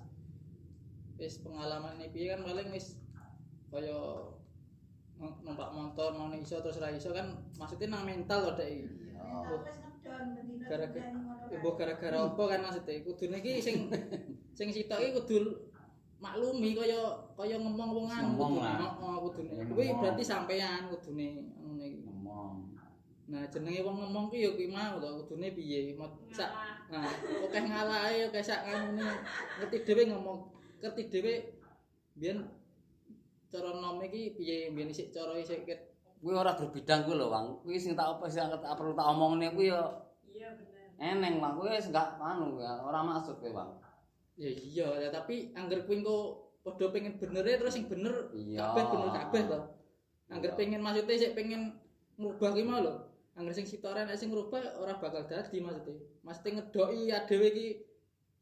[1.14, 2.98] wis pengalaman piye kan paling wis
[3.70, 3.98] kaya
[5.18, 8.86] numpak motor mau iso terus ra iso kan maksudnya nang mental kok dek iki.
[9.10, 10.66] mental wis ngedon bendina
[11.78, 13.76] Gara-gara- apa kan maksudnya kudune iki sing
[14.54, 15.36] sing sitok iki kudu
[16.18, 16.98] maklumi kaya
[17.34, 18.66] kaya ngomong wong anu Ngomong kudune.
[18.66, 18.90] lah.
[18.90, 19.50] Heeh, kudune.
[19.54, 19.98] Ya, Kuwi ngomong.
[20.02, 21.26] berarti sampean kudune
[21.56, 21.98] ngono iki.
[22.02, 22.54] ngomong
[23.28, 25.92] Nah, jenenge wong ngomong ki ya kuwi mau to, kudune piye?
[26.32, 26.77] Sak Ngalah.
[26.92, 27.04] Nah,
[27.48, 29.08] akeh ngalahe, akeh sak nganune.
[29.60, 30.38] Ngerti dhewe ngomong,
[30.80, 31.32] ngerti dhewe
[32.18, 32.48] biyen
[33.48, 37.46] cara nom iki piye biyen isik cara ket Kuwi ora berbidang kuwi lho, Bang.
[37.62, 39.86] Kuwi sing tak apa sing tak perlu tak omongne kuwi ya
[40.26, 40.90] Iya bener.
[40.98, 41.54] eneng, Bang.
[41.54, 43.70] Kuwi wis enggak anu ya, ora maksud kuwi, Bang.
[44.38, 48.84] ya iya ya tapi angger kuwi engko padha pengen bener ya terus sing bener kabeh
[48.86, 49.58] bener kabeh to.
[50.30, 51.74] Angger pengen maksudnya sik pengen
[52.18, 53.07] ngubah ki mau lho.
[53.38, 55.94] Angger sing sitore nek sing ngubah ora bakal dadi maksudnya.
[56.26, 57.68] Maksudnya ngedoki adewe iki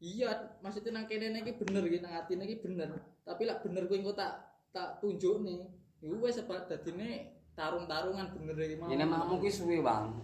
[0.01, 2.97] iya maksudnya nang kene iki bener iki nang atine iki bener.
[3.21, 4.41] Tapi lak bener kuwi engko tak
[4.73, 5.69] tak tunjukne.
[6.01, 8.89] Iku wis sebab dadine tarung-tarungan bener iki mau.
[8.89, 10.17] Ini makmu kuwi suwi, Bang.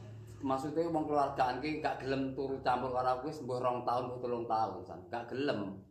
[0.43, 4.45] Maksudnya wong keluargaan ki gak gelem turu campur karo kuwi sembuh rong tahun utawa telung
[4.49, 4.99] tahun, san.
[5.13, 5.81] Gak gelem.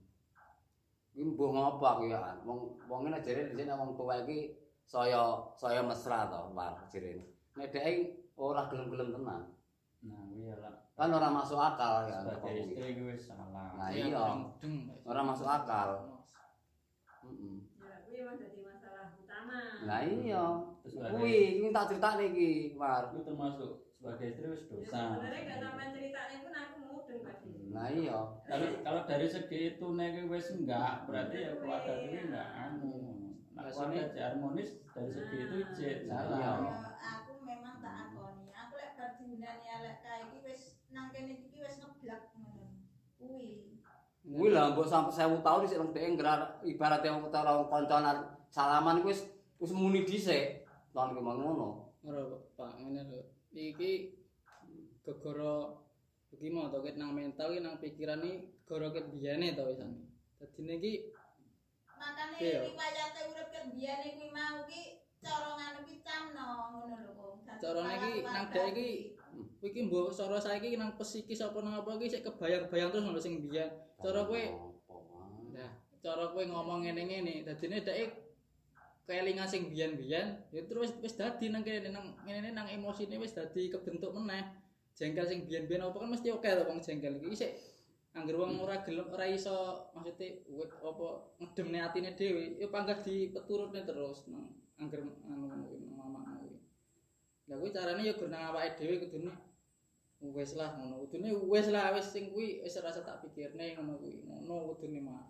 [1.14, 2.34] Kuwi mbuh ngopo aku ya.
[2.42, 7.24] Wong wong ngene jare dhisik wong tuwa iki saya saya mesra to, Pak jirene.
[7.54, 9.42] Nek dhek iki ora gelem-gelem tenan.
[10.02, 12.20] nah iya lah Kan ora masuk akal ya.
[12.20, 14.12] sebagai istri gue wis salah Nah, Ya, iya.
[14.12, 14.76] kurang mudeng.
[15.02, 15.88] Ora masuk akal.
[17.22, 17.56] Heeh.
[17.80, 18.20] Ya kuwi
[18.60, 19.58] masalah utama.
[19.88, 20.44] Lah iya.
[20.82, 23.08] Kuwi iki tak critakne iki, War.
[23.08, 27.50] itu termasuk sebagai istri wis Ya dosa sebenarnya gak sampean ceritanya pun aku mudeng pade.
[27.72, 28.18] Nah iya.
[28.44, 32.92] kalau kalau dari segi itu nek wis enggak berarti ya keluarga gue enggak anu
[33.52, 35.56] nah keluarga aja harmonis dari segi itu
[36.04, 36.52] Nah, salah iya.
[39.40, 42.66] Elek kae iki wis nang kene iki wis ngeblak ngono
[43.16, 43.72] kuwi
[44.22, 48.38] Kuwi lah mbok sampe 1000 tahun isih nang dhek nggerak ibaratnya wong cara wong kancanan
[48.54, 49.26] salaman kuwi wis
[49.58, 50.62] wis muni dhisik.
[50.94, 51.90] Tahun ki ngono.
[52.06, 52.22] Ora
[52.54, 53.20] Pak, ngene lho.
[53.50, 53.92] Iki
[55.02, 55.74] gegara
[56.30, 60.06] iki mau to ket nang mental ki nang pikiran iki gara ket biyane to wisane.
[60.38, 60.92] Dadine iki
[61.98, 64.82] makane riwayate urip ket biyane kuwi mau ki
[65.18, 68.90] cara nganu ki camno ngono lho kok Dadi carane iki nang dek iki.
[69.32, 73.20] Kowe iki mbok cara saiki nang psikis apa nang apa iki sik kebayang-bayang terus ngono
[73.20, 73.70] sing biyen.
[74.02, 74.42] Cara kowe?
[75.54, 75.70] Nah,
[76.04, 78.10] cara kowe ngomong ngene-ngene, dadine dhek
[79.02, 83.68] kelingan sing biyen-biyen, ya terus wis dadi nang kene nang ngene nang emosine wis dadi
[83.68, 84.46] kebentuk meneh.
[84.96, 87.52] Jengkel sing biyen-biyen apa kan mesti oke to wong jengkel iki sik
[88.12, 90.44] angger wong ora gelem ora iso maksude
[90.84, 91.06] apa
[91.40, 95.64] ngedemne atine dhewe, ya panggah dipeturutne terus nang angger anu nang
[95.96, 96.21] mama
[97.52, 99.36] Lah kuwi carane ya gur nang awake dhewe kudune
[100.22, 104.24] wis lah ngono kudune wis lah wis sing kuwi wis rasa tak pikirne ngono kuwi
[104.24, 105.28] ngono kudune mak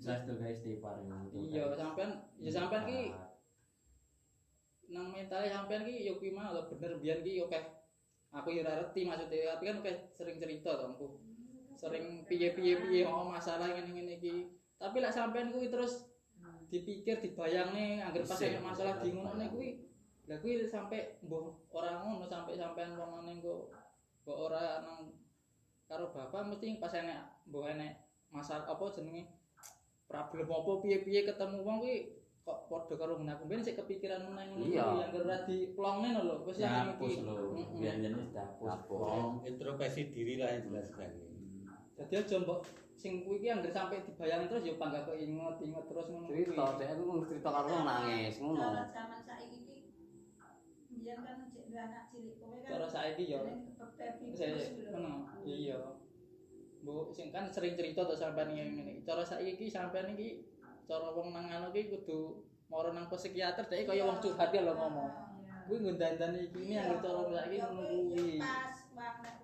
[0.00, 1.16] jelas tuh guys istighfar ya.
[1.30, 2.10] Iya, sampean
[2.42, 3.00] ya sampean ki
[4.90, 7.60] nang mentale sampean ki ya kuwi mah bener biyen ki oke.
[8.34, 11.08] Aku ya ngerti maksudnya, tapi kan oke sering cerita to aku.
[11.78, 14.34] Sering piye-piye piye mau masalah ngene-ngene iki.
[14.76, 16.04] Tapi lek sampean kuwi terus
[16.66, 18.58] dipikir dibayangne angger pas Isih.
[18.58, 19.70] ada masalah di ngono kuwi.
[20.26, 23.70] Lah kuwi sampe mbuh ora ngono sampe sampean wong ngene kok
[24.26, 25.14] kok ora nang
[25.86, 27.94] karo bapak mesti pas enek mbuh enek
[28.34, 29.30] masalah apa jenenge
[30.10, 34.66] problem apa piye-piye ketemu wong kuwi kok padha karo menaku ben sik kepikiran meneh ngono
[34.66, 34.86] Iya.
[35.02, 37.22] yang ora diplongne lho wis yang iki.
[37.22, 37.66] Heeh.
[37.74, 38.66] Biar jenis dapus.
[38.70, 38.98] Hapus.
[39.02, 39.30] Plong.
[39.46, 41.10] introspeksi diri lah yang jelaskan
[41.96, 42.60] Dadi aja mbok
[42.94, 46.26] sing kuwi ki anggere sampe dibayang terus ya panggah keinget inget terus ngono.
[46.28, 48.62] Cerita, cek aku cerita karo nangis ngono.
[48.94, 49.55] Zaman saiki iki
[51.06, 52.70] biyen kan cek anak cilik kowe kan.
[52.74, 53.54] Cara saiki ya lho.
[54.90, 55.30] ngono.
[55.46, 55.78] Iya.
[56.82, 59.06] Bu sing kan sering cerita to sampean ngene.
[59.06, 60.42] Cara saiki ki sampean iki
[60.90, 64.74] cara wong nang anu ki kudu moro nang psikiater dek kaya wong curhat ya lho
[64.74, 65.14] ngomong.
[65.46, 65.54] Iya.
[65.70, 67.94] Kuwi ngundandani iki ini anggere cara saiki Ya ngono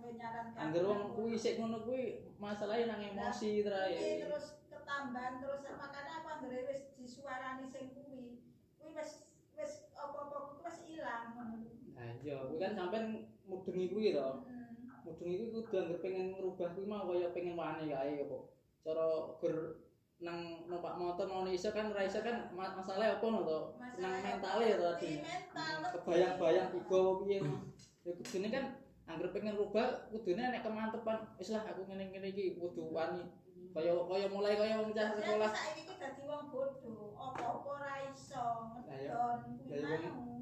[0.02, 0.58] kuwi nyarankan.
[0.58, 2.02] Angger wong kuwi sik ngono kuwi
[2.38, 4.26] masalahe nang emosi terae.
[4.26, 6.80] terus ketambahan terus makanya apa anggere wis
[7.70, 8.42] sing kuwi.
[8.78, 9.10] Kuwi wis
[9.58, 11.56] wis apa-apa kuwi wis ilang ngono.
[11.92, 13.04] Nah iya, kuwi kan sampean
[13.44, 14.24] mudengi kuwi to.
[14.24, 15.04] Hmm.
[15.04, 18.38] Mudengi kuwi kudu angger pengen ngrubah kuwi mah kaya pengen wani kae apa.
[18.80, 19.56] Cara gur
[20.22, 23.58] nang numpak motor mau iso kan ora iso kan ma- masalah apa no to?
[24.00, 25.10] Nang mentale ya to Di tadi.
[25.20, 25.74] mental.
[26.00, 27.38] Kebayang-bayang igo piye.
[28.02, 28.64] Ya kudune kan
[29.04, 33.28] angger pengen rubah kudune nek kemantepan wis lah aku ngene-ngene iki kudu wani.
[33.72, 35.48] Kaya kaya mulai kaya wong cah Sekolah.
[35.48, 38.46] Saiki ki dadi wong bodoh, apa-apa ora iso
[38.84, 39.16] Lah iya.
[39.16, 40.38] ngedon kuwi Lah iya, mau.
[40.38, 40.41] Ya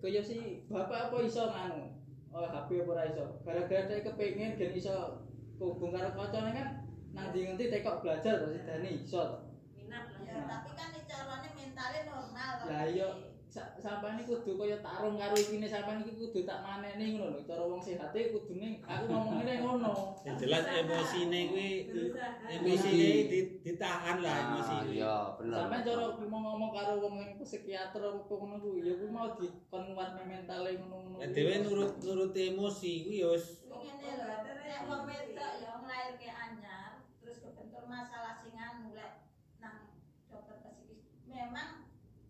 [0.00, 1.92] kaya si bapak apa iso nganu?
[2.32, 3.24] Oh HP apa ora iso?
[3.44, 5.26] Gara-gara dhek kepengin gen iso
[5.60, 6.68] hubung karo kancane kan
[7.12, 9.38] nang ndi ngendi tekok belajar to si Dani iso to.
[9.76, 12.52] minat lah Ya, tapi kan carane mentale normal.
[12.64, 13.08] Lah iya
[13.52, 17.40] sampean iki kudu kaya tarung karo ikine sampean iki kudu tak maneni ngono lho.
[17.44, 19.92] Cara wong sehat e kudune aku ngomongine ngono.
[20.24, 25.56] yang jelas emosine kuwi berusaha emosine di- ditahan lah Ah, emosi Iya, bener.
[25.60, 29.82] Sampean cara mau ngomong karo wong yang psikiater apa ngono kuwi ya kuwi mau dikon
[29.92, 31.20] nguatne mentale ngono-ngono.
[31.20, 34.26] Lah dhewe nurut nurut emosi kuwi ya wis Kuwi ngene lho,
[34.64, 39.92] nek wong wedok ya nglairke anyar, terus kebentur masalah sing anu lek nang
[40.26, 41.04] dokter psikis.
[41.26, 41.84] Memang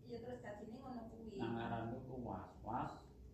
[0.07, 1.37] ya terus dadine ngono kuwi.
[1.37, 2.91] Nang aran itu was-was,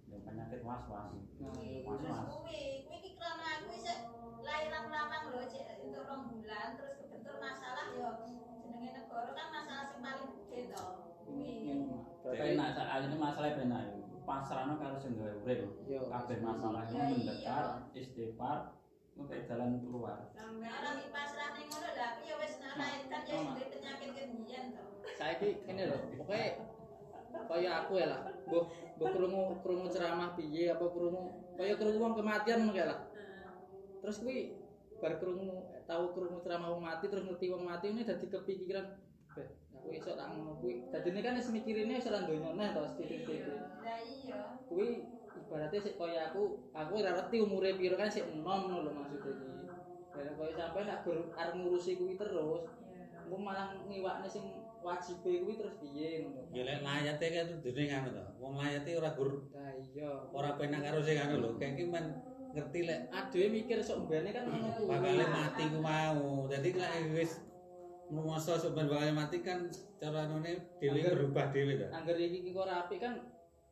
[0.07, 1.13] ya penyakit was-was.
[1.39, 1.51] Nah,
[1.89, 3.97] Kuwi, kuwi, iki krana aku isih
[5.33, 8.09] lho, cek rong bulan terus kebentur masalah ya
[8.61, 10.85] jenenge negara kan masalah sing paling gede to.
[11.25, 11.49] Kuwi.
[12.21, 12.53] Ini
[13.17, 13.97] masalah benar ya.
[14.21, 15.65] Pasrano karo sing gawe urip.
[15.89, 16.05] Yo.
[16.05, 17.17] Kabeh masalahnya Ya, iya.
[17.17, 17.65] mendekat,
[17.97, 18.77] istighfar,
[19.17, 20.29] untuk jalan keluar.
[20.37, 24.83] sampai Ora dipasrahne ngono lho, aku ya wis nalairkan ya duwe penyakit kebiyen to.
[25.17, 26.43] saiki ngene lho, pokoke
[27.49, 28.21] kaya aku ya lah.
[28.45, 28.65] Mbok
[28.97, 32.99] mbok krungu krungu ceramah piye apa krungu kaya krungu wong kematian ngono lah.
[33.99, 34.55] Terus kuwi
[35.03, 38.87] bar krungu tahu krungu ceramah wong mati terus ngerti wong mati ini dadi kepikiran
[39.35, 40.87] "Beh, aku iso tak ngono kuwi.
[40.87, 43.59] Dadine kan wis mikirine wis ora donya neh to sithik-sithik.
[43.83, 44.39] Lah iya.
[44.71, 45.03] Kuwi
[45.35, 49.35] ibaratnya sik kaya aku, aku ora ngerti umure piro kan sik enom ngono lho maksudnya
[49.35, 49.67] iki.
[50.15, 51.03] Kaya sampe nak
[51.35, 52.71] arep ngurusi kuwi terus,
[53.27, 54.47] engko malah ngiwakne sing
[54.79, 56.41] wajib kuwi terus piye ngono.
[56.49, 60.09] ya lek layate kan dene ngono to wong layate ora gur Lah iya.
[60.31, 62.05] ora penak karo sing ngono lho kayak iki men
[62.49, 64.87] ngerti lek Adewe mikir sok mbene kan ngono kuwi.
[64.87, 67.31] bakale mati ku mau dadi lek wis
[68.09, 69.59] rumoso sampeyan bakal mati kan
[69.97, 73.13] cara nune dhewe berubah dhewe to Angger iki kok rapi kan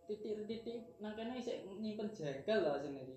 [0.06, 3.16] titik-titik nang kene isih nyimpen jengkel lho asine iki.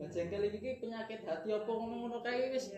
[0.00, 2.72] Lah jengkel iki ki penyakit hati apa ngono-ngono kae wis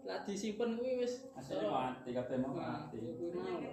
[0.00, 2.96] lah disimpen kuwi wis Asline mati, kabeh mau Nah, mati.
[2.98, 3.12] mau.
[3.14, 3.72] hati penyakit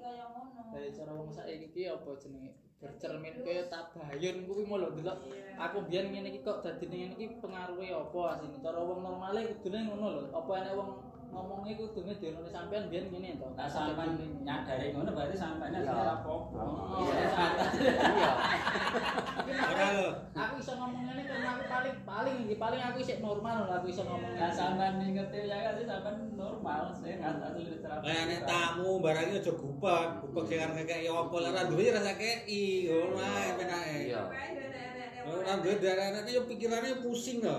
[0.00, 0.60] kaya ngono.
[0.72, 2.52] Lah cara wong saiki ki apa jenenge?
[2.80, 5.20] Bercermin kaya tabayun kuwi mau lho delok.
[5.60, 8.56] Aku biyen ngene iki kok dadi ngene iki pengaruhe apa asine?
[8.64, 10.90] Cara wong normale kudune ngono lho apa enek wong
[11.30, 15.86] ngomongnya kudune diono sampean biyen ngene to Nah, sampean nyadari ngono berarti sampean Iya.
[15.86, 16.58] ora apa-apa.
[16.58, 18.30] Oh, Iya.
[19.46, 19.62] Iya.
[19.70, 20.08] Ora lho.
[20.34, 23.86] aku iso ngomong ngene karena aku paling paling iki paling aku isih normal lho aku
[23.88, 27.98] iso ngomong Nah, sampean ngerti ya kan sampean normal sehat asli cerah.
[28.02, 32.12] Lah nek tamu barangnya aja gubek, gubek sing kakek ya apa ra duwe ya rasa
[32.18, 33.96] kei, ngono ae penake.
[34.10, 34.22] Iya.
[35.30, 37.56] Ora duwe darane yo pikirane pusing to.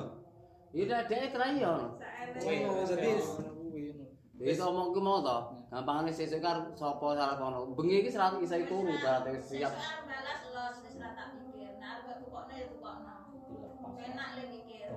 [0.72, 1.32] Iya dhek.
[1.36, 2.64] Saenek.
[2.64, 3.51] Oh, jadi ngono.
[4.42, 5.38] Wis omong ku mau to.
[5.70, 7.78] Gampangane sesuk kan sapa salah kono.
[7.78, 9.70] Bengi iki serat isa turu berarti wis siap.
[9.70, 11.78] Arep balas los wis ra tak mikir.
[11.78, 13.16] Nah, arep tukokno ya tukokno.
[14.02, 14.90] Enak le mikir.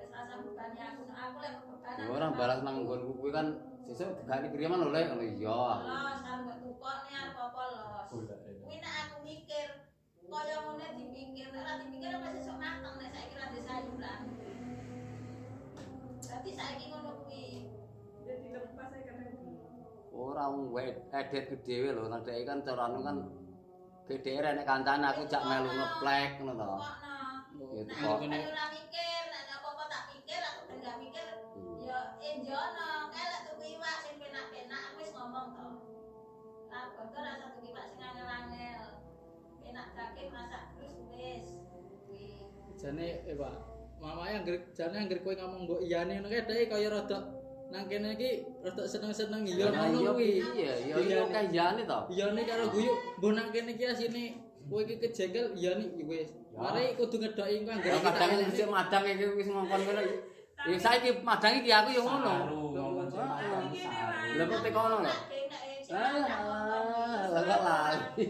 [0.00, 1.02] Wis rasa bebani aku.
[1.04, 2.00] Aku lek bebanan.
[2.00, 3.46] Ya ora balas nang nggonku kuwi kan
[3.84, 5.60] sesuk gak dikiriman lho lek ngono iya.
[5.84, 8.08] Los arep tukokne arep apa los.
[8.08, 8.38] Golek.
[8.40, 9.68] Kuwi nek aku mikir
[10.26, 14.20] kaya ngene dipikir, nek ora dipikir apa sesuk mateng nek saiki ra sayuran.
[16.24, 17.75] Dadi saiki ngono kuwi.
[20.16, 23.18] Ora wong wed edet dhewe lho nang dhek kan carane kan
[24.08, 26.78] gede nek kancane aku jak melu ngeplek ngono to.
[27.56, 31.26] Ya Nek ora mikir, nek apa-apa tak pikir, aku ben gak mikir.
[31.88, 35.68] Ya enjono, kelek tuku iwak sing penak-penak aku wis ngomong to.
[36.70, 38.82] Lah bodo rasa tuku iwak sing angel-angel.
[39.62, 41.46] Penak daging masak terus wis.
[42.80, 43.54] Jane eh Pak
[44.00, 47.35] mamae anggere jane anggere kowe ngomong mbok iyane ngono kae dhek kaya rada
[47.66, 48.30] nang kene iki
[48.62, 51.98] rada seneng-seneng iya Nah, ngono iya kuwi iya iya iya kayane to.
[52.14, 54.24] iyane karo guyu mbok nang kene iki asine
[54.70, 59.24] kowe iki kejengkel iyane wis mari kudu ngedoki engko anggere Ya kadang sik madang iki
[59.34, 60.02] wis ngongkon kene.
[60.66, 62.32] Ya saiki madang iki aku ya ngono.
[63.12, 63.38] Pak.
[64.38, 65.12] Lah kok tekono lho.
[65.12, 68.24] Daging nek sing Ah, lah kok lali.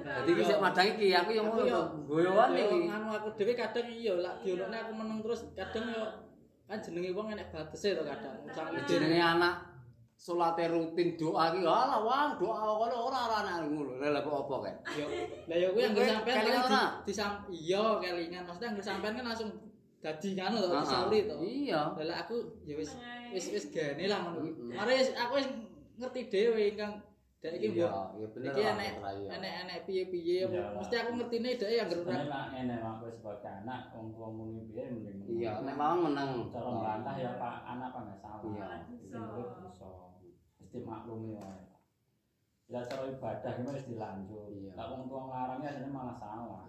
[0.00, 1.82] Dadi iki sik madang iki aku ya ngono to.
[2.08, 2.76] Goyoan Yo, iki.
[2.88, 6.04] nganu aku dhewe kadang iya lak diolokne aku meneng terus kadang yo
[6.70, 8.38] kan jenenge wong enek batese to kadang.
[8.86, 9.54] Jenenge anak
[10.14, 13.98] salate rutin doa iki alah wah doa kono ora ora anak ngono.
[13.98, 14.74] Lha kok apa kae?
[15.02, 15.06] Yo
[15.50, 16.84] lah yo kuwi anggere Kowe sampean kan ora?
[17.02, 18.42] disam iya kelingan.
[18.46, 19.50] Maksudnya anggere sampean kan langsung
[19.98, 21.36] dadi nganu to disauri to.
[21.42, 21.82] Iya.
[22.06, 22.94] Lah aku ya wis
[23.34, 24.46] wis wis gene lah ngono.
[24.70, 25.48] Mari aku wis
[25.98, 27.09] ngerti dhewe ingkang
[27.40, 27.88] dek iki iya
[28.20, 29.28] iya bener iki enek iya.
[29.32, 30.38] enek-enek piye-piye.
[30.44, 30.64] Iya.
[30.76, 35.00] mesti aku ngertine dek ora Sebenarnya lah enek kowe sebagai anak wong tua muni biyen
[35.00, 35.40] mending.
[35.40, 38.40] iya nek mawon menang cara melantah ya Pak anak apa nggak salah.
[38.44, 38.68] Iya.
[38.92, 39.88] Bisa.
[40.60, 41.69] Mesti maklumi wae.
[42.70, 44.46] Ya cara ibadah gimana wis dilanjut.
[44.54, 44.70] Iya.
[44.78, 46.62] Lah wong tua nglarangnya asline malah salah.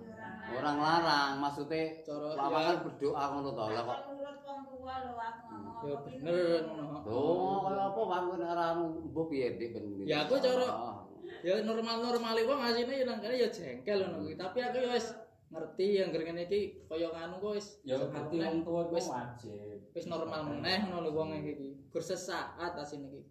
[0.51, 5.41] orang larang maksudnya cara lawangan berdoa ngono to lah kok nurut wong tua lho aku
[5.47, 5.79] ngomong.
[5.85, 6.85] ya apa bener ngono.
[7.07, 8.01] Oh, kaya apa
[8.35, 9.85] nek ora mbok piye dik ben.
[10.03, 11.05] Ya, aku cara-.
[11.45, 14.33] Ya normal-normal wong asine ya nang ya jengkel ngono kuwi.
[14.35, 15.07] Tapi aku ya wis
[15.53, 19.77] ngerti yang ngene iki kaya nganu kok wis Ya ngerti wong tua iku Wis- wajib.
[19.93, 21.77] wis normal meneh ngono lho wong iki.
[21.93, 23.21] Gur sesaat asine iki.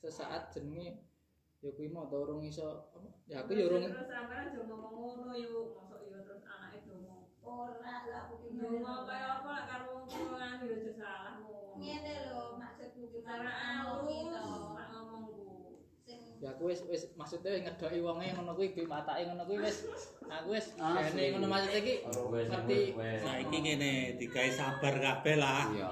[0.00, 1.02] Sesaat jenenge
[1.60, 3.08] ya kuwi mau to urung iso apa?
[3.26, 7.20] ya aku ya urung Terus sampean aja ngomong ngono yuk, masuk yo terus anake ngomong.
[7.42, 11.74] Ora lah aku ki Ngomong kaya apa lah karo wong nganu yo aja salah ngomong.
[11.80, 14.36] ngene lho maksudku ki Cara anu alus,
[14.76, 15.42] mak ngomongku.
[16.06, 19.58] Sing ya aku wis wis maksudnya wis ngedoki wonge ngono kuwi bi matake ngono kuwi
[19.66, 19.76] wis
[20.22, 21.34] aku wis Ah, sih.
[21.34, 22.80] ngono maksudnya iki ngerti.
[23.24, 25.64] Saiki ngene digawe sabar kabeh lah.
[25.72, 25.88] Iya.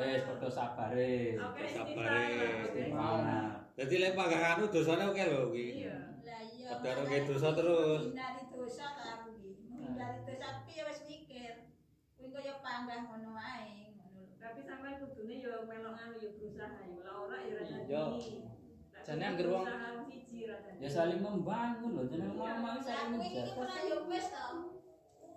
[0.00, 1.36] Wis padha sabare.
[1.68, 2.24] Sabare.
[2.64, 3.68] istighfar.
[3.80, 5.88] Dadi lek pagak anu dosane oke lho iki.
[5.88, 5.96] Iya.
[6.20, 6.68] lah iya.
[6.68, 8.02] Padahal kayak dosa terus.
[8.12, 9.50] Hindari dosa ta aku ki.
[9.72, 11.54] Hindari dosa piye wis mikir.
[12.12, 14.36] Kuwi kaya panggah ngono wae ngono lho.
[14.36, 16.76] Tapi sampean kudune yo melok anu yo berusaha.
[17.00, 17.88] Lah ora yo ra jadi.
[17.88, 18.04] Iya.
[19.00, 20.40] Jane anggere wong- jadi.
[20.76, 23.52] Ya saling membangun loh, jeneng iki Lah saling kuwi iki menjaga.
[23.64, 24.44] ora yo wis to.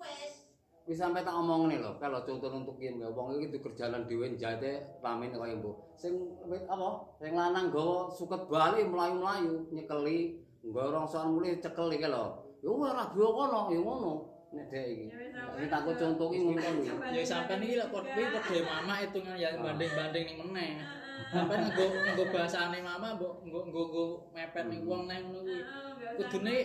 [0.04, 0.34] Wis.
[0.84, 4.36] Wis sampe tak omong nih lho, kalau contoh untuk yen wong iki di kerjaan dhewe
[4.36, 5.96] njate ramen kaya mbok.
[5.96, 6.12] Sing
[6.68, 6.90] apa?
[7.24, 12.36] Sing lanang nggawa suket bali mlayu-mlayu nyekeli, nggawa rongsoan mulih cekel iki lho.
[12.60, 14.14] Ya ora biyo kono, ya ngono.
[14.52, 15.06] Nek dek iki.
[15.56, 16.96] Sing takut aja- contoh iki ngono lho.
[17.16, 20.72] ya sampean iki lek kok kuwi padha mama hitungan ya banding-banding ning meneh.
[21.32, 24.04] Sampean nggo nggo bahasane mama mbok nggo nggo
[24.36, 25.60] mepet ning wong nang ngono kuwi.
[26.20, 26.56] Kudune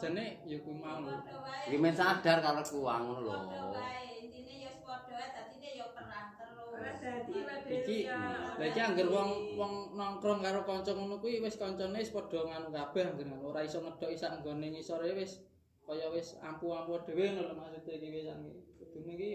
[0.00, 1.14] jane ya kuwi mau lho.
[1.66, 3.34] Iki men sadar kalau kuang ngono lho.
[4.22, 6.96] Intine yo padha dadine yo perang terus.
[6.98, 8.18] dadi wae Iki ya.
[8.58, 12.68] lha iki anggere wong wong nongkrong karo kanca ngono kuwi wis kancane wis padha nganu
[12.70, 15.42] kabeh anggere ora iso ngedok sak nggone ngisore wis
[15.86, 18.32] kaya wis ampu-ampu dhewe ngono lho maksude iki iki.
[18.78, 19.30] Kudune iki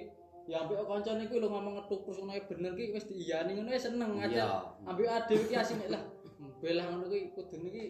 [0.47, 3.81] ya ambek kancane kuwi lho ngomong ngetuk terus ngono bener iki wis diiyani ngono ya
[3.81, 4.43] seneng aja.
[4.87, 6.03] Ambek ade iki asine lah.
[6.61, 7.83] Belah ngono kuwi kudune iki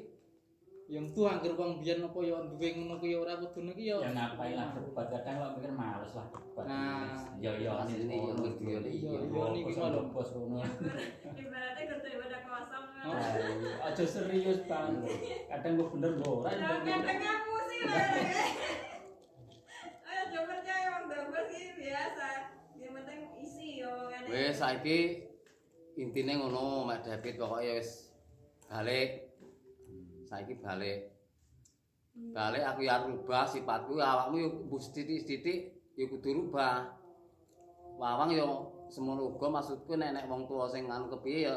[0.93, 3.97] yang tuh angger wong biyen apa ya duwe ngono kuwi ora kudune iki ya.
[3.97, 6.65] Ya ngapain lah debat kadang lo mikir males lah debat.
[6.69, 9.17] Nah, ya ya ini ya, wis nih, iya, iya.
[9.25, 10.13] iya, niki ngono.
[10.13, 10.61] bos ngono.
[11.33, 15.01] ibaratnya kerja pada kosong kan Oh, aja serius bang.
[15.49, 16.49] Kadang gue bener gue ora.
[16.53, 17.79] Jangan kadang kamu sih
[20.05, 22.27] ayo coba percaya orang double sih biasa
[22.77, 25.25] yang penting isi yo Wes saiki
[25.97, 28.13] intine ngono Mak David pokoke wis
[28.69, 29.32] balik.
[30.33, 31.13] Saiki balik.
[32.33, 34.49] Balik aku ya rubah sifatku awakmu yo
[34.81, 36.89] titik-titik yo kudu rubah.
[38.01, 41.55] Wawang yo semono uga maksudku nek nek wong tuwa sing anu kepiye ya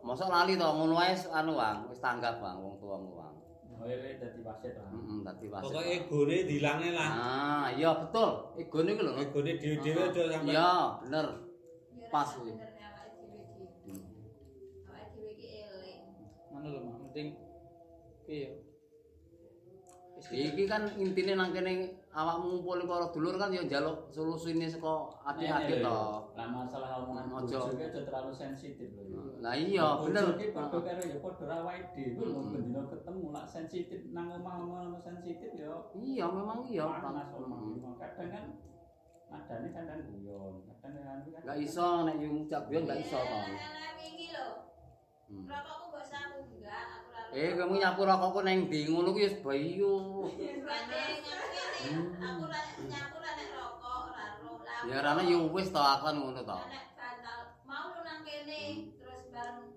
[0.00, 3.34] Mosok lali to ngono wae anu Wang, wis tanggap Wang wong tuamu Wang.
[3.76, 4.88] Oh iya dadi wasit lah.
[4.88, 5.64] Heeh, dadi wasit.
[5.68, 5.96] Pokoke Wang.
[6.00, 7.08] egone dilange lah.
[7.12, 8.30] Ah, iya betul.
[8.56, 9.12] Egone ku lho.
[9.20, 10.72] Egone dhewe-dhewe aja sampe Iya,
[11.04, 11.26] bener.
[12.08, 12.56] Pas, wih.
[12.56, 13.94] bener nek awake dhewe iki.
[14.88, 16.00] Awake dhewe iki eling.
[16.48, 16.96] ngono lho Mak.
[17.04, 17.28] penting
[20.16, 25.12] Wis Iki kan intine nang kene awakmu ngumpul para dulur kan ya njaluk solusine saka
[25.28, 25.98] adik-adik to.
[26.32, 27.68] Lah masalah omongan Ojo.
[27.68, 29.36] bojo ki aja terlalu sensitif lho.
[29.44, 30.32] Lah iya, bener.
[30.32, 32.48] Bojo ki padha karo ya padha ra awake dhewe lho Hmm.
[32.56, 35.68] bendina ketemu lak sensitif nang omah omah sensitif ya.
[35.92, 36.84] Iya, memang iya.
[36.96, 37.28] Panas.
[38.00, 38.44] Kadang kan
[39.28, 41.42] nadane kadang guyon, kadang kan kan.
[41.44, 43.36] Gak iso nek yo ngucap biyen gak iso to.
[43.52, 44.48] Enak wingi lho.
[45.28, 45.44] Hmm.
[45.44, 47.05] Rokokku mbok sapu enggak, aku ora.
[47.34, 49.94] Eh, kamu nyapu rokokku neng ndi ngono ku wis bayu.
[50.30, 50.38] Aku
[52.86, 54.14] nyapu nek rokok,
[54.86, 56.58] Ya rane yo wis to aku ngono to.
[56.70, 59.74] Nek bantal mau nang kene terus bareng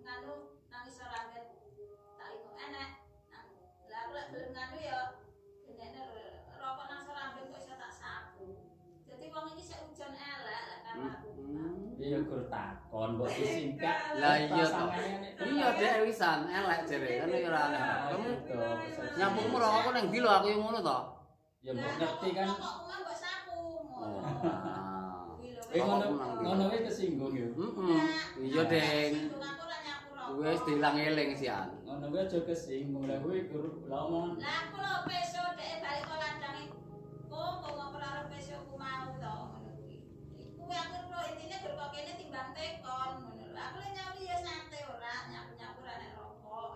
[12.49, 13.97] takon mbok disingkat.
[14.17, 14.85] Lah iya to.
[14.89, 17.81] Pasangane nek- Iya dek wisan elek jere kan ya ora aneh.
[18.09, 18.29] Kamu
[19.17, 20.97] nyapukmu rokokku neng ndi lho aku yo ngono to.
[21.63, 22.47] Ya mbok ngerti kan.
[23.19, 23.57] Sapu.
[23.93, 24.19] ngono.
[24.19, 25.37] Oh.
[25.39, 25.63] Lho.
[25.69, 26.43] Eh ngono nang ndi?
[26.43, 27.47] ngono wis kesinggung ya.
[27.53, 28.01] Heeh.
[28.41, 29.13] Iya, Deng.
[30.29, 30.45] Aku.
[30.45, 31.67] Wis diilang eling sian.
[31.85, 36.05] Ngono kuwi aja kesinggung lah kuwi gur lah omongan Lah aku lho peso dek balik
[36.05, 36.63] ke landange.
[37.29, 39.58] Kok kok ngoper arep pesoku mau to ngono
[40.69, 40.77] kuwi.
[40.77, 43.57] Aku lho intine gur kok kene timbang tekon ngono lho.
[43.57, 46.71] Aku lho nyapu ya santai ora nyapu-nyapu ora nek rokok.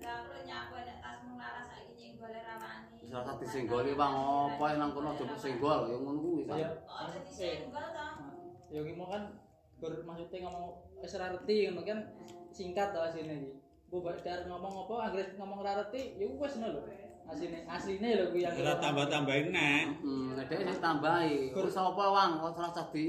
[0.00, 2.96] Lah aku lho nyapu nek tasmu laras saiki nyenggol rawani.
[3.04, 6.42] Wis ora disenggoli Bang, apa nang kono aja mbok senggol ya ngono kuwi.
[6.48, 6.56] San.
[6.56, 6.68] Iya.
[6.88, 8.06] Kok aja disenggol to.
[8.72, 9.22] Ya ki mau kan
[9.78, 10.64] gur maksudnya ngomong
[11.04, 11.98] wis ora ngono kan
[12.56, 13.50] singkat to asine iki.
[13.88, 16.82] Bu bak dar ngomong apa anggere ngomong ora ya wis ngono lho.
[17.28, 20.00] Asine asline lho kuwi yang ora tambah-tambahin nek.
[20.00, 21.52] Heeh, nek dhek wis tambahi.
[21.52, 23.04] Ora sapa Wang, kok ora usah di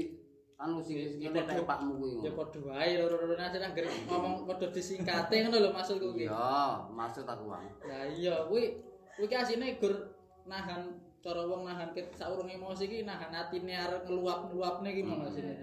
[0.60, 2.20] anu sing sing Ya, tek pakmu kuwi.
[2.20, 6.28] Ya padha wae loro-loro asine anggere ngomong padha disingkate ngono lho maksudku ki.
[6.28, 7.64] Iya, maksud aku Wang.
[7.88, 8.84] Lah iya kuwi
[9.16, 10.12] kuwi ki asine gur
[10.44, 15.56] nahan cara wong nahan ket saurung emosi ki nahan atine arep ngeluap-ngeluapne ki mau asine.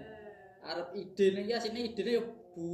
[0.66, 2.22] Arep idene ki asine idene yo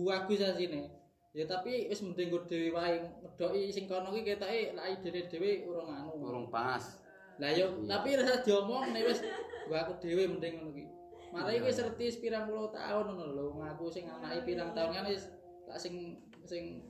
[0.08, 0.93] bagus asine.
[1.34, 5.66] Ya tapi wis mending nggo dhewe wae ngedoki sing kono ki ketoke lak idene dhewe
[5.66, 6.14] urung anu.
[6.22, 7.02] Urung pas.
[7.42, 9.18] Lah yo tapi rasa diomong nek wis
[9.66, 10.84] gua aku dhewe mending ngono ki.
[11.34, 15.26] Marai wis reti pirang puluh tahun ngono lho ngaku sing anake pirang tahun kan wis
[15.66, 16.86] tak sing sing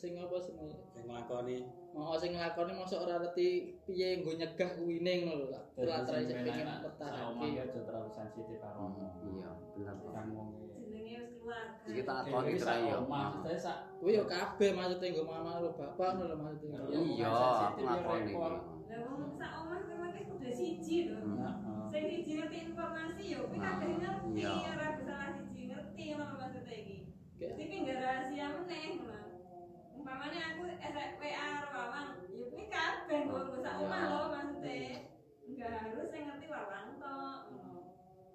[0.00, 0.56] sing apa sing
[0.96, 1.56] Sing nglakoni
[1.92, 5.64] mau sing nglakoni mosok ora ngerti piye nggo nyegah kuwine ngono lho Kak.
[5.76, 7.46] Telatrai sing pengen pertahanke.
[7.52, 9.12] ya aja terlalu sensitif karo omah.
[9.20, 10.12] Iya, bener kok.
[11.46, 12.94] Keluarga Iki tak ya.
[12.98, 16.78] omah, maksudnya sak Kuwi yo kabeh maksudnya nggo mama lho bapak ngono lho maksudnya.
[16.90, 16.98] Iya.
[17.22, 17.30] Iya,
[17.70, 18.32] aku ngakoni.
[18.34, 21.86] lah wong sak omah memang wis udah siji lho Hmm.
[21.86, 24.52] Sing siji ngerti informasi ya kuwi kabeh ngerti Iya.
[24.74, 26.96] ora bisa salah siji ngerti ngono maksudnya iki
[27.36, 29.18] Jadi nggak rahasia meneh ngono.
[29.94, 34.10] Umpamane aku SWA Wawang, ya kuwi kabeh nggo sak omah Iya.
[34.10, 34.98] lho maksudnya.
[35.46, 37.38] Enggak harus sing ngerti Wawang tok.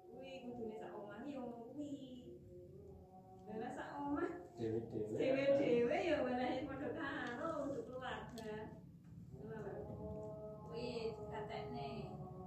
[0.08, 2.21] Kuwi kudune sak omah ya ngono kuwi.
[3.60, 5.16] Lah sak omah Dewe-dewe.
[5.18, 8.54] dhewe-dhewe ya wenehi padha karo untuk keluarga.
[10.70, 11.88] Kuwi katekne.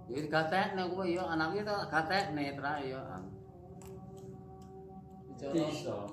[0.08, 3.02] Ya gatekne kuwi ya anake to gatekne tra ya.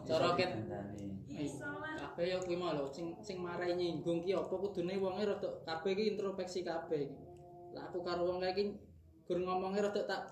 [0.04, 0.50] Cara ket
[2.02, 5.92] kabeh yo kuwi mau lho sing sing marai nyinggung ki apa kudune wonge rada kabeh
[5.96, 7.20] ki introspeksi kabeh iki.
[7.72, 8.64] Lah aku karo wong kae iki
[9.24, 10.22] gur ngomonge rada tak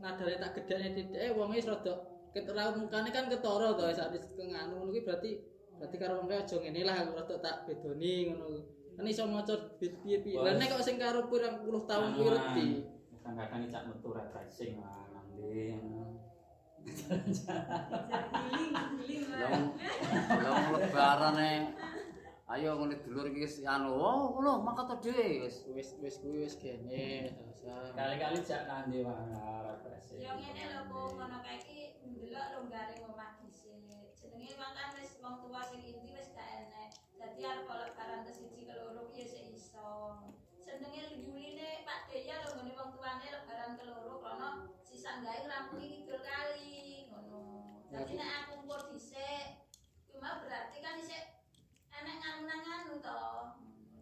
[0.00, 4.26] nadane tak gedane titik eh wonge wis rada keteraut mukane kan ketara to sak wis
[4.34, 5.30] nganu ngono kuwi berarti
[5.78, 8.46] berarti karo wong aja ngene lah aku rada tak bedoni ngono.
[8.94, 10.38] kan iso maca piye-piye.
[10.38, 12.68] Lah nek kok sing karo pirang puluh tahun kuwi ngerti.
[13.22, 15.74] Kadang-kadang icak metu nanti.
[16.84, 19.50] Giling, giling lah.
[19.50, 19.66] Long
[20.46, 21.52] long lebarane
[22.44, 26.44] ayo ngene dulur iki wis anu oh ngono mangkat to dhewe wis Wis wis kuwi
[26.44, 27.32] wis gene.
[27.56, 27.96] Sasa.
[27.96, 30.20] Kali-kali jak nanti mah refreshing.
[30.20, 34.12] Yo ngene lho Bu, ngono kae iki ndelok longgare omah dhisik.
[34.20, 36.92] Jenenge wong kan wis wong tua sing inti wis gak enek.
[37.16, 40.20] Dadi arep lebaran ke siji ke loro piye sik iso.
[40.60, 45.88] Senenge yurine Pak Deya lho ngene wong tuane lebaran ke loro krana sisa gawe rampungi
[45.96, 47.40] kidul kali ngono.
[47.88, 49.64] Dadi nek aku ngumpul dhisik
[50.12, 51.33] cuma berarti kan isik
[52.04, 53.24] enek nganu-nganu to.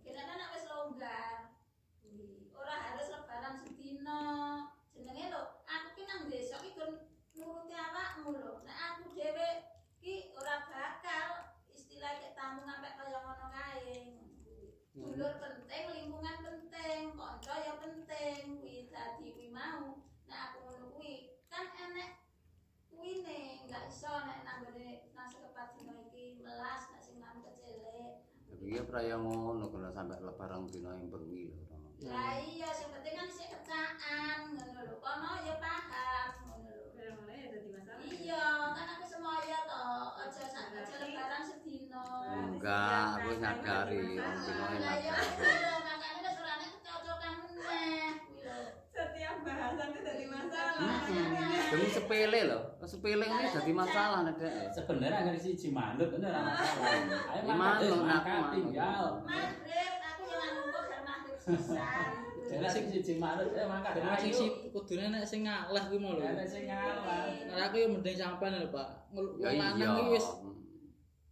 [0.03, 1.55] Kira kan nek wis longgar.
[2.51, 4.23] Ora harus lebaran sedina.
[4.91, 6.99] Jenenge lho, aku ki nang desa ki kon
[7.39, 8.59] nuruti awakmu lho.
[8.67, 9.49] Nek aku dhewe
[10.03, 14.19] ki ora bakal istilah kayak tamu sampai kaya ngono kae.
[14.93, 18.59] Dulur penting, lingkungan penting, kanca ya penting.
[18.59, 20.03] Kuwi dadi kuwi mau.
[20.27, 22.22] Nek aku ngono kuwi kan enek
[23.03, 28.23] kuwine, enggak iso nek nang gone nang sekepat dina iki melas nek sing nang kecelek.
[28.47, 31.59] tapi ya praya ngono kena sampe lebaran dina yang bengi lho.
[32.07, 34.95] Lah iya, sing penting kan isih kecaan ngono lho.
[35.03, 37.11] Kono ya paham ngono lho.
[37.27, 38.07] Ya dadi masalah.
[38.07, 39.83] Iya, kan aku semoyo to.
[40.23, 40.67] Aja sak
[41.03, 42.07] lebaran sedino.
[42.55, 48.39] enggak aku nyadari wong dina yang Lah iya, makane wis ora nek kecocokan meneh kuwi
[48.47, 48.82] lho.
[49.03, 50.95] Setiap bahasan itu jadi masalah.
[51.03, 51.35] Hmm,
[51.73, 56.41] demi sepele lho sepele ini jadi masalah nek dek Sebenarnya nggak siji manut itu ora
[56.41, 56.91] masalah.
[57.33, 58.53] Ayo Ya, manut manut, mangkat aku manut.
[58.55, 59.05] tinggal.
[59.25, 62.11] Maghrib aku yang nunggu bar maghrib sisan.
[62.43, 64.39] Jadi sing siji manut eh mangkat Jadi sing ayo.
[64.39, 66.23] si kudune nek sing ngalah kuwi mau lho.
[66.23, 67.25] Ada sing ngalah.
[67.49, 68.89] Nah, aku yo mending sampean lho, Pak.
[69.43, 70.27] Ya iya lanang iki wis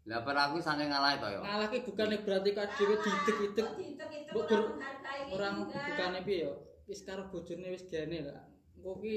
[0.09, 4.49] lah per aku saking ngalah to yo ngalah ki bukannya berarti didek-idek Kok diitek-itek Mbok
[5.31, 6.53] ora bukane piye yo.
[6.91, 8.43] Wis karo bojone wis gene lah.
[8.75, 9.17] Engko ki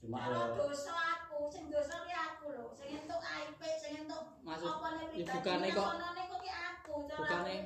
[0.00, 2.64] Cuma Kalau yo dosa aku, sing dosa ki aku lho.
[2.76, 5.32] Sing entuk aib, sing entuk maksud opone ya pribadi.
[5.32, 7.60] bukane kok- Konone kok ki aku, cara bukane-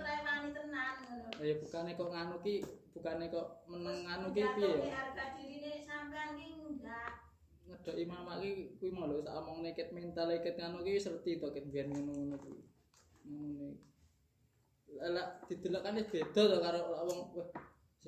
[0.55, 1.28] tenan ngono.
[1.43, 2.55] ya bukane kok nganu ki
[2.94, 7.12] bukane kok meneng anu ki piye ke harga dirine sampean ki enggak.
[7.66, 11.47] Ngedoki mama ki kuwi mau lho sak omong neket mental neket nganu ki reti to
[11.51, 12.60] ket biyen ngono-ngono kuwi.
[13.27, 13.66] Ngono
[14.98, 17.20] Lah didelok kan beda to karo wong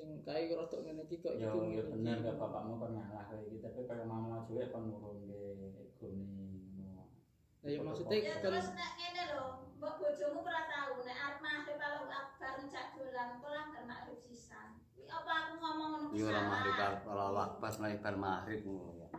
[0.01, 1.45] sing kae rada ngene iki kok iki
[1.77, 3.29] yo bener bapakmu ngalah
[3.61, 5.41] tapi kalau mama juga kan nurun ke
[5.77, 7.05] egone ngono.
[7.61, 9.45] Lah ya maksudnya Ya kan terus nek ngene lho,
[9.77, 14.81] mbok bojomu ora tau nek arep mahrib kalau akbar ngejak dolan pulang mahrib sisan.
[14.97, 16.41] Kuwi apa aku ngomong ngono ki yo ora
[17.05, 19.09] kalau pas mari bar maghrib ngono ya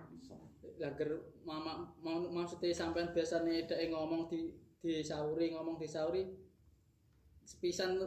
[0.83, 1.11] lager
[1.47, 4.51] mama mau maksudnya sampean biasanya dek ngomong di
[4.83, 6.27] di sauri ngomong di sauri
[7.47, 8.03] sepisan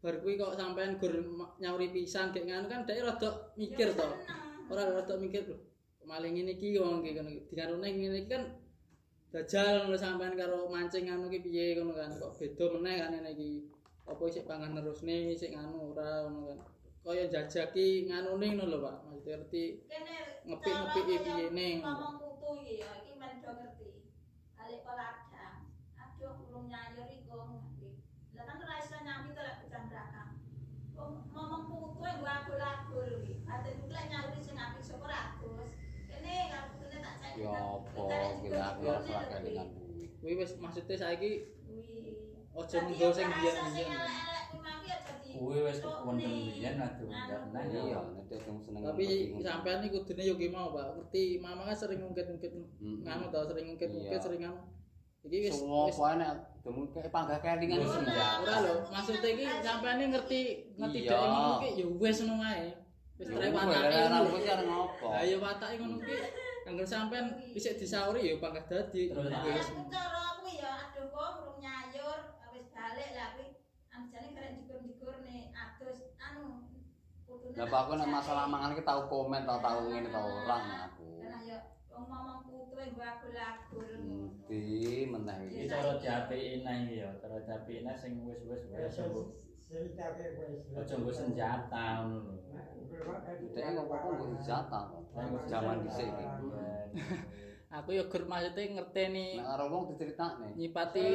[0.00, 1.12] bar kuwi kok sampean gur
[1.60, 4.08] nyauri pisan kayak ngono kan dek rada mikir to.
[4.70, 5.56] ora rada mikir lho
[6.08, 8.44] maling ngene iki wong iki ngono dikarone ngene iki kan
[9.32, 12.10] dajal ngono sampean karo mancing anu ki piye ngono kan.
[12.16, 13.50] Kok beda meneh kan ngene iki.
[14.10, 16.60] Apa isih pangan terusne sik nganu ora ngono kan.
[17.04, 18.96] Kaya jajaki nganune ngono lho Pak.
[19.06, 19.64] Maksudnya ngerti
[20.40, 21.76] Ngepik-ngepik cara piye ning.
[21.84, 23.88] Ngomong putu iki ya, iki men do ngerti.
[24.56, 25.29] Balik ke
[37.38, 38.04] ya apa
[38.42, 39.66] gelar ya keluarga dengan
[40.20, 41.30] kuwi wis maksude saiki
[42.50, 43.88] ojo nggo sing biyen biyen
[45.30, 48.00] kuwi wis wonten biyen ado ndak iya.
[48.30, 50.86] Nek kamu seneng tapi sampean iki kudune yo ki mau Pak.
[50.94, 54.62] Ngerti mama kan sering ngungkit-ngungkit nganu to, sering ngungkit-ngungkit sering anu.
[55.26, 55.98] Iki wis wis.
[55.98, 56.28] ana
[56.62, 60.40] temu panggah kelingan wis ya ora lho maksude iki sampean ngerti
[60.78, 62.70] ngerti dek ngono ki yo wis ngono ae.
[63.18, 64.18] Wis trewat ae ora
[64.62, 65.06] ngopo.
[65.10, 66.14] Ha yo watake ngono ki.
[66.70, 69.10] Angger sampean dhisik disauri ya panggah dadi.
[69.10, 72.18] Terus, Ya aku cara aku ya aduh kok urung nyayur
[72.54, 73.58] wis balik lah kuwi
[73.90, 75.18] anjane karek dikur-dikur
[75.50, 76.70] adus anu
[77.26, 81.10] putune Lah aku nek masalah mangan iki tau komen tau tau ngene tau orang aku.
[81.26, 81.58] Karena ya
[81.90, 84.30] wong putu yang gua agul-agul ngono.
[84.46, 84.62] Di
[85.10, 85.70] meneh Iki iki.
[85.74, 89.49] cara diapiki iki yo, cara diapiki sing wis-wis wis wis.
[89.70, 92.34] Aja mbok senjata ngono lho.
[93.54, 95.02] Dek ngopo nggo jatah kok.
[95.46, 96.26] Zaman dhisik iki.
[97.78, 100.58] Aku yo gur maksudnya ngerteni Nek karo wong diceritakne.
[100.58, 101.06] nyipati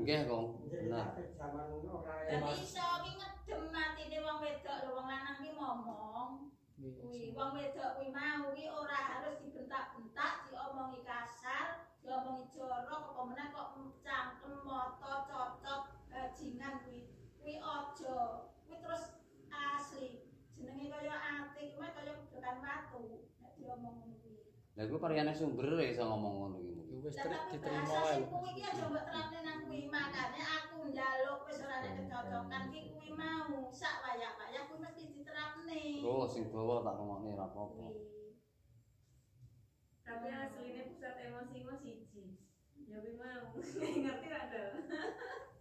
[0.00, 0.46] Nggih, Kong.
[0.66, 1.06] Bener.
[2.26, 6.30] Dadi iso ki ngedem atine wong wedok lho wong lanang ki ngomong.
[6.78, 13.46] Kuwi wong wedok kuwi mau ki ora harus dibentak-bentak, diomongi kasar, diomongi jorok apa meneh
[13.54, 13.68] kok
[14.02, 17.06] cangkem moto cocok uh, jingan kuwi
[17.40, 18.16] kuwi aja
[18.66, 19.04] kuwi terus
[19.50, 20.26] asli
[20.58, 23.02] jenenge kaya ati kuwi kaya kudukan watu
[23.40, 24.38] nek diomong ngono kuwi
[24.78, 26.74] Lah kuwi pariyane sumber ya iso ngomong ngono kuwi.
[26.90, 27.16] Ya wis
[27.50, 28.22] diterima wae.
[28.26, 31.98] Kuwi iki aja mbok terapne nang kuwi makane aku njaluk wis ora nek hmm.
[32.06, 35.82] kecocokan iki kuwi mau sak wayah-wayah kuwi mesti diterapne.
[36.06, 37.86] Oh sing dawa tak rumokne ra apa-apa.
[40.06, 40.42] Tapi hmm.
[40.42, 42.24] asline pusat emosi mah siji.
[42.88, 43.44] Ya kuwi mau.
[44.02, 44.62] Ngerti ada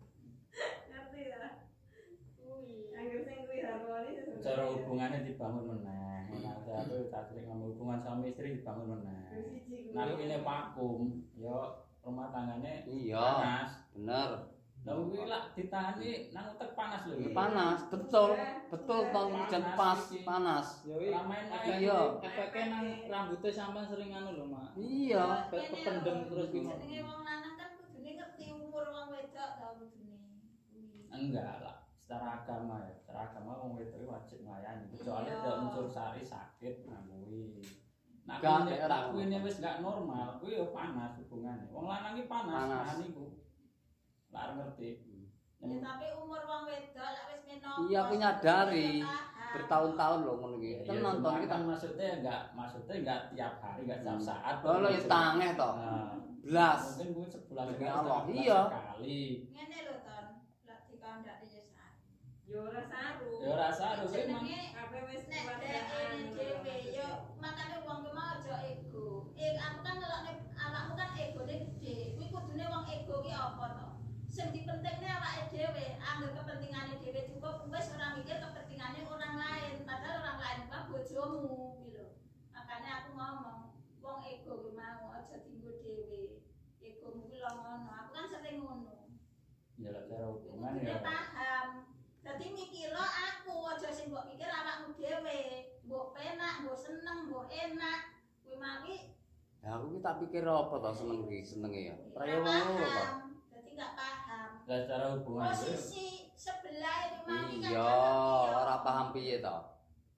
[4.40, 9.28] cara hubungannya dibangun meneh nah aku tak sering ngomong hubungan suami istri dibangun meneh
[9.92, 11.02] nah ini vakum
[11.36, 14.30] yo rumah tangganya Iya, panas bener.
[14.80, 18.32] lah kuwi lak ditahani nang utek panas lho Ini panas, betul.
[18.72, 20.68] Betul tahun hujan pas panas.
[20.88, 22.00] Ya main main Iya.
[22.24, 24.80] efeknya nang rambutnya sampean sering anu lho, Mak.
[24.80, 25.52] Iya.
[25.52, 27.04] Pe- kependem terus Jenenge gimana?
[27.06, 30.09] wong lanang kan kudune ngerti umur wong wedok ta kudune.
[31.10, 31.20] Kuwi.
[31.26, 35.38] enggak lah secara agama ya secara agama wong wedok wajib melayani kecuali Iya.
[35.40, 37.62] ada unsur sari sakit nah kuwi
[38.24, 38.98] nah kuwi nek ora.
[39.08, 42.86] kuwi ini wis enggak normal kuwi yo panas hubungannya wong lanang iki panas Panas.
[42.86, 43.26] nah niku
[44.30, 44.90] lah ngerti
[45.60, 47.84] Ya tapi umur wong wedok lek wis menopause.
[47.86, 49.04] Iya, aku nyadari.
[49.04, 49.12] ya.
[49.52, 50.72] Bertahun-tahun loh ngono iki.
[50.72, 51.52] Ya, Kan ya, nonton kita.
[51.52, 54.24] kan maksudnya enggak maksudnya enggak tiap hari enggak tiap Hmm.
[54.24, 55.74] saat Oh, ya tangeh toh.
[55.76, 56.82] Nah, Blas.
[56.96, 58.60] mungkin gue sebulan sekali, Iya.
[59.52, 59.94] Ngene lho
[61.20, 61.88] Lek dikandhani ya.
[62.48, 63.28] Yo ora saru.
[63.44, 66.16] ya rasa harus emang Jenenge Kabeh wis nek keluargaan.
[66.32, 67.10] dhek dhewe yo
[67.44, 69.28] makane wong ki mau aja ego.
[69.36, 70.00] Eh aku kan
[70.96, 72.16] kan egone gede.
[72.16, 73.88] Kuwi kudune wong ego ki apa to?
[74.32, 79.76] Sing dipentingne awake dhewe, anggere kepentingane dhewe cukup wis ora mikir kepentingane orang lain.
[79.84, 81.40] Padahal orang lain kuwi bojomu
[81.84, 82.16] kuwi.
[82.56, 86.40] Makane aku ngomong, wong ego ki mau aja dienggo dhewe.
[86.80, 87.92] Egomu kuwi lho ngono.
[88.08, 88.96] Aku kan sering ngono.
[89.80, 91.68] Ya lah cara hubungan ya paham.
[92.20, 95.40] Dadi mikir lo aku aja sing mbok pikir awakmu dhewe.
[95.88, 98.02] Mbok penak, mbok seneng, mbok enak.
[98.44, 98.96] Kuwi mawi
[99.60, 101.96] Ya aku ki tak pikir apa toh seneng iki, senenge ya.
[102.16, 102.80] Raya ngono toh.
[102.80, 103.18] paham.
[103.52, 104.50] Dadi gak paham.
[104.70, 108.56] lah cara hubungan itu Posisi sebelah itu mawi kan Iya, gak ya.
[108.56, 109.62] ora paham piye toh.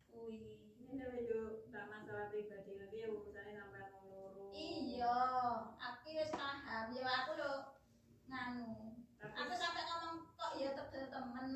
[0.10, 0.38] Kuwi.
[0.78, 1.40] Ini lho yo
[1.70, 4.44] tak masalah pribadi nanti ya urusane sampean wong loro.
[4.54, 5.18] Iya,
[5.78, 6.86] aku wis paham.
[6.94, 7.52] Ya aku lho
[8.28, 8.91] nganu.
[9.42, 11.48] Aku sampai ngomong kok ya tegel temen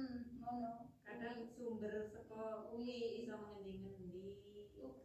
[0.42, 0.90] ngono.
[1.06, 4.26] kadang sumber saka kuwi iso mengendi-endi.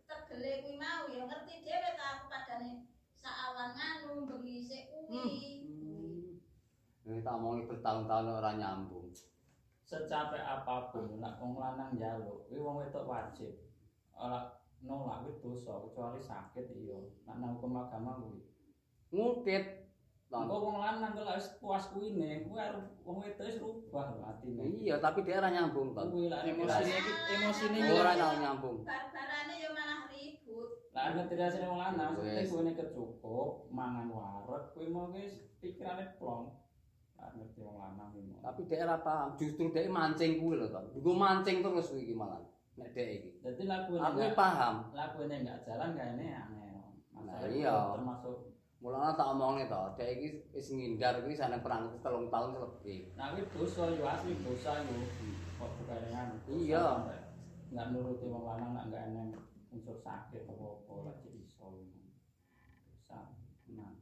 [0.09, 2.89] tegele kuwi mau ya ngerti dhewe ta aku padane
[3.21, 5.61] saawan nganu bengi sik kuwi.
[7.05, 9.13] Ini tak omongi bertahun-tahun ora nyambung.
[9.85, 13.51] secapek apa pun nak wong lanang njaluk kuwi wong wedok wajib
[14.17, 16.97] ora nolak kuwi dosa kecuali sakit iya
[17.29, 18.41] nak nang hukum agama kuwi
[19.11, 19.80] Ngungkit.
[20.31, 24.63] Engko wong lanang kalau wis puas kuwine kuwi arep wong wedok wis rubah lho atine
[24.79, 26.07] Iya, tapi dia ora nyambung toh.
[26.07, 28.77] kuwi lah Emosine iki emosine iki Ora tau nyambung.
[28.87, 30.69] Bar-barane ya malah ribut.
[30.91, 36.55] lah ngerti rasane wong lanang seperti kuwine kecukup mangan wareg kuwi mau wis pikirane plong
[37.19, 39.29] lah ngerti wong lanang kuwi mau Tapi dia ora paham.
[39.35, 40.83] Justru dia mancing kuwi lho toh.
[40.95, 42.39] Nggo mancing terus kuwi iki malah.
[42.79, 43.43] Nek dia iki.
[43.43, 44.95] dadi lagu Aku iki paham.
[44.95, 46.71] lagu ini enggak jalan kayaknya aneh
[47.11, 47.75] masalah iya.
[47.99, 48.37] termasuk
[48.81, 53.13] Mulane tak omongne toh, dia iki wis ngindar kuwi sana perang telung tahun lebih.
[53.13, 54.97] Nah, itu dosa yo asli dosa yo.
[55.61, 56.85] Kok bukan yang Iya.
[57.69, 59.37] Enggak nuruti wong lanang nak enggak eneng
[59.69, 61.69] unsur sakit apa apa lah jadi iso.
[62.89, 63.37] Dosa.
[63.77, 63.93] Nah.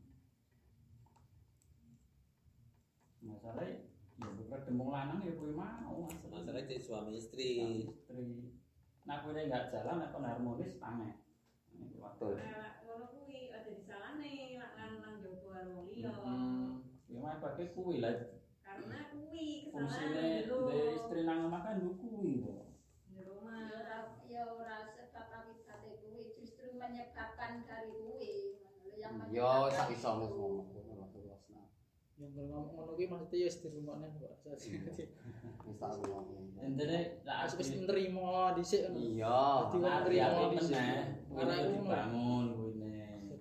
[3.19, 3.83] Masalahnya
[4.15, 6.39] ya bukan demung lanang ya kuwi mau masalah.
[6.39, 7.83] Masalah jadi suami istri.
[7.83, 8.47] istri.
[9.11, 11.19] Nah, kuwi enggak jalan nek kon harmonis aneh.
[11.75, 12.39] Ini waktu.
[12.39, 12.79] Nah,
[13.69, 16.09] aja disalahne lak lanang jogo karo wong liya.
[16.25, 16.81] Hmm.
[17.05, 18.17] Ya mah pakai kuwi lah.
[18.65, 20.59] Karena kuwi kesalahan lho.
[20.97, 22.57] istri nang omah kan yo kuwi to.
[23.05, 23.69] Di Ya rumah.
[23.69, 28.57] ora ya ora sebab awitane kuwi justru menyebabkan dari kuwi.
[28.97, 30.57] Yang Yo menyebabkan sak iso ngomong.
[32.19, 34.33] yang ngomong ngono kuwi maksudnya ya wis dirungokne kok.
[34.49, 34.65] Wis
[35.77, 36.57] tak ngomong.
[36.59, 38.97] Intine lah Wis nerima dhisik ngono.
[38.97, 39.39] Iya.
[39.61, 41.05] Dadi wong Nah, terima hati-hati dhisik.
[41.31, 41.69] Ora ngono.
[41.85, 42.77] dibangun kuwi.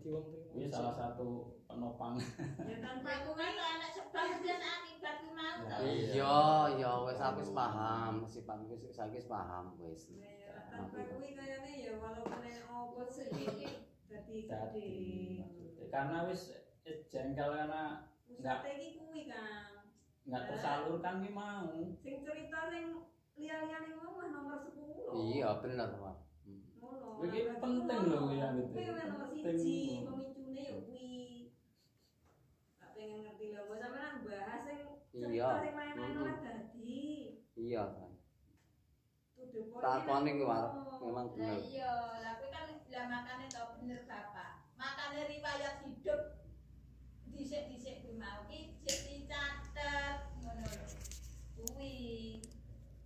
[0.07, 0.25] Dadi wong.
[0.55, 1.27] Kuwi salah satu
[1.67, 2.15] penopang.
[2.63, 5.75] Ya tanpa Aku kan anak sebab kemudian akibat kuwi mau to.
[5.83, 6.39] Iya,
[6.79, 10.07] iya wis aku wis paham, wis paham wis saiki wis paham wis.
[10.15, 15.85] ya, tanpa kuwi kayane ya walaupun enek opo sedikit dadi Jadi gede.
[15.91, 16.55] karena wis
[16.87, 19.75] wis jengkel karena Pusate iki kuwi kan.
[20.23, 21.67] nggak tersalurkan ki mau.
[21.99, 23.03] Sing cerita ning
[23.35, 25.35] liya-liyane ngomong nomor 10.
[25.35, 26.15] Iya, bener, Pak.
[26.87, 27.23] Ngono.
[27.27, 28.71] Iki penting lho ya gitu.
[28.71, 31.07] Kuwi yang nomor siji, pemicune ya kuwi.
[32.77, 34.79] Tak pengen ngerti lho, mbok sampean bahas sing
[35.11, 35.49] cerita Iya.
[35.59, 37.05] sing main-main ora dadi.
[37.57, 37.83] Iya,
[39.33, 39.61] kuwi,
[40.45, 40.69] Pak.
[40.69, 40.69] ngono.
[40.97, 41.59] Memang Lah bener.
[41.63, 44.51] iya, lah kuwi kan lah makane to bener Bapak.
[44.73, 46.21] makane riwayat hidup
[47.27, 50.85] dhisik-dhisik kuwi mau ki jek dicatet ngono lho
[51.55, 51.93] kuwi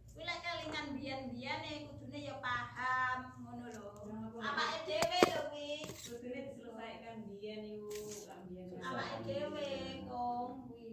[0.07, 3.40] kuwi lek kelingan biyen-biyene kudune ya paham
[3.79, 5.69] ngono lho awake dhewe lho kuwi
[6.11, 7.91] Kudune diselesaikan biyen iku,
[8.27, 8.67] lak biyen.
[8.83, 9.67] awake dhewe
[10.11, 10.87] kong kuwi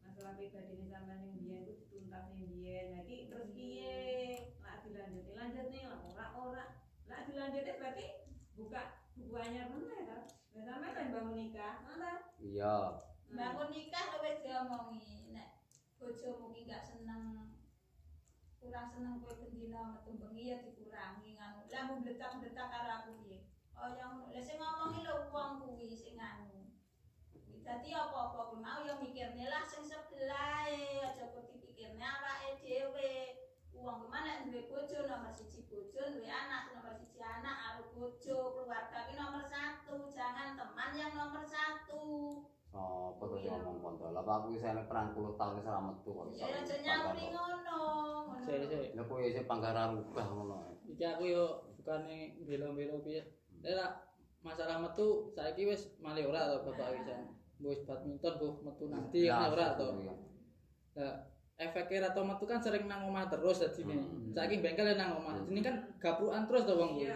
[0.00, 2.86] masalah pribadi ini sampean yang biyen itu dituntas yang biyen.
[3.04, 4.00] Iki terus piye?
[4.64, 6.64] Lah dilanjuti lanjut nih lah ora ora.
[7.10, 8.06] Lah dilanjuti berarti
[8.56, 8.82] buka
[9.20, 10.18] buku anyar meneh ta?
[10.56, 12.10] Lah sampean kan bangun nikah mana
[12.40, 12.76] iya.
[13.28, 15.60] Bangun nikah wis diomongi nek
[16.00, 17.53] bojomu ki gak seneng
[18.64, 21.68] kurang seneng kowe bendina metu ya dikurangi nganu.
[21.68, 23.12] Lah mau bletak-bletak karo aku
[23.76, 26.72] oh yang lah sing ngomongi lho wong kuwi sing nganu.
[27.60, 33.12] Dadi apa-apa kuwi mau ya mikirne lah sing sebelah aja kok dipikirne awake dhewe.
[33.76, 38.38] Uang ke mana duwe bojo nomor siji bojo duwe anak nomor siji anak karo bojo
[38.56, 40.08] keluarga ki nomor satu.
[40.08, 42.40] Jangan teman yang nomor satu
[42.74, 44.10] Sopo tuh sing ngomong kontol?
[44.10, 46.26] Lah aku wis enek perang puluh tahun wis ora metu kok.
[46.34, 47.14] ya aja kok.
[47.14, 47.78] ngono ngono
[48.42, 48.98] Sik sik.
[48.98, 50.58] Lah kowe isih panggaran rubah ngono.
[50.90, 53.22] Iki aku yo bukane belo-belo piye.
[53.62, 53.94] Ora
[54.42, 57.06] masalah metu saiki wis malih ora to bapak wis.
[57.62, 59.86] Wis badminton bu metu nanti Lah, kan ora to.
[60.02, 60.14] iya.
[60.98, 61.14] Lah
[61.54, 63.94] efeknya rata metu kan sering nang omah terus dadi ne.
[63.94, 64.34] Hmm.
[64.34, 65.46] Saiki bengkel nang omah.
[65.46, 67.06] Ini kan gaprukan terus kuwi.
[67.06, 67.14] iya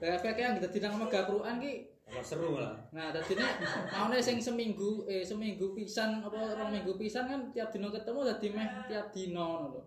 [0.00, 2.76] Lah efeknya yang dadi nang omah gaprukan ki Tambah seru malah.
[2.92, 3.56] Nah, dadi nek
[3.88, 8.46] maune sing seminggu eh seminggu pisan apa rong minggu pisan kan tiap dino ketemu dadi
[8.52, 9.82] meh tiap dino ngono lho.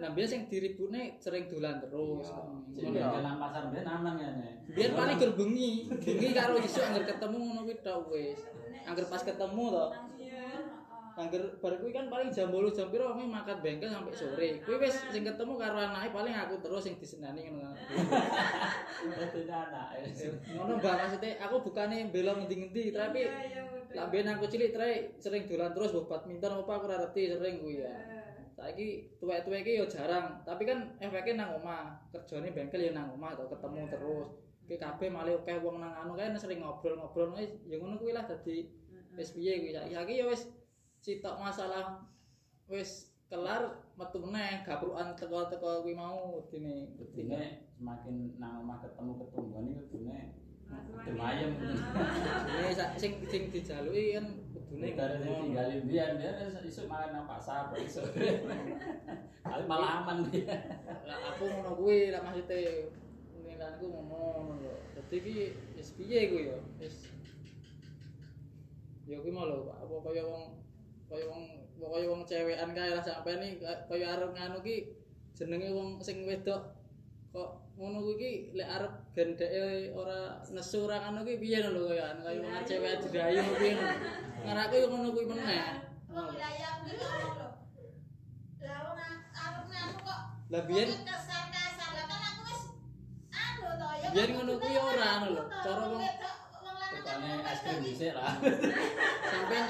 [0.00, 2.32] Nah, biyen sing diribune sering dolan terus.
[2.72, 2.88] Iya.
[2.88, 2.96] Ngono.
[2.96, 4.52] bengkel nang pasar ben aman ya nek.
[4.72, 8.40] Biyen paling gur bengi, bengi karo isuk angger ketemu ngono kuwi tok wis.
[8.88, 9.86] Angger pas ketemu to.
[11.12, 14.48] Iya Angger bar kuwi kan paling jam 8 jam piro wong makan bengkel sampai sore.
[14.64, 17.76] Kuwi wis sing ketemu karo anake paling aku terus sing disenani ngono.
[19.20, 19.88] Dadi anak.
[20.56, 23.62] Ngono Mbak maksudnya aku bukane bela ngendi-ngendi tapi iya iya
[23.92, 27.60] lah biyen aku cilik tre sering dolan terus mbok badminton apa aku ora ngerti sering
[27.60, 27.92] kuwi ya.
[28.56, 31.92] Saiki tuwek-tuwek iki ya jarang, tapi kan efeknya nang omah.
[32.08, 34.28] Kerjane bengkel ya nang omah to ketemu terus.
[34.64, 38.64] Ki kabeh malih akeh wong nang anu kae sering ngobrol-ngobrol ya ngono kuwi lah dadi
[39.16, 40.48] wis piye kuwi saiki saiki ya wis
[41.02, 42.06] sitok masalah
[42.70, 43.62] wis kelar
[43.98, 50.18] metu meneh gaprukan teko-teko kuwi mau dene Kudune semakin nang omah ketemu ketumbuhan iki kudune
[50.72, 51.52] Nah, semakin- Demayem.
[52.48, 55.42] Dene sing sing dijaluki kan kudune Nek kare ngono.
[55.44, 58.08] tinggalin biyen biyen isuk makan nang pasar isuk.
[59.42, 60.54] Kali malah aman dia.
[61.04, 62.88] lah aku ngono kuwi lah maksudnya
[63.34, 64.20] penilaianku ngono
[64.62, 65.36] lho dadi iki
[65.76, 66.96] wis piye kuwi ya wis
[69.04, 69.76] ya kuwi mau lho Pak.
[69.82, 70.61] apa kaya wong
[71.12, 71.44] kaya wong
[71.76, 74.76] kaya wong cewekan kae lah sampe ni kaya arep nganu ki
[75.36, 76.62] jenenge wong sing wedok.
[77.32, 82.16] Kok ngono kuwi ki lek arep gendeke ora nesu ora ngono ki piye lho kaya
[82.24, 83.94] kaya wong cewek dirayu kuwi ngono
[84.48, 85.60] ngaraku yo ngono kuwi meneh.
[86.08, 87.48] Wong kuwi ngono lho.
[88.64, 88.96] Lah wong
[89.36, 90.20] arep nganu kok
[90.52, 91.20] lah biyen kan
[93.52, 95.42] anu ya Biyen ngono kuwi ora, anu lho.
[95.60, 96.32] Cara wong-
[97.52, 98.32] es krim dhisik lah.
[99.28, 99.66] sampean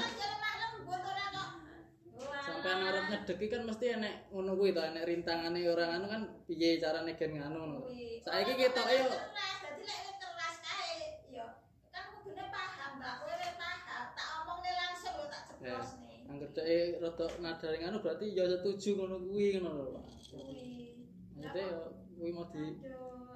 [2.63, 6.79] sampean arep ngedeki kan mesti enek ngono kuwi to enek rintangane orang anu kan piye
[6.79, 7.77] carane gen nganu ngono
[8.23, 10.91] saiki ketoke yo dadi lek keras kae
[11.35, 11.45] ya
[11.91, 13.13] kan kudune paham Mbak.
[13.19, 18.25] Kowe wis paham tak omongne langsung lho tak jeblosne angger dheke rada nadare nganu berarti
[18.31, 20.95] ya setuju ngono kuwi ngono lho Pak kuwi
[21.35, 21.79] maksudnya yo
[22.15, 22.63] kuwi mau di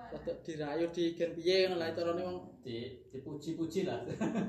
[0.08, 2.76] rada dirayu di gen piye ngono lah carane wong Di
[3.16, 4.04] dipuji-puji lah.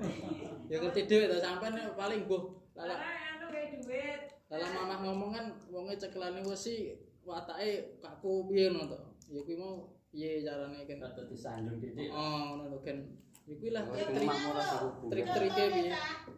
[0.71, 2.43] ya ngerti dhewe to sampean paling mbuh
[2.79, 2.95] Karena
[3.39, 6.97] anu kayak duit lala mamah ngomong kan wonge cekelane wesi
[7.29, 8.99] watake kaku piye ngono to
[9.29, 12.09] ya kuwi mau piye carane gen Rada disanjung titik.
[12.09, 12.93] oh ngono lho ya
[13.73, 15.09] lah Oh, Ya, aku.
[15.09, 15.93] Trik-triknya piye?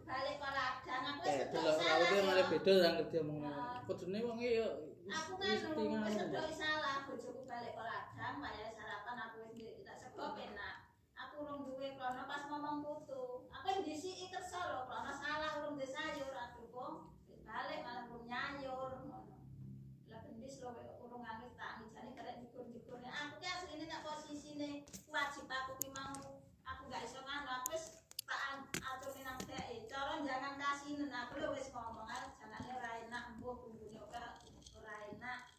[0.07, 2.23] balik ke ladang aku wis Eh, delok laute ya.
[2.23, 3.51] malah beda lah ngerti omongnya.
[3.51, 3.79] Ah.
[3.87, 4.69] Kudune wong e yo
[5.07, 9.97] aku wis tinggal wis sedok salah bojoku balik ke ladang bayar sarapan aku wis tak
[9.99, 10.75] sego penak
[11.15, 15.75] aku urung duwe krono pas ngomong putu aku wis disiki kersa lho krono salah urung
[15.79, 16.60] duwe sayur aduh
[25.11, 26.15] wajib aku ki mau
[26.63, 27.85] aku gak iso nganu aku wis
[28.31, 32.07] tak aturne nang dhek cara jangan kasih aku lho wis ngomong
[32.39, 34.39] jangan ora enak mbuh bumbune ora
[34.79, 35.51] ora enak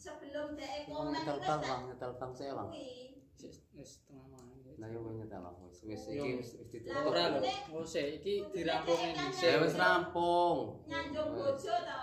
[0.00, 2.68] sebelum dhek komen wis tak bang, nyetel bang saya bang.
[2.72, 2.88] kuwi
[3.36, 4.56] Wis wis setengah mangan.
[4.80, 5.56] Nah, yo kowe nyetel bang.
[5.60, 7.12] Wis wis iki wis wis ditutup.
[7.12, 7.40] Ora lho,
[7.76, 9.60] oh sik iki dirampungin Ya dhisik.
[9.60, 10.56] wis rampung.
[10.88, 11.60] nyanjung Wis.
[11.60, 12.00] bojo to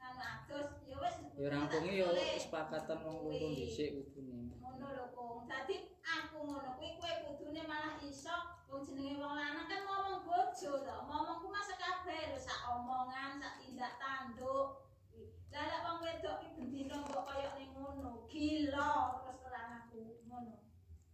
[0.00, 0.68] nganu adus
[1.00, 2.36] ya wis Ya rampunge yo boleh.
[2.36, 4.52] sepakatan wong loro dhisik kudune.
[4.60, 8.36] ngono lho kong dadi aku ngono kuwi kowe kudune malah iso
[8.68, 10.96] wong jenenge wong lanang kan ngomong bojo to.
[11.08, 14.92] Ngomongku masa kabeh lho sak omongan, sak tindak tanduk.
[15.48, 20.60] Lah lek wong wedok ki bendina kok kaya ning ngono, gila terus terang aku ngono.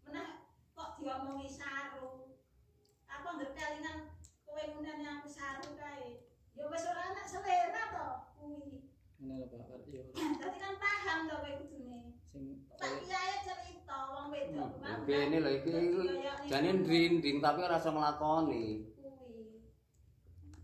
[0.03, 2.35] Menah kok diomongi saru.
[3.07, 4.11] Aku anggere kelingan
[4.43, 6.27] kowe ngunani aku saru kae.
[6.59, 8.07] Ya wis ora enak selera to
[8.43, 8.91] kuwi.
[9.17, 11.99] Ngene lho Pak, yo Dadi kan paham to kowe kudune.
[12.29, 12.45] sing
[12.77, 15.73] Tak kiai cerita wong wedok ku Tapi ini lho iki
[16.47, 18.65] jane ndring-ndring tapi ora iso nglakoni.
[18.93, 19.65] kuwi.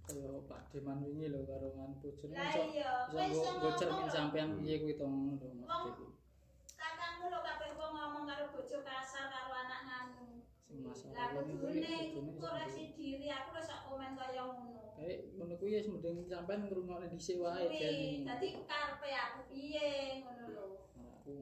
[0.05, 4.13] kaya Pak Deman wingi lho karo kan bojone Lah iya, go- gocermin ngomong.
[4.13, 5.49] sampean piye kuwi to ngono.
[6.77, 10.45] Kakangmu lho kabeh kok ngomong karo bojo kasar karo anak nganu.
[10.69, 11.97] Sing masalah Lah kuwi kudune
[12.37, 14.82] koreksi diri aku wis komen kaya ngono.
[15.03, 18.23] Kayak ngono kuwi wis mending sampean ngrungokne dhisik wae ben.
[18.23, 20.67] dadi karepe aku piye ngono lho.
[20.95, 21.35] Aku.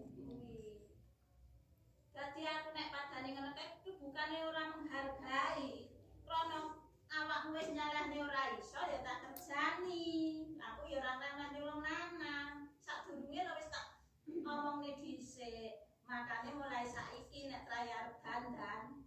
[2.17, 3.69] Dadi aku nek padane ngono kae
[4.01, 5.93] bukane ora menghargai.
[6.25, 10.09] Krono awakmu wis nyalahne ora iso ya tak kerjani.
[10.57, 12.73] Aku ya ora nang wong lanang.
[12.81, 15.85] Sadurunge lho wis tak ngomongne dhisik.
[16.09, 19.05] Makane mulai saiki nek trayar dandan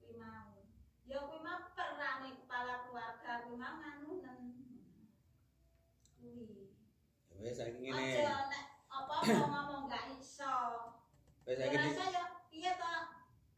[0.00, 0.64] kuwi mau.
[1.02, 4.40] Ya kuwi mah perane kepala keluarga kuwi mah nganunen.
[6.16, 6.72] Kuwi.
[7.30, 8.00] Ya wis saiki ngene.
[8.24, 10.56] Aja nek apa-apa ngomong gak iso.
[11.44, 12.92] Wis saiki rasa ya piye to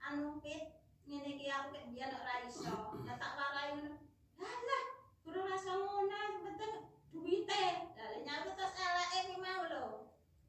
[0.02, 2.74] anu pit ngene iki aku kek biyen ora iso.
[3.22, 3.94] Tak warai ngono.
[4.42, 4.84] Lah lah,
[5.22, 6.74] kudu rasa ngono penting
[7.14, 7.64] duwite.
[7.94, 9.84] Lah nyawa terus eleke ki mau lho.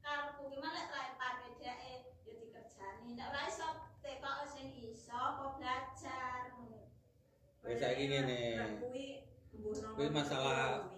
[0.02, 1.90] Karepku ki lek rae pake dheke
[2.26, 3.14] ya dikerjani.
[3.14, 3.68] Nek ora iso
[4.02, 6.82] tekok sing iso apa belajar ngono.
[7.62, 8.42] Wis saiki ngene.
[9.94, 10.90] Kuwi masalah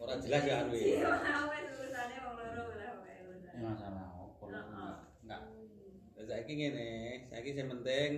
[0.00, 1.44] Ora jelas ya anu Iya, ya.
[1.44, 3.60] wis urusane wong loro lah wae Ini urusane.
[3.60, 4.56] masalah opo lho.
[4.56, 4.94] Heeh.
[5.28, 5.42] Enggak.
[6.16, 6.90] Wis saiki ngene,
[7.30, 8.10] saiki sing penting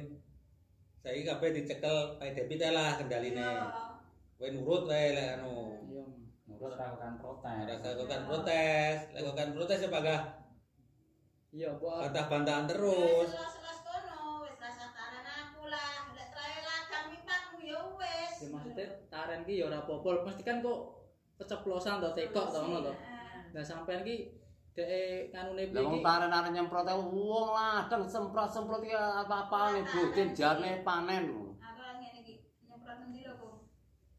[1.04, 3.36] saiki kabeh dicekel kae debit lah kendaline.
[3.36, 3.68] Iya.
[4.40, 5.84] Kowe nurut wae lek anu.
[5.92, 6.00] iya
[6.48, 7.44] Nurut ora kan protes.
[7.44, 7.76] Ora
[8.08, 10.20] kan protes, lek kan protes ya bagah
[11.52, 13.28] iya kok bantah-bantahan Wis terus.
[13.28, 13.44] ya
[18.40, 20.80] ya maksudnya taren ki ya ora apa-apa mesti kan kok
[21.36, 22.92] keceplosan to tekok to ngono to
[23.52, 24.41] nah sampean ki
[24.72, 30.28] dek nganune piye wong ki taren-taren nyemprot ae wong ladang semprot-semprot iki apa-apa nih budin
[30.32, 31.24] jarne panen.
[31.60, 32.34] Aku ngene iki,
[32.64, 33.50] nyemprot lho?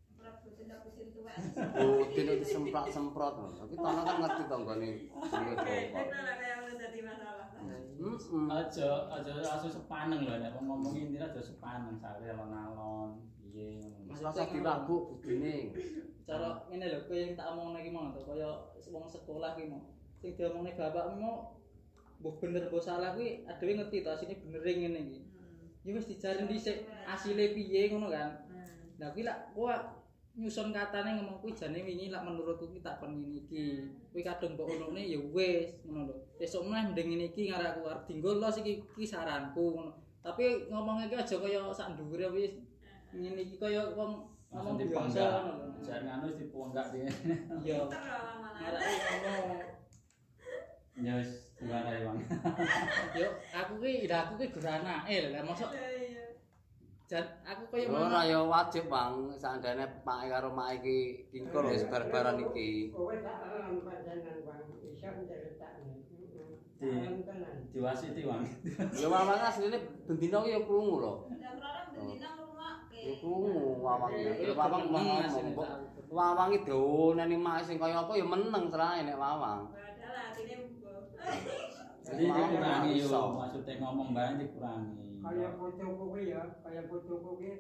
[0.06, 0.66] Nyemprot boten
[1.10, 1.38] tuwek.
[1.74, 3.34] Budin itu semprot-semprot.
[3.58, 4.90] Tapi tono kan ngerti nggone
[5.26, 7.48] jenenge Oke, itu lah kayak jadi masalah.
[8.54, 14.22] Aja aja asu sepaneng lho nek wong ngomong intine aja sepaneng sare alon-alon piye ngono.
[14.22, 15.74] Rasa dirabuk budine.
[16.24, 18.48] cara ngene lho kowe yang tak omong lagi mau to kaya
[18.88, 19.93] wong sekolah ki mau
[20.24, 21.52] sing diomongne bapakmu
[22.24, 25.20] mbok bener mbok salah kuwi adewe ngerti to asine bener ngene iki
[25.84, 28.44] ya wis dijarin dhisik asile piye ngono kan
[29.04, 29.74] Nah kuwi lak kowe
[30.34, 33.84] nyusun katane ngomong kuwi jane wingi lak menurutku ki tak kon ngene iki.
[34.16, 36.16] Kuwi kadung mbok onone ya wis ngono lho.
[36.40, 39.92] Esuk meneh mending ngene iki ngarep aku arep dinggo los iki iki saranku ngono.
[40.24, 42.54] Tapi ngomongnya ki aja kaya sak dhuwure wis
[43.12, 44.24] ngene iki kaya wong
[44.54, 45.68] ngomong biasa ngono lho.
[45.84, 47.10] Jar nganu wis dipenggak piye.
[47.66, 47.78] Iya.
[48.62, 48.82] Ngarep
[49.20, 49.73] ngono.
[50.94, 52.18] Ya wis diwarai wong.
[53.18, 55.30] Yo aku ki ida aku ki geranake lho.
[55.34, 55.70] Lah mosok
[57.10, 59.34] jan aku kaya Ora ya wajib, Bang.
[59.34, 62.94] Seandainya Pak karo Mak iki kingkul wis bar-baran iki.
[62.94, 65.94] Kowe tak alam panjenengan Bang, iso nyeritakne.
[66.04, 66.30] Di-
[66.84, 67.56] Alam tenan.
[67.74, 68.44] Diwasiti wong.
[68.94, 71.14] Ya Mama asline bendina ki ya krungu lho.
[71.26, 73.00] Bendina ngrungokke.
[73.02, 74.52] Ya krungu wawang Ya, iki.
[74.54, 75.58] Wawang ngomong.
[76.14, 79.74] Wawang iki doneni Mak sing kaya apa ya meneng cerahe nek Wawang.
[79.74, 80.56] Padahal atine.
[82.04, 85.24] Jadi dikurangi yo maksudnya ngomong bae dikurangi.
[85.24, 87.52] Kaya putuku kuwi ya, kaya putuku kuwi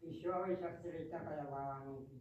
[0.00, 2.16] iso iso cerita kaya wawang iki.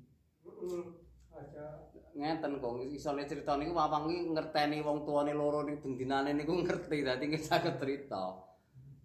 [2.14, 7.01] Ngeten kok isone crita niku Wawang iki ngerteni wong tuane loro niku bendinane niku ngerti
[7.01, 8.38] dadi nggih saged crita.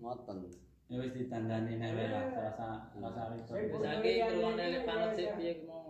[0.02, 0.50] Ngoten.
[0.88, 3.22] Ya wis ditandani nek wae lah rasa rasa.
[3.32, 5.84] Wis saiki krungono lek banget sik piye ki mau.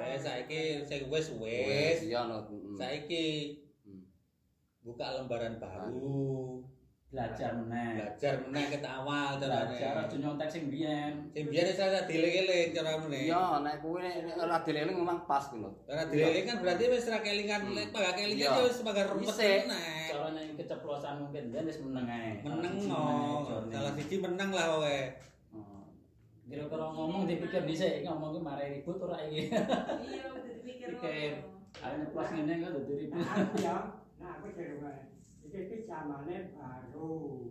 [0.00, 1.98] Wes saiki sing wis Wis wis.
[2.02, 2.76] iya mm.
[2.76, 3.24] Saiki.
[4.82, 6.58] Buka lembaran baru.
[7.06, 8.00] Belajar meneh.
[8.00, 10.08] Belajar meneh ket awal Belajar carane.
[10.08, 11.28] aja nyontek sing biyen.
[11.30, 13.20] Sing biyen wis ora dieling-eling carane.
[13.20, 15.70] Iya, nek kuwi nek nek ora dililing memang pas kuwi lho.
[15.84, 17.76] Karena dieling kan berarti wis ora kelingan Hmm.
[17.76, 19.60] lek pagak kelingan ya wis pagak rumput Dhisik.
[19.68, 20.08] meneh.
[20.08, 22.30] Carane keceplosan mungkin biyen wis meneng ae.
[22.40, 22.74] Meneng
[23.68, 24.22] Salah siji no.
[24.24, 24.98] meneng lah kowe.
[25.52, 25.84] Oh.
[26.48, 29.52] Kira-kira ngomong dipikir dhisik ngomong ki mare ribut ora iki.
[29.52, 30.86] Iya, udah dipikir.
[30.96, 31.32] Pikir.
[31.76, 33.20] Ayo nyeplos ngene kok dadi ribut.
[34.22, 35.10] Nah, aku jadi mana?
[35.42, 37.50] Jadi itu zamannya baru.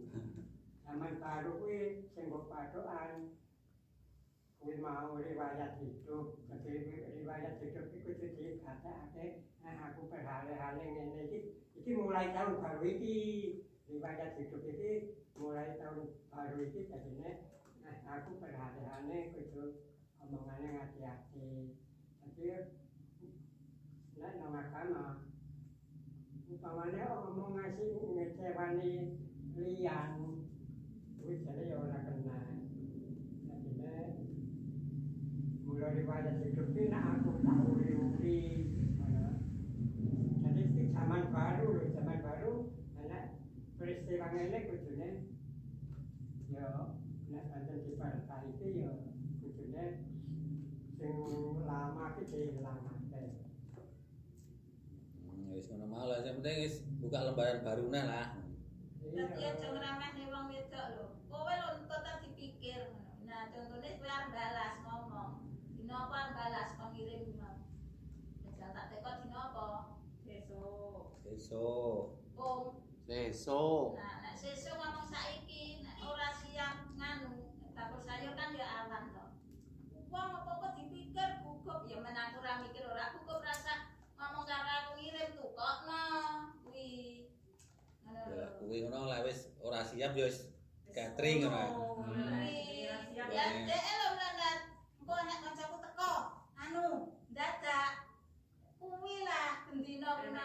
[0.87, 3.35] Zaman baru kue sembuh padoan.
[4.55, 6.39] Kue mau riwayat hidup.
[6.47, 9.25] Jadi riwayat hidup itu jadi kata ada.
[9.67, 10.87] Nah, aku berhale-hale
[11.19, 11.59] ini.
[11.75, 13.19] Jadi mulai tahun baru ini
[13.91, 17.51] riwayat hidup ini mulai tahun baru ini jadinya.
[17.83, 19.91] Nah, aku berhale-hale itu
[20.23, 21.75] omongannya hati-hati.
[22.23, 22.47] Tapi,
[24.15, 25.30] nah, nama kamu.
[26.61, 29.17] Umpamane omong ngasih ngecewani
[29.57, 30.13] liyan
[31.17, 32.37] kuwi jane ya ora kena
[33.49, 34.13] jadinya
[35.65, 38.45] mulai riwayat hidup ini aku tak uri-uri
[57.11, 58.27] buka lembaran baru nah lah.
[59.03, 61.05] Tapi aja ngremehne wong wedok lho.
[61.27, 62.95] Kowe lho entuk tak dipikir.
[63.27, 65.43] Nah, contone kowe arep balas ngomong.
[65.75, 67.59] Dino apa arep balas kon ngirim mau.
[68.47, 69.91] Jajal tak teko dino apa?
[70.23, 71.19] Besok.
[71.27, 72.15] Besok.
[72.39, 72.79] Pung.
[73.03, 73.99] Sesuk.
[73.99, 77.43] Nah, nek sesuk ngomong saiki nek ora siap nganu,
[77.75, 79.25] dapur sayur kan ya awan to.
[80.07, 85.35] Wong apa-apa dipikir gugup ya menang ora mikir ora gugup rasa ngomong karo aku ngirim
[85.35, 86.07] tukokno
[88.31, 90.47] Ya, kuwi ngono lah wis ora siap ya wis
[90.95, 91.67] catering ora.
[93.11, 93.67] Ya Hmm.
[93.69, 94.59] dek lho Blandat.
[94.99, 96.13] Engko nek kancaku teko,
[96.57, 96.85] anu,
[97.31, 97.93] dadak.
[98.79, 100.43] Kuwi lah bendina kuna.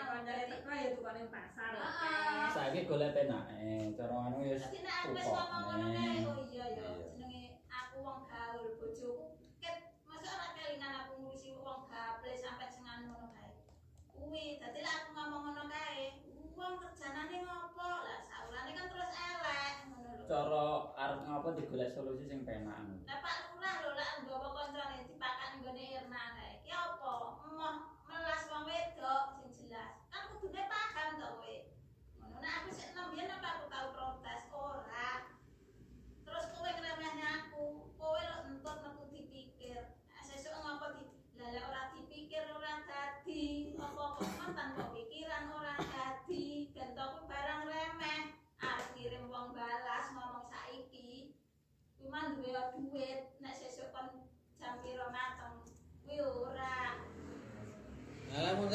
[0.50, 1.72] teko ya tukane pasar.
[1.74, 2.46] Heeh.
[2.52, 6.64] Saiki golek penake, cara anu wis Dadi nek aku wis ngomong ngono kae, oh iya
[6.76, 6.88] ya,
[20.26, 22.82] cara arep ngapa digolek solusi sing penak.
[23.06, 26.52] Lah Pak Lurah lho lek nggawa kancane dipakan nggone Irna kae.
[26.66, 27.14] Ki apa?
[27.46, 27.74] Emoh
[28.10, 29.94] melas wong wedok sing jelas.
[30.10, 31.54] Kan kudune paham to kowe.
[32.18, 34.42] Ngono nek aku sik enom biyen apa aku tau protes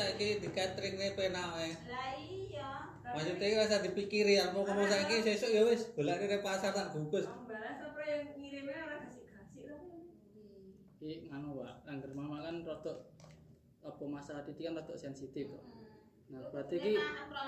[0.01, 1.71] saiki di ne penak wae.
[1.85, 2.71] Lah iya.
[3.11, 7.27] Maksudnya ora usah dipikiri, apa kamu saiki sesuk ya wis golek di pasar tak bungkus.
[7.27, 9.77] Wong balas apa yang ngirimnya ora gasik-gasik lho.
[10.97, 12.93] Iki nganu Pak, angger mama kan rada
[13.81, 15.65] apa masalah titik kan rada sensitif kok.
[16.31, 16.93] Nah, berarti iki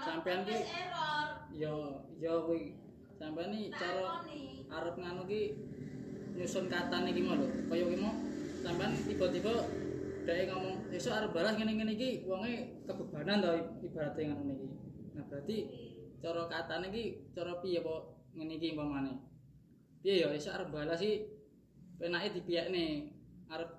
[0.03, 1.27] sampean ki error.
[1.55, 1.73] yo
[2.19, 2.75] yo kuwi
[3.15, 4.21] sampean iki cara
[4.67, 5.41] arep nganu ki
[6.35, 7.47] nyusun katane iki mau lho.
[7.71, 8.13] Kaya iki mau
[8.59, 9.82] sampean tiba-tiba
[10.23, 13.49] dhek ngomong esuk arep balas ngene-ngene iki wonge kebebanan to
[13.83, 14.67] ibaratnya ngono iki.
[15.13, 15.57] Nah, berarti
[16.23, 17.03] cara katane iki
[17.35, 17.95] cara piye apa
[18.35, 19.13] ngene iki umpamane.
[20.01, 21.27] Piye ya esuk arep balas iki
[21.99, 22.83] penake dipiyekne
[23.51, 23.69] arep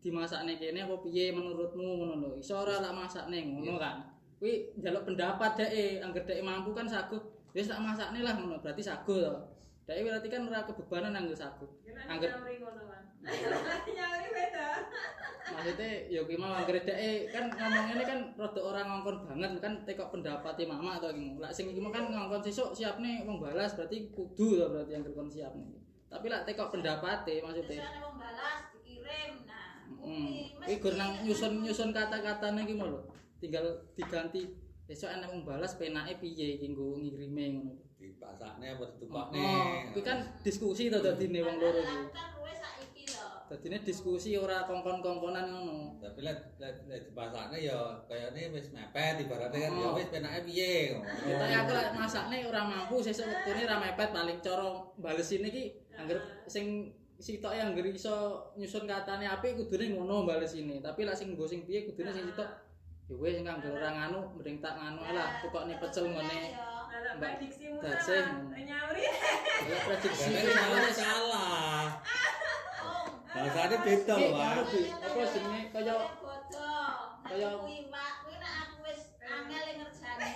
[0.00, 2.30] dimasakne kene apa piye menurutmu ngono lho.
[2.40, 3.96] Iso ora tak masakne ngono kan.
[4.40, 7.20] Kuwi njaluk pendapat dhek angger dhek mampu kan saguh
[7.52, 9.32] wis tak masakne lah ngono berarti saguh to.
[9.84, 11.34] Dhek berarti kan ora kebebanan anggo.
[11.34, 13.02] Kira Angger- nyauri ngono kan.
[13.96, 14.66] Nyauri beda.
[15.50, 19.72] Maksudnya ya ki mau angger dhek kan ngomong ini kan rada ora ngongkon banget kan
[19.82, 21.36] tekok pendapatnya mama atau iki.
[21.42, 25.12] Lah sing iki mau kan ngongkon sesuk siapne wong balas berarti kudu to berarti angger
[25.12, 25.74] kon siapne.
[26.10, 29.30] Tapi lah tekok pendapatnya maksudnya nek wong balas dikirim.
[29.46, 30.46] Nah, Hmm.
[30.80, 33.00] gur nang nyusun-nyusun kata-katane iki mau lho.
[33.42, 34.46] Tinggal diganti
[34.86, 37.74] besok enek wong balas penake piye iki nggo ngirime ngono.
[38.00, 39.38] Dipasakne apa ditukokne.
[39.44, 41.98] Oh, kuwi kan diskusi to dadine wong loro iki.
[43.50, 45.98] Dadine diskusi ora kongkon-kongkonan ngono.
[45.98, 49.98] Tapi lek lek lek dipasakne ya kayane wis mepet ibaratnya kan ya Oh.
[49.98, 51.10] wis penake piye ngono.
[51.18, 54.70] Kita aku lek masakne ora mampu sesuk wektune ora mepet paling cara
[55.02, 55.64] balesine iki
[55.98, 60.78] angger sing sitoke angger iso nyusun katane apik kudune ngono balesine.
[60.78, 62.46] Tapi lek sing nggo sing piye kudune sing sitok
[63.10, 66.54] ya wis sing kanggo ora nganu mending tak nganu lah tukokne pecel ngene.
[67.10, 68.22] Mbak prediksimu Daceh.
[68.22, 68.54] sama.
[68.54, 69.02] Nyauri.
[69.66, 70.30] Lah prediksi
[70.94, 71.69] salah.
[73.30, 74.52] Bahasane beda Pak.
[75.06, 75.94] apa jenenge kaya
[77.22, 80.30] kaya- kuwi Pak, kuwi nek aku wis angel ngerjani,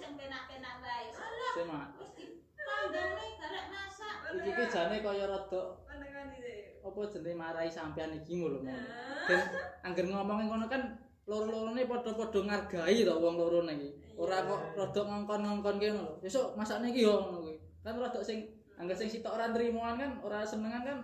[0.00, 1.04] sing penak-penak wae.
[1.12, 1.80] Alah, Sema.
[2.00, 4.14] wis dipandangne garek masak.
[4.40, 6.54] Iki ki jane kaya rada Pandangan iki.
[6.80, 8.72] apa jenenge marai sampean iki ngono lho.
[9.28, 9.40] Dan
[9.84, 10.82] angger ngomongin ngono kan
[11.28, 13.90] loro-lorone padha-padha ngargai to wong loro iki.
[14.16, 16.16] Ora kok rada ngongkon-ngongkon kene lho.
[16.24, 17.56] Besok masakne iki yo ngono kuwi.
[17.84, 18.48] Kan rada sing
[18.80, 20.98] Angger sing sitok ora nrimoan kan, ora senengan kan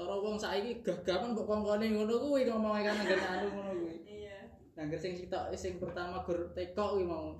[0.00, 3.94] cara wong saiki gagapan kok kongkone ngono kuwi ngomongke kan angger anu ngono kuwi.
[4.08, 4.38] Iya.
[4.80, 7.36] Angger sing sitok sing pertama gur teko kuwi mau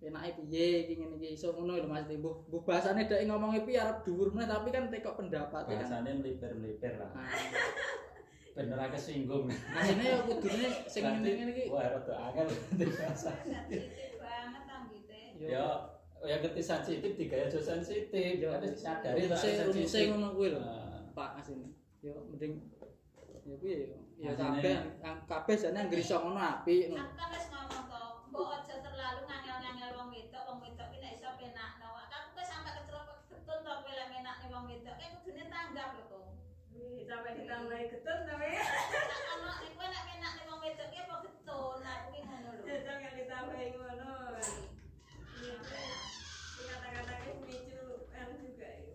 [0.00, 3.68] Nah, enake piye iki ngene iki iso ngono lho Mas Mbuh mbuh bahasane dek ngomongke
[3.68, 5.84] piye arep dhuwur meneh tapi kan tekok pendapate kan.
[5.84, 7.10] Bahasane meliper-meliper lah.
[7.12, 7.28] Nah,
[8.56, 9.46] Ben ora kesinggung.
[9.50, 12.48] asine ya kudune sing ngene iki Wah, rada angel
[12.96, 13.30] bahasa.
[13.44, 15.20] sensitif banget ambite.
[15.36, 15.66] Ya,
[16.24, 18.40] ya ngerti sensitif digaya aja sensitif.
[18.40, 20.16] Kan sadari lah sensitif.
[20.16, 20.60] ngono kuwi lho.
[20.64, 21.79] Nah, Pak asine.
[22.00, 22.54] Yo mending
[23.44, 23.96] ya yo.
[24.20, 24.74] Ya Asine- kabeh
[25.28, 27.04] kabeh jane anggere iso ngono apik ngono.
[27.16, 28.00] Kan wis ngomong to,
[28.32, 31.88] mbok aja terlalu ngangel-ngangel wong wedok, wong wedok ki nek iso penakno.
[32.08, 36.04] Aku kok sampe kecelok ketun to kowe lek menakne wong wedok, kan kudune tanggap lho
[36.08, 36.24] kok.
[36.72, 38.48] wih, sampai ditambahi getun tapi
[39.32, 42.62] Ono nek kowe nek menakne wong wedok ki apa getun, aku ki ngono lho.
[42.64, 44.12] jajal yang ditambahi ngono.
[45.40, 45.54] Iya.
[46.60, 47.82] Ini Kata-kata ini pemicu
[48.12, 48.92] anu juga ya.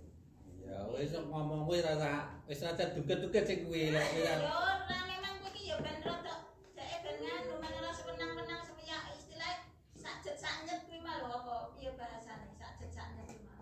[0.62, 4.36] Ya wis ngomong wis rasa wis rasa duga-duga sing kuwi lek Yo ya.
[4.48, 6.36] ora memang kowe ki yo ben rada
[6.72, 9.54] jake ben nganu men ora sewenang-wenang sepiye istilah
[10.00, 13.60] sakjet saknyet kuwi mah lho apa piye bahasane sakjet saknyet kuwi mah.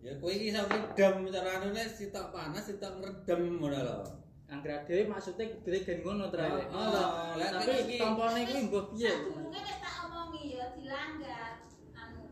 [0.00, 3.98] Ya kowe iki anune sitok panas sitok ngredem ngono lho.
[4.46, 6.70] Angger dhewe maksude kudune gen ngono terakhir.
[6.70, 9.10] Oh, oh, lek Tapi iki- tampone kuwi mbah piye?
[9.10, 11.52] Sadurunge wis tak omongi ya dilanggar.
[11.98, 12.22] Anu.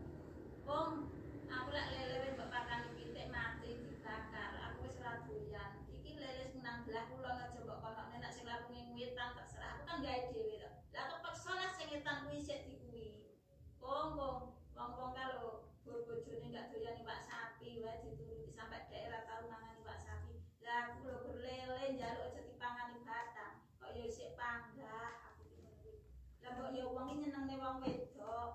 [0.63, 1.11] Wong
[1.51, 4.51] aku lek lele wis mbok pakani pitik mati dibakar.
[4.71, 5.71] Aku wis ora doyan.
[5.91, 9.69] Iki lele sing nang belah kula aja mbok konokne nek sing lapunge ngewitan terserah.
[9.75, 10.69] Aku kan gawe dhewe to.
[10.95, 13.35] Lah kepeksa lah sing ngetan kuwi sik dikuwi.
[13.83, 14.37] Wong wong
[14.71, 20.39] wong-wong kalau bojone gak doyan iwak sapi wae dituruti sampai daerah tau mangan iwak sapi.
[20.65, 23.61] Lah aku lho gur lele njaluk aja dipangani batang.
[23.77, 25.95] Kok ya isih panggah aku ki ngono kuwi.
[26.41, 28.51] Lah kok ya wong iki nyenengne wong wedok.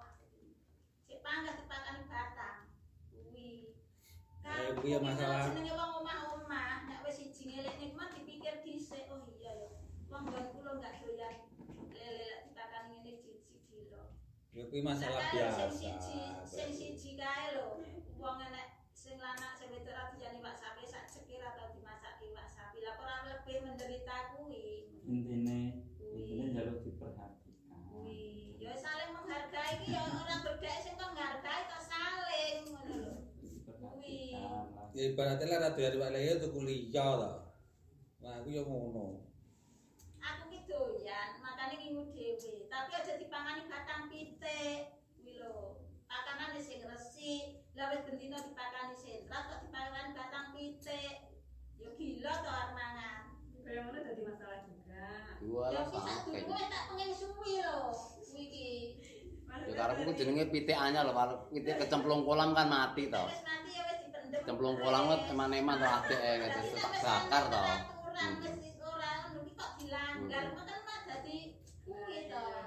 [1.07, 2.59] Sik panggah dipangani batang.
[3.15, 3.79] Kuwi.
[4.79, 9.27] Kuwi ya masalah- jenenge wong omah-omah, nek wis siji ngelik niku mah dipikir dhisik, oh
[9.27, 9.69] iya ya.
[10.09, 11.35] Wong nggon kula gak doyan
[11.91, 14.03] lele lek dipakani ngene siji lho.
[14.55, 15.63] Ya kuwi masalah Lah, biasa.
[15.71, 17.83] Sing siji, sing siji kae lho.
[18.17, 22.49] Wong enek sing lanang sing wedok ra dijani iwak sapi sak cekir atau dimasak iwak
[22.49, 22.79] sapi.
[22.81, 24.87] Lah ora lebih menderita kuwi.
[25.11, 25.59] intine
[25.99, 26.23] Kuwi.
[26.23, 27.83] intine njaluk diperhatikan.
[27.91, 28.55] Kuwi.
[28.61, 33.15] Ya saling menghargai iki ya ora berdek sing kok menghargai to saling ngono lho.
[33.41, 34.87] Diperhatikan lah.
[34.90, 37.33] Ya ibaratnya lah rada dari Pak Leo tuku liya to.
[38.21, 39.25] Wah, aku yo ngono.
[40.21, 42.69] Aku ki doyan, makane ngingu dhewe.
[42.69, 44.93] Tapi aja dipangani batang pitik.
[45.17, 45.81] Kuwi lho.
[46.05, 47.65] Pakanane sing resik.
[47.73, 51.15] Lah wis bendina dipakani sentrat kok dipakani batang pitik.
[51.81, 53.21] Ya gila to arep mangan.
[53.65, 55.09] Kayak mana jadi masalah juga.
[55.41, 56.45] Lah sak sampe.
[56.45, 57.81] durunge tak pengen suwi lho.
[58.21, 58.69] Kuwi iki.
[59.51, 61.15] Ya karepku ku jenenge pitik anyar lho,
[61.49, 63.23] pitik kecemplung kolam kan mati to.
[63.25, 64.10] Wis nanti ya wis dipendem.
[64.44, 67.65] cemplung kolam wet eman-eman to adek e ngene to tak bakar to.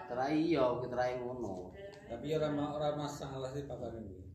[0.07, 1.73] Terai yo, terai ngono.
[2.09, 4.25] Tapi ora ora masalah sih pakane iki.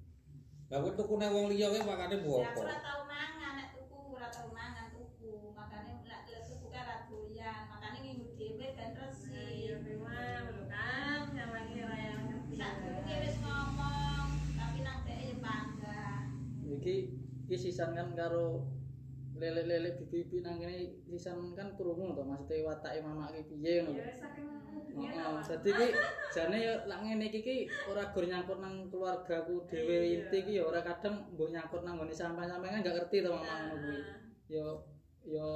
[0.69, 2.65] Lah kok tukune wong liya kuwi pakane mbok apa?
[17.59, 18.63] Sisan kan karo
[19.39, 23.99] lele-lele bibi-bibi nang kene sisan kan krungu to maksudnya watake mamake piye ngono.
[24.03, 24.47] Ya saking
[24.99, 25.89] Heeh, ngene dadi ki
[26.35, 27.57] jane ya lak ngene iki ki
[27.87, 30.27] ora gur nyangkut nang keluargaku dhewe Iya.
[30.27, 33.47] inti ki ya ora kadang mbok nyangkut nang nggone sampean-sampean kan gak ngerti to mama
[33.47, 34.01] ngono kuwi.
[34.51, 34.67] Ya
[35.39, 35.47] ya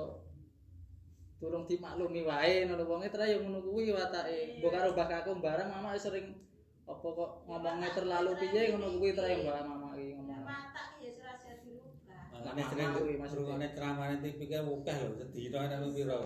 [1.42, 4.62] durung dimaklumi wae ngono wonge tra ya ngono kuwi watake.
[4.62, 6.38] Mbok karo Mbah Kakung bareng mama sering
[6.86, 10.38] apa kok ngomongnya terlalu piye ngono kuwi tra ya Mbak mama iki ngomong.
[10.46, 12.30] Mata ki ya serasa dirubah.
[12.42, 16.20] Makane Mama sering rungokne ceramahane TV ki akeh lho, sedina ana piro.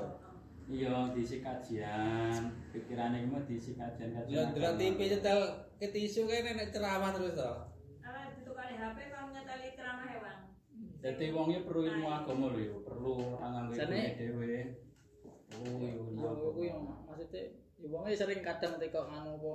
[0.67, 2.43] Iya, diisi kajian,
[2.75, 4.35] pikirane iki mah diisi kajian-kajian.
[4.35, 5.41] Lah delok TV nyetel
[5.79, 7.53] ke tisu kene nek ceramah terus to.
[8.03, 10.37] Ah, ditukar HP kalau nyeteli ceramah hewan.
[11.05, 13.73] Jadi wongnya perlu ilmu agama lho, ya, perlu ilmu
[14.19, 14.57] dhewe.
[15.55, 16.27] Oh, iya, iya.
[16.27, 17.43] Aku kuwi yang maksudnya
[17.79, 19.53] ya wonge sering kadang teko anu apa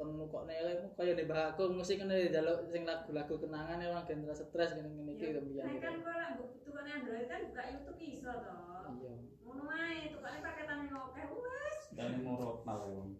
[0.00, 4.32] kon kok nele kaya di Mbah Agung musik kene njaluk sing lagu-lagu kenangan emang genre
[4.32, 5.76] stres ngene-ngene iki to Nah, biyen.
[5.76, 6.30] kan kalau lah
[6.64, 8.88] tukar Android kan buka YouTube iso toh.
[8.96, 9.12] Iya.
[9.44, 11.78] Ngono ae, tukarnya paketan yang oke wes.
[11.92, 13.12] Dane murot malah wong.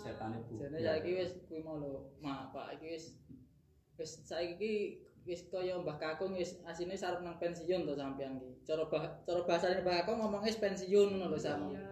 [0.00, 0.56] Setane bu.
[0.56, 3.04] Jane saiki wis kuwi mau lho, mak Pak iki wis
[4.00, 4.72] wis saiki iki
[5.28, 8.64] wis kaya Mbah Kakung wis asine sarep nang pensiun to sampean iki.
[8.64, 11.76] Cara bah, cara bahasane Mbah Kakung ngomongnya wis pensiun ngono lho sama.
[11.76, 11.84] Iya.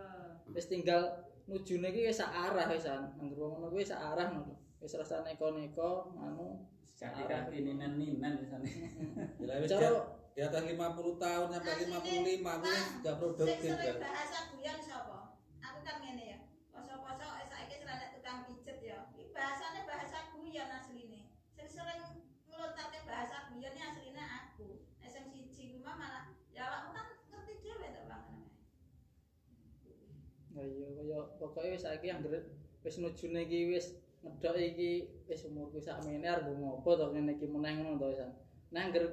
[0.56, 1.12] Wis tinggal
[1.48, 3.12] nujune iki wis sak arah wis an.
[3.20, 4.54] Angger wong ngono kuwi sak arah ngono.
[4.84, 8.68] wis rasa neko-neko anu kaki-kaki ninen-ninen di sana.
[9.48, 9.88] Ya wis cara
[10.34, 10.76] di atas 50
[11.22, 13.72] tahun sampai 55 wis gak Sing produktif
[14.02, 15.18] bahasa guyon sapa?
[15.64, 16.38] Aku kan ngene ya.
[31.54, 32.42] Pokoke wis saiki anggere
[32.82, 33.86] wis nujune iki wis
[34.26, 34.90] ngedok iki
[35.30, 38.30] wis umurku sakmene arep ngopo to ngene iki meneh ngono to wisan.
[38.74, 39.06] Anggere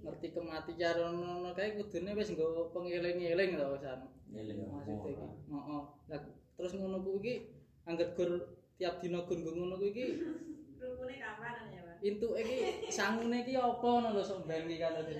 [0.00, 4.00] ngerti kematian ngono kae kudune wis nggo pengeling-eling to wisan.
[4.32, 5.12] Eling Maksudnya iki.
[5.52, 5.82] Heeh.
[6.08, 6.20] Lah
[6.56, 7.52] terus ngono ku iki
[7.84, 8.30] anggere gur
[8.80, 10.06] tiap dina gur ngono ku iki
[10.84, 11.96] Rukune kapanan ya, Pak?
[12.04, 15.16] intuke iki sangune iki apa ngono lho sok ben iki makane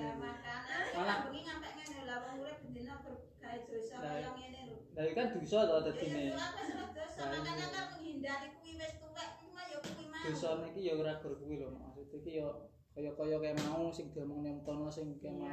[0.92, 4.53] Malah- bengi ngampe ngene lah wong urip bendina bergawe dosa kaya ngene.
[4.94, 6.22] Lah kan dosa to Ya dadine.
[6.30, 10.22] ya wis dosa makane kan menghindari kuwi wis tuwek kuwi ya kuwi mau.
[10.22, 12.46] Dosane iki ya ora gur kuwi lho maksud iki ya
[12.94, 15.50] kaya-kaya kayak mau sing diomong nyemtono sing kayak mau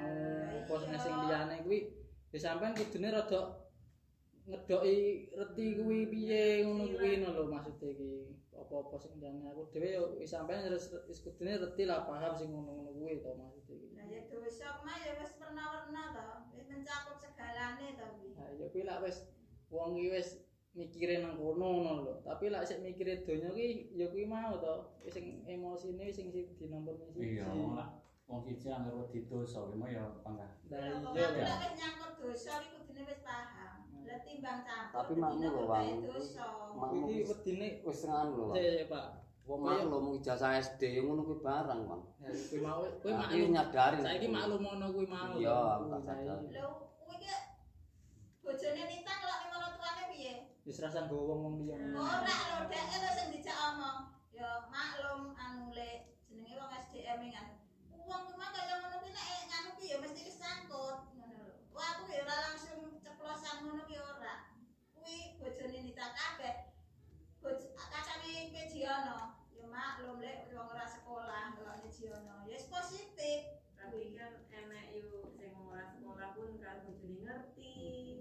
[0.61, 1.89] apa sing liyane kuwi.
[2.29, 3.41] Ya sampean kudune rada
[4.45, 4.95] ngedoki
[5.33, 8.37] reti kuwi piye ngono kuwi lho maksud iki.
[8.53, 9.41] Apa-apa sing liyane.
[9.49, 10.69] Aku dhewe ya wis sampean
[11.09, 13.97] wis kudune reti lah paham sing ngono-ngono kuwi to maksud iki.
[13.97, 17.17] Lah ya dosa mah ya wis warna-warna to, wis mencakup
[17.77, 18.29] to kuwi.
[18.35, 19.17] Nah, ya kuwi lak wis
[19.69, 20.29] wong iki wis
[20.71, 22.13] mikire nang kono ngono lho.
[22.23, 24.75] Tapi lak sik mikire donya ki ya kuwi mau to.
[25.03, 27.39] Wis sing emosine sing siji nomor siji.
[27.39, 27.89] Iya, lah.
[28.27, 30.51] Wong siji anggar wedi dosa kuwi mah ya panggah.
[30.71, 30.79] Lah
[31.15, 33.73] Ya, iya wis nyangkut dosa iki kudune wis paham.
[34.01, 35.99] Lah timbang campur Tapi makmu lho, wae Bang.
[36.09, 36.45] dosa.
[36.73, 38.55] Iki wedine wis anu lho.
[38.87, 39.05] Pak.
[39.41, 42.01] Wong maklum ijazah SD yang ngono kuwi barang, Bang.
[42.23, 43.35] Ya kuwi mau kuwi Nah, maklum.
[43.41, 43.97] iki nyadari.
[43.99, 45.33] Saiki maklum ono kuwi mau.
[45.35, 46.39] Iya, aku tak sadar.
[48.51, 50.33] Ki bojone Nita ngelok marang tuane piye?
[50.67, 51.79] Wis rasa nggo wong-wong liya.
[51.95, 54.11] Ora lho dek lho sing dijak omong.
[54.35, 57.47] Ya maklum anu le jenenge wong SDM kan.
[57.95, 61.63] Wong kuwi mah kaya ngono kuwi nek nganu ki ya mesti kesangkut ngono lho.
[61.71, 64.51] Wah aku ya ora langsung ceplosan ngono ki ora.
[64.99, 66.75] Kuwi bojone Nita kabeh.
[67.71, 69.47] Kacange pe Jiono.
[69.55, 72.43] Ya maklum lek wong ora sekolah ngelokne Jiono.
[72.51, 73.63] Ya positif.
[73.79, 78.11] Tapi kan enek yo sing ora sekolah pun karo bojone ngerti.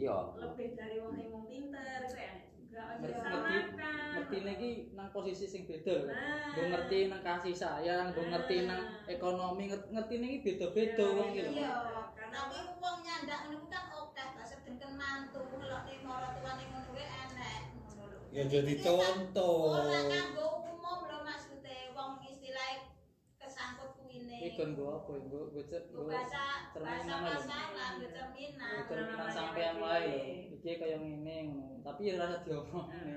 [0.00, 0.16] Iya.
[0.40, 2.24] Lebih dari wong sing wong pinter kuwi
[2.56, 4.10] juga ojo Ngerti- disamakan.
[4.16, 5.96] Ngertine iki nang posisi sing beda.
[6.08, 6.56] Nah.
[6.56, 11.52] Ngerti nang kasih sayang, gue ngerti nang ekonomi, ngerti ngertine iki beda-beda wong iki lho.
[11.52, 11.72] Iya,
[12.32, 17.60] tapi wong nyandak ngono kan akeh ta sedengken mantu ngelokne marang tuane ngono kuwi enek
[17.76, 18.18] ngono lho.
[18.32, 19.84] Ya jadi contoh.
[19.84, 22.88] Ora kanggo umum lho maksude wong istilahnya
[24.40, 24.48] kesangkut kuwine.
[24.48, 25.20] Iki kon gue apa ya?
[25.28, 28.72] Gue gue cek gue bahasa bahasa pasaran, nggo cerminan.
[28.88, 30.20] cerminan sampean wae.
[30.56, 31.38] Iki kaya ngene.
[31.84, 33.12] Tapi ya rasa diomongne.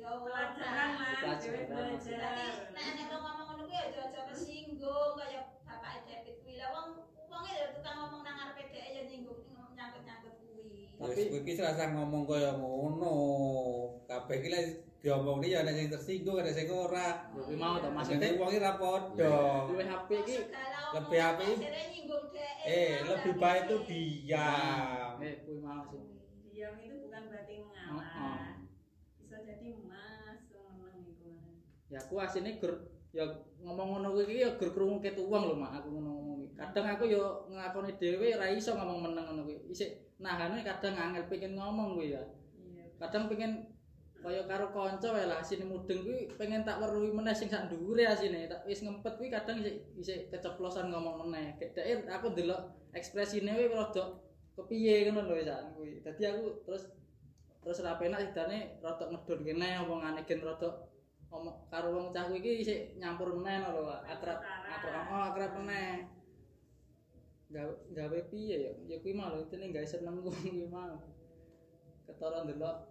[0.00, 2.52] Ya pelajaran lah, Pelajaran.
[2.74, 6.88] nek nek wong ngomong ngono kuwi aja aja kesinggung kaya bapake David kuwi lah wong
[7.30, 9.40] wonge lho tukang ngomong nang ngarepe dhek ya nyinggung
[9.76, 10.88] nyangkut-nyangkut kuwi.
[10.98, 13.14] Wis kuwi rasa ngomong kaya ngono.
[14.30, 14.66] Kabeh ki lek
[15.02, 17.34] diomongni ya ana sing tersinggung, ada sing ora.
[17.34, 19.66] Kuwi mau to Maksudnya wong iki ra padha.
[19.66, 20.38] luwih apik iki
[20.94, 21.58] lebih apik.
[22.62, 25.18] Eh, lebih baik itu diam.
[25.18, 25.98] eh kuwi mau sih.
[26.54, 28.62] Diam itu bukan berarti mengalah.
[29.18, 31.30] Bisa jadi mas meneng iku.
[31.90, 33.26] Ya aku asine gur ya
[33.66, 36.54] ngomong ngono kuwi iki ya gur krungu ket uang lho mak aku ngono ngomong iki.
[36.54, 39.74] Kadang aku ya ngakoni dhewe ra iso ngomong meneng ngono kuwi.
[39.74, 42.22] Isik nahane kadang angel pengen ngomong kuwi ya.
[42.62, 42.86] Iya.
[43.02, 43.79] kadang pengen
[44.20, 48.04] kaya karo kanca wae lah asine mudeng kuwi pengen tak weruhi meneh sing sak dhuwure
[48.04, 48.44] asine.
[48.52, 49.64] Tak wis ngempet kuwi kadang
[49.96, 51.56] isih keceplosan ngomong meneh.
[51.56, 54.04] Dek aku ndelok ekspresine kuwi rada
[54.56, 56.84] kepiye ngono lho sak kuwi dadi aku terus
[57.64, 60.68] terus ra penak sidane rada ngedon kene omongane gen rada
[61.32, 66.04] omong karo wong cah kuwi iki isih nyampur meneh lho akrab akrab oh akrab meneh.
[67.50, 68.72] Gawe gawe piye ya?
[68.84, 71.00] Ya kuwi mah lho intine gawe seneng kuwi mah
[72.04, 72.89] ketara ndelok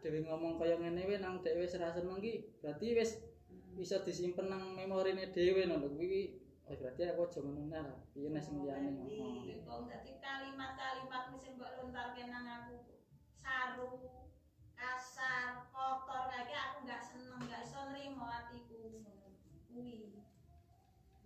[0.00, 2.32] dhewe ngomong kaya ngene wae nang dhewe wis ra seneng ki
[2.64, 3.20] berarti wis
[3.76, 8.00] bisa disimpen nang memorine dhewe ngono kuwi oh berarti aku aja ngono nah lah.
[8.12, 12.76] Piye nek sing liyane ngomong dadi kalimat-kalimat sing mbok lontarke nang aku
[13.42, 13.92] saru
[14.78, 19.04] kasar kotor kayak aku nggak seneng nggak iso nrimo atiku.
[19.70, 20.18] Kuwi.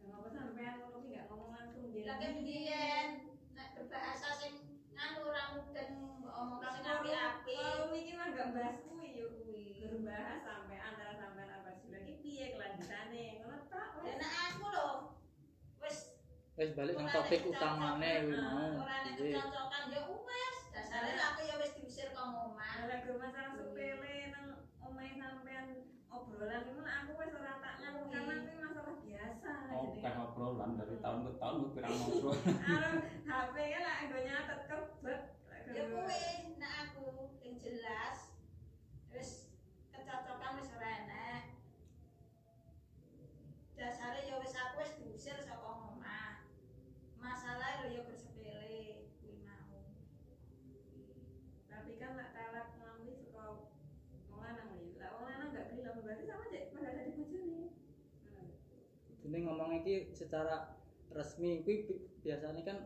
[0.01, 2.05] Kenapa sampean ngono ki gak ngomong langsung dia?
[2.05, 3.09] lagi biyen
[3.56, 9.18] nek berbahasa sing nganu ora mbok omong sing apik-apik Kalau iki mah gak bahas kuwi
[9.18, 9.82] yo kuwi.
[9.82, 11.90] Berbahas sampai antara sampean apa sih.
[11.90, 13.42] Lagi piye kelanjutane?
[13.42, 14.34] Ngono tak dan wes.
[14.54, 14.90] aku lho
[15.82, 15.98] wis
[16.54, 18.86] wis balik nang topik utamane kuwi mau.
[18.86, 19.82] ora nek kecocokan.
[19.90, 22.70] Ya wis dasare aku ya wis diusir kok omah.
[22.86, 24.46] Ada gue masalah sepele nang
[24.78, 25.66] omahe sampean
[26.15, 29.53] obrolan itu aku wis ora tak nganu karena ini masalah biasa.
[29.74, 32.36] Oh, Jadi, kan obrolan dari tahun ke tahun gue pirang ngobrol.
[33.28, 35.23] HP kan lah nggo nyatet kebet.
[35.74, 36.23] Ya kuwi
[36.61, 37.07] nek aku
[37.41, 38.31] sing jelas
[39.11, 39.51] wis
[39.91, 41.43] kecocokan wis ora enek.
[43.74, 46.47] Dasare ya wis aku wis diusir saka omah.
[47.19, 49.82] Masalah lho ya bersepele kuwi mau.
[51.66, 53.45] Tapi kan lak talak ngambil suka
[54.31, 54.95] wong lanang lho.
[55.01, 57.62] Lah wong lanang gak gelem berarti sama aja pada ada di bojone.
[58.28, 58.49] Hmm.
[59.24, 59.39] Ini
[60.18, 60.54] secara
[61.14, 62.78] resmi kuwi bi- biasanya kan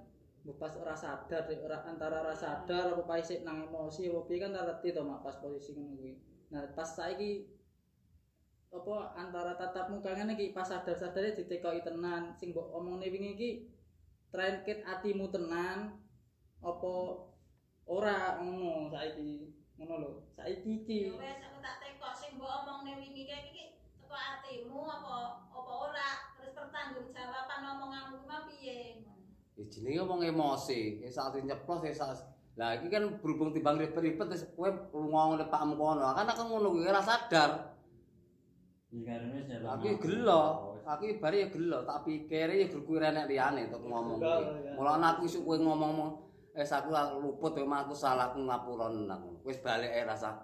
[0.56, 4.56] pas ora sadar ora antara ora sadar apa pas isih nang emosi apa piye kan
[4.56, 6.12] ngerti to mak pas posisi ngono kuwi.
[6.48, 7.32] Nah, pas saiki
[8.72, 12.32] apa antara tatap muka ngene iki pas sadar-sadare ditekoki tenan.
[12.40, 13.51] Sing mbok omongne wingi iki
[14.32, 16.01] trendket atimu tenan
[16.64, 16.93] apa
[17.85, 19.52] ora ngono saiki.
[19.76, 21.01] Ngono lho saiki iki.
[21.12, 23.64] Ya wis aku tak tekok sing mbok omongne wingi iki
[24.01, 26.09] teko atimu apa apa ora
[26.40, 29.16] terus pertanggungjawaban omonganmu kuwi mah piye ngono.
[29.59, 32.22] Ya jenenge wong emosi, ya saat nyeplos ya saat
[32.59, 36.10] lah iki kan berhubung timbang ribet-ribet wis kowe lunga ngene pakmu kono.
[36.10, 37.78] Kan aku ngono kuwi ora sadar.
[38.90, 39.70] Iki karene wis nyelok.
[39.78, 40.43] Aku ya gelo.
[40.82, 44.66] Aku bare ya gelo, tak pikir ya gur kuwi renek liyane untuk ngomong kuwi.
[44.66, 44.74] ya.
[44.74, 45.94] Mulane aku isuk kowe ngomong
[46.51, 46.90] wis aku
[47.22, 49.30] luput ya aku salah aku ngapura aku.
[49.47, 50.35] Wis balik ae rasa.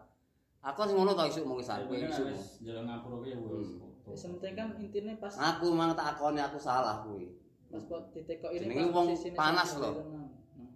[0.62, 2.30] Aku sing ngono to isuk mung Aku aku isuk.
[2.30, 3.70] wis nyelok ngapura kuwi ya wis.
[4.06, 7.43] Wis penting kan intine pas Aku mang tak akoni aku salah kuwi.
[7.74, 9.90] Pas kok ditekok ini wong panas lho.
[9.98, 10.30] tenan.
[10.54, 10.70] Nah.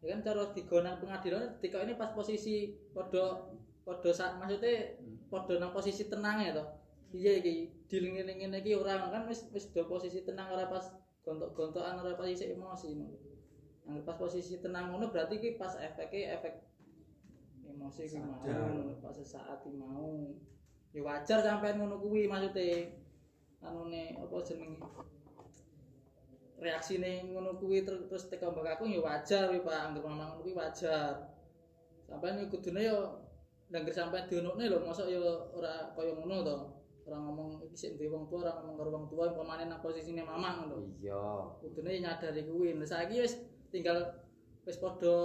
[0.00, 3.52] Ya kan cara digonang pengadilan ditekok ini pas posisi padha
[3.84, 4.96] padha sak maksudnya
[5.28, 6.68] padha nang posisi tenang ya toh.
[7.12, 10.88] Iya iki dilingin-lingin iki ora kan wis wis do posisi tenang ora pas
[11.28, 12.96] gontok-gontokan ora pas isih emosi.
[13.84, 16.56] Nang pas posisi tenang ngono berarti iki pas efeknya efek
[17.68, 20.32] emosi kuwi mau pas sesaat mau.
[20.96, 22.96] Ya wajar sampean ngono kuwi maksudnya
[23.60, 24.80] anune apa jenenge
[26.60, 30.42] reaksine ngono kuwi ter- terus teka mbak aku ya wajar kuwi Pak anggere mamang ngono
[30.44, 31.14] kuwi wajar.
[32.06, 32.96] Sampean iki kudune yo
[33.72, 35.22] nangger sampean dionokne lho mosok yo
[35.56, 36.56] ora kaya ngono to.
[37.02, 40.22] Ora ngomong iki sik duwe wong tua ora ngomong karo wong tua umpamane nang posisine
[40.22, 40.76] mamang ngono.
[41.02, 41.22] Iya.
[41.58, 42.78] kudune nyadari kuwi.
[42.78, 43.34] Nah saiki wis
[43.72, 43.98] tinggal
[44.62, 45.16] wis padha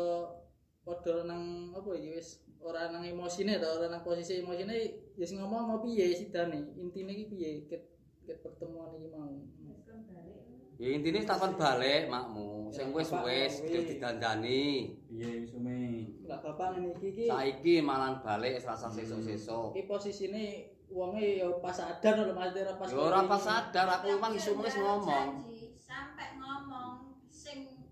[0.82, 4.74] padha nang apa iki wis ora nang emosine to ora nang posisi emosine
[5.20, 6.74] ya sing ngomong mau piye sidane?
[6.82, 7.50] Intine iki piye?
[7.70, 7.84] Ket
[8.26, 9.30] ket pertemuan iki mau?
[9.70, 10.47] Wis kan balik.
[10.78, 12.70] Ya intine takon balik makmu.
[12.70, 14.94] Sing wis wis didandani.
[15.10, 16.06] Piye sume?
[16.22, 19.74] Enggak bapak ngene iki iki Saiki malah balik rasa sesuk-sesuk.
[19.74, 20.46] iki posisine
[20.88, 24.40] wonge ya pas sadar lho Mas ora pas Ya ora pas sadar aku memang Tapi
[24.40, 25.28] isu wis ngomong.
[25.80, 26.92] sampai ngomong
[27.32, 27.88] sing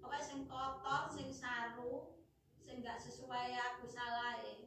[0.00, 2.16] pokoknya sing kotor, sing saru,
[2.58, 4.66] sing gak sesuai aku salahe.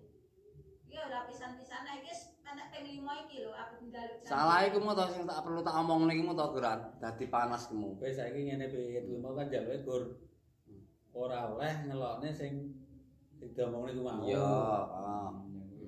[0.87, 4.17] Ya ora pisan-pisan iki wis enek ping 5 iki lho aku njaluk.
[4.23, 7.67] Salah iku mu to sing tak perlu tak omong niki mu to geran dadi panas
[7.67, 7.99] kemu.
[7.99, 10.03] Kowe saiki ngene piye kuwi mau kan jaluke gur
[11.11, 12.71] ora oleh ngelokne sing
[13.35, 14.23] sing diomongne ku mau.
[14.23, 15.29] Iya, ah.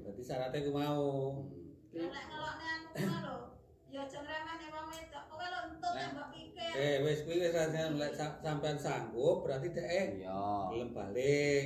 [0.04, 1.04] Dadi syaratnya ku mau.
[1.95, 3.38] Nek ngelokne aku ngono lho.
[3.94, 5.26] Ya aja ngremehne wong wedok.
[5.34, 5.60] Lho
[6.12, 6.72] mbok pikir.
[6.76, 7.54] Eh wis kuwi wis
[8.44, 10.41] sampean sanggup berarti dhek Iya.
[10.74, 11.66] gelem balik.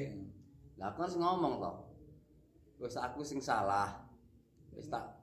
[0.77, 1.71] Lah kan ngomong to.
[2.77, 4.05] Wis aku sing salah.
[4.77, 5.16] Wis tak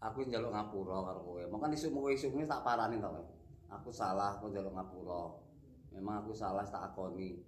[0.00, 1.42] aku njaluk ngapura karo kowe.
[1.52, 3.08] Mongkan isuk kowe isuk wis tak parani to.
[3.70, 5.36] Aku salah, aku njaluk ngapura.
[5.92, 7.44] Memang aku salah tak akoni.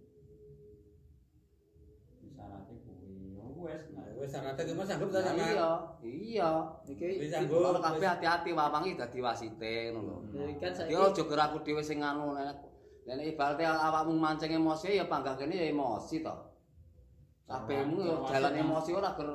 [2.33, 3.41] Syaratnya kuwi.
[3.41, 3.83] Oh wis.
[3.97, 5.43] Nah, Wis syaratnya ku mau sanggup ta Nah, sama.
[5.43, 5.71] Iya,
[6.05, 6.51] iya.
[6.87, 7.65] iki sanggup.
[7.65, 10.45] Kalau kabeh hati-hati wawangi dadi wasite ngono lho.
[10.61, 12.57] kan saiki aja gerak aku dhewe sing nganu nek
[13.09, 16.52] nek ibaratnya awakmu mancing emosi ya panggah kene ya emosi to.
[17.49, 19.29] Kabehmu ya jalan emosi ora ger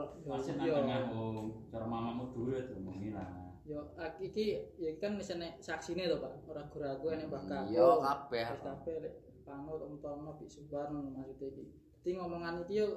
[0.88, 3.28] nang cara mamamu dhuwit ngomongi lah.
[3.68, 3.84] yo
[4.24, 8.46] iki ya kan wis enek saksine to Pak ora ragu enek Mbah Kakung Iya kabeh.
[8.64, 9.14] Kabeh lek
[9.44, 11.68] panut umtono Bik Subarno maksudnya iki
[12.00, 12.88] dadi ngomongan iki yo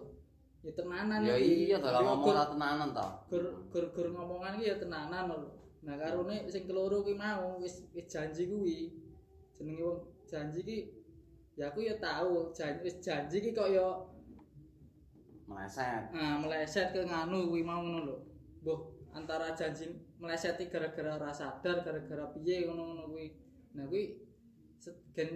[0.62, 1.74] ya tenanan Ya iki.
[1.74, 3.07] iya dalam Yo ngomong gur- ora tenanan to.
[3.35, 5.39] gur gur gur ngomongan iki ya tenanan lho
[5.82, 8.93] nah karone sing keloro ki mau wis wis janji kuwi
[9.59, 9.99] jenenge wong
[10.31, 10.78] janji ki
[11.59, 13.89] ya aku ya tahu janji wis janji ki kok ya
[15.51, 16.03] Meleset.
[16.15, 18.17] ah, meleset ke nganu kuwi mau ngono lho.
[18.63, 18.81] Mbah
[19.19, 19.91] antara janji
[20.23, 23.35] meleset gara-gara ora sadar gara-gara piye ngono-ngono kuwi.
[23.75, 24.15] Nah kuwi
[25.11, 25.31] gen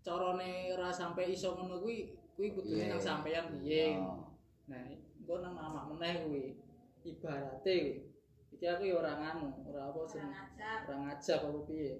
[0.00, 4.00] carane ora sampai iso ngono kuwi kuwi kudune nang sampeyan piye?
[4.00, 4.16] Ya.
[4.64, 6.44] nah engko nang mamak meneh kuwi
[7.04, 8.00] ibarate kuwi.
[8.56, 10.32] Iki aku ya ora nganu ora apa jeneng
[10.88, 11.92] ora ngajak apa piye?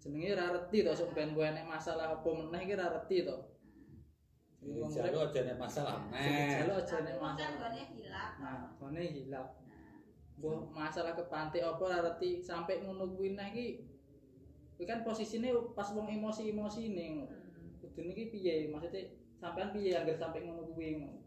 [0.00, 3.36] Jenenge ora reti to sok ben kowe enek masalah apa meneh iki ora reti to
[4.64, 6.64] Urip aja nek masalah meneh.
[6.64, 8.30] jaluk aja nek wong kan masalah gone hilap.
[8.40, 9.48] nah gone hilap
[10.34, 12.00] Mbah masalah kepantik apa ora
[12.42, 13.86] sampai ngono kuwi nah iki
[14.74, 17.70] kuwi kan posisine pas wong emosi-emosi ning Hmm.
[17.78, 21.20] kudune iki piye maksudnya sampean piye anggere sampai ngono kuwi ngono.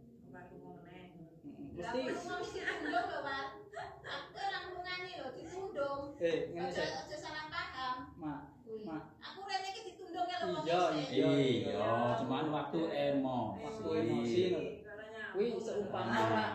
[1.78, 6.02] Lah mesti aku mau ditundung lho, ditundung.
[6.18, 7.96] eh ngene aja salah paham.
[8.18, 8.84] mak Kuwi.
[8.84, 8.98] Ma.
[9.24, 11.16] Aku rene iki ditundung lho wong Iya, isih.
[11.16, 11.30] iya.
[11.72, 13.64] Iya, cuman waktu emosi.
[13.64, 14.44] Waktu emosi.
[15.32, 16.46] Kuwi seumpama ora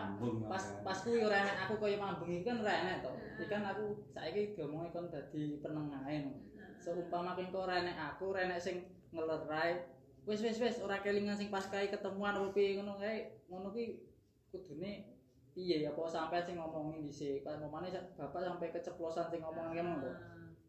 [0.51, 3.11] pas pas kuwi ora enek aku kaya mambung iki kan ora enek to.
[3.39, 6.15] Iki kan aku saiki diomongi kon dadi penengahe.
[6.29, 6.31] no.
[6.77, 9.89] Seumpama engko ora enek aku, ora enek sing ngelerai.
[10.27, 13.41] Wis wis wis ora kelingan sing pas kae ketemuan piye ngono kae.
[13.49, 14.03] Ngono ki
[14.51, 15.15] kudune
[15.55, 17.41] piye ya apa sampean sing ngomongi dhisik.
[17.47, 17.87] Kan momane
[18.19, 20.11] bapak sampai keceplosan sing ngomong ngono to.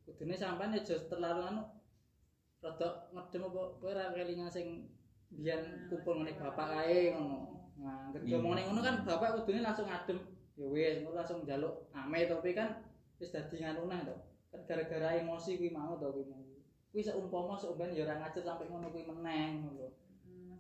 [0.05, 1.63] Kudune sampean ya aja terlalu anu
[2.65, 4.89] rada ngedem apa kowe ora kelingan sing
[5.29, 7.39] biyen kumpul ngene bapak kae ngono.
[7.81, 8.21] Nah, Iya.
[8.21, 10.19] ketika ngomong ngono kan bapak kudune langsung ngadem.
[10.55, 12.69] Ya wis, langsung njaluk ame tapi kan
[13.19, 14.15] wis dadi nganu nah to.
[14.55, 16.41] Kan gara-gara emosi kuwi mau to kuwi mau.
[16.95, 19.89] Kuwi seumpama seumben ya ora ngajar sampai ngono kuwi meneng ngono lho.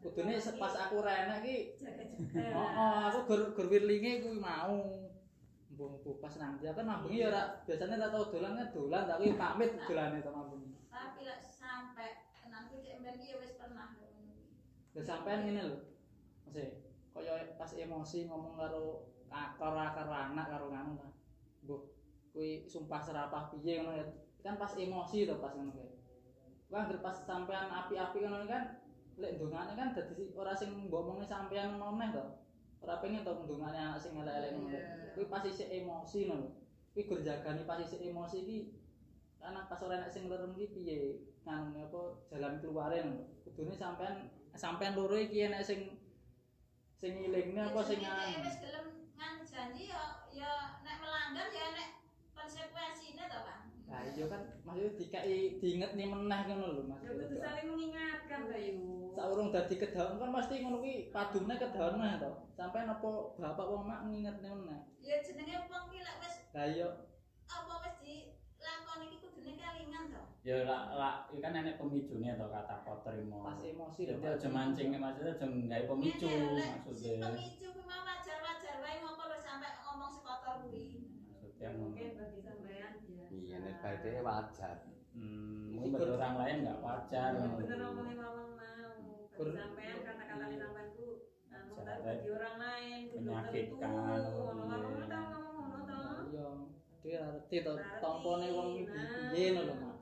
[0.03, 2.43] Kudune se- pas aku ora enak ki jaga-jaga.
[2.53, 4.77] Oh, aku gur gur wirlinge kuwi mau.
[5.75, 9.35] Mbung pas nang dia kan mambungi ya ora biasanya tak tau dolan kan dolan tapi
[9.35, 10.71] pamit dolane to mambungi.
[10.87, 12.09] Tapi lek sampai
[12.47, 14.47] nanti cek mben ya wis pernah ngono kuwi.
[14.95, 15.79] Lah sampean ngene lho.
[16.47, 16.71] Masih
[17.11, 21.09] kaya pas emosi ngomong karo ka- karo karo anak karo nganu ta.
[21.67, 21.83] Mbah,
[22.31, 24.07] kuwi sumpah serapah piye ngono ya.
[24.47, 25.91] Kan pas emosi to pas ngono kae.
[26.71, 28.79] Kuwi anggere pas sampean api-api ngono kan
[29.19, 32.23] lek ndongane kan dadi si- ora sing mbok omongi sampean meneh to.
[32.85, 34.69] Ora pengen to ndongane anak sing elek-elek ngono.
[34.69, 34.85] kae.
[35.17, 36.49] Kuwi pas isih emosi ngono.
[36.93, 38.59] Kuwi gur jagani pas isih emosi iki
[39.41, 40.97] karena pas ora enek sing lerem iki piye
[41.49, 43.25] nganune apa jalan keluare ngono.
[43.49, 45.97] Kudune sampean sampean loro iki enek sing
[47.01, 48.05] sing ngilingne apa sing
[48.45, 48.87] wis gelem
[49.17, 50.53] nganu janji ya ya
[50.85, 51.89] nek melanggar ya nek
[52.35, 52.47] Pak.
[53.95, 56.99] Lah iya kan maksudnya dikai diinget nih meneh ngono lho Mas.
[57.07, 58.83] Ya kudu saling mengingatkan to yu.
[59.15, 62.31] Saurung dadi kedaun kan mesti ngono kuwi padune kedaun meneh to.
[62.59, 64.81] Sampai apa bapak wong mak ngingetne meneh.
[64.99, 66.89] Ya jenenge wong ki lek wis Lah iya
[67.47, 70.23] apa wis dilakoni iki kudune kelingan to.
[70.43, 73.47] Ya lah lah iki kan enek pemicune to kata kotrimo.
[73.47, 74.19] pas emosi lho.
[74.19, 77.31] Jadi aja mancing maksudnya aja nggawe pemicu si maksudnya.
[77.31, 80.83] Pemicu kuwi wajar-wajar wae ngopo lho sampai ngomong sekotor kuwi.
[81.31, 81.71] Maksudnya.
[81.79, 82.43] Mungkin bagi.
[83.85, 84.77] Baite wajar.
[85.13, 87.31] Hmm, mungkin bagi orang lain nggak wajar.
[87.37, 88.93] Ya, bener ngomongin mamang mau.
[89.37, 91.09] Sampean kata-kata sampean ku
[91.85, 92.01] Rek.
[92.01, 96.01] bagi orang lain Menyakitkan, oh, Ngomong-ngomong tau ngomong ngono to.
[96.33, 97.29] Iya.
[97.53, 98.01] Dia to Ngerti.
[98.01, 99.97] tampone wong Nah, piye ngono lho Mak.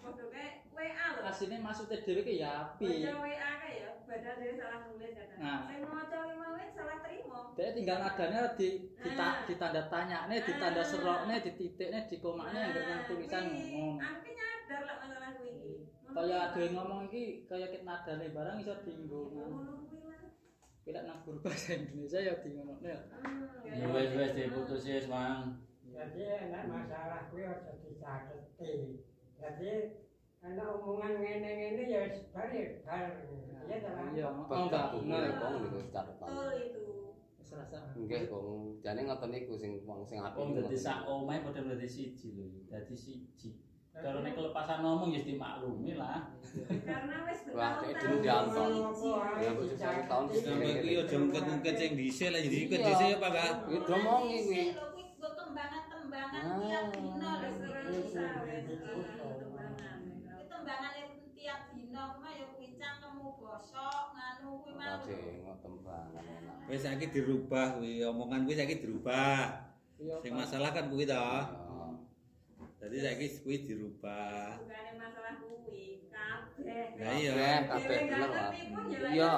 [0.73, 1.21] WA lho.
[1.25, 2.89] Asline maksudnya dhewe ki ya api.
[3.05, 5.35] Baca WA kae ya, padahal dari salah nulis kata.
[5.39, 5.61] Nah.
[5.69, 7.39] Saya mau maca mau salah terima.
[7.53, 9.35] Dia tinggal nadanya di dita, Ah.
[9.45, 13.97] ditanda tanyane, ditanda serokne, dititikne, dikomakne yang dengan tulisan ngomong.
[14.01, 15.75] Aku nyadar lah masalah kuwi iki.
[16.09, 19.21] Ngono Kaya yang ngomong iki kaya ket nadane barang iso dienggo.
[19.37, 20.01] Ngono kuwi.
[20.83, 22.99] Bila nang guru bahasa Indonesia ya di ngono ya.
[23.23, 25.63] Hmm, Ya wes wes diputus wis, Mang.
[25.93, 28.99] Jadi enak masalah kuwi aja dicateti.
[29.39, 29.73] Jadi
[30.43, 33.15] ana omongan ngene-ngene ya wis bar ya bar.
[33.63, 33.91] Iya ta?
[34.11, 35.23] Iya, oh enggak bener.
[35.39, 36.27] Kong niku catetan.
[36.27, 36.85] Betul itu.
[37.39, 37.79] Wis rasa.
[37.95, 38.83] Nggih, Kong.
[38.83, 40.43] Jane ngoten niku sing wong sing apik.
[40.43, 42.51] Wong dadi sak omahe padha dadi siji lho.
[42.67, 43.55] Dadi siji.
[43.93, 46.35] Nek kelepasan ngomong ya dimaklumi lah.
[46.67, 48.71] Karena wis Wah, bertahun-tahun kayak dulu dianton.
[49.39, 52.89] Ya, bojo satu tahun Sampai kuwi aja ngket-ngket sing dhisik lah jadi ngket Iya.
[52.89, 53.53] dhisik apa enggak?
[53.63, 54.65] Kuwi domongi kuwi.
[56.33, 56.57] Ah.
[56.59, 57.49] tiap dina lho.
[57.53, 59.22] Wis ora usah wis
[62.03, 62.47] dina kuwi ya
[63.39, 64.99] bosok nganu mau.
[64.99, 66.57] Oke, ngoten banget enak.
[66.67, 69.71] Wis saiki dirubah kuwi omongan kuwi saiki dirubah.
[70.19, 71.31] Sing masalah kan kuwi to.
[72.83, 74.59] Jadi saiki kuwi dirubah.
[74.59, 76.99] Bukannya masalah kuwi, kabeh.
[76.99, 77.33] Lah iya.
[77.39, 78.49] Kabeh, kabeh bener, ya
[79.15, 79.35] Iya.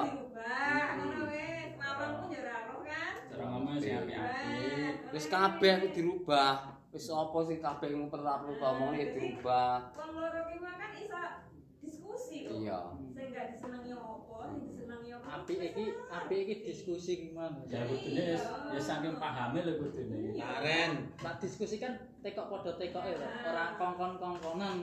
[0.97, 3.13] Ngono wis, mawon pun ya ora roh kan.
[3.29, 4.93] Cara ngomong sing apik-apik.
[5.13, 6.53] Wis kabeh ku dirubah.
[6.89, 9.93] Wis apa sing kabeh ngumpet perlu ya dirubah.
[9.93, 11.44] Wong loro ki mah kan iso
[11.85, 12.59] diskusi lho.
[12.59, 12.79] Iya.
[13.13, 15.25] Sing gak disenengi apa, sing disenengi apa.
[15.39, 17.61] Api iki api iki diskusi gimana?
[17.69, 18.37] Ya kudune ya
[18.73, 20.33] ya saking pahame lho kudune.
[20.35, 20.91] Karen,
[21.21, 24.77] Nak diskusi kan tekok padha tekoke lho, ora kongkon-kongkonan.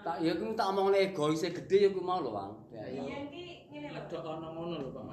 [0.00, 2.52] Tak ya ku tak omongne egoise gede ya ku mau lho, Bang.
[2.72, 3.02] Ya ya.
[3.04, 4.00] Iya ki ngene lho.
[4.02, 5.08] Ada ono ngono lho wan.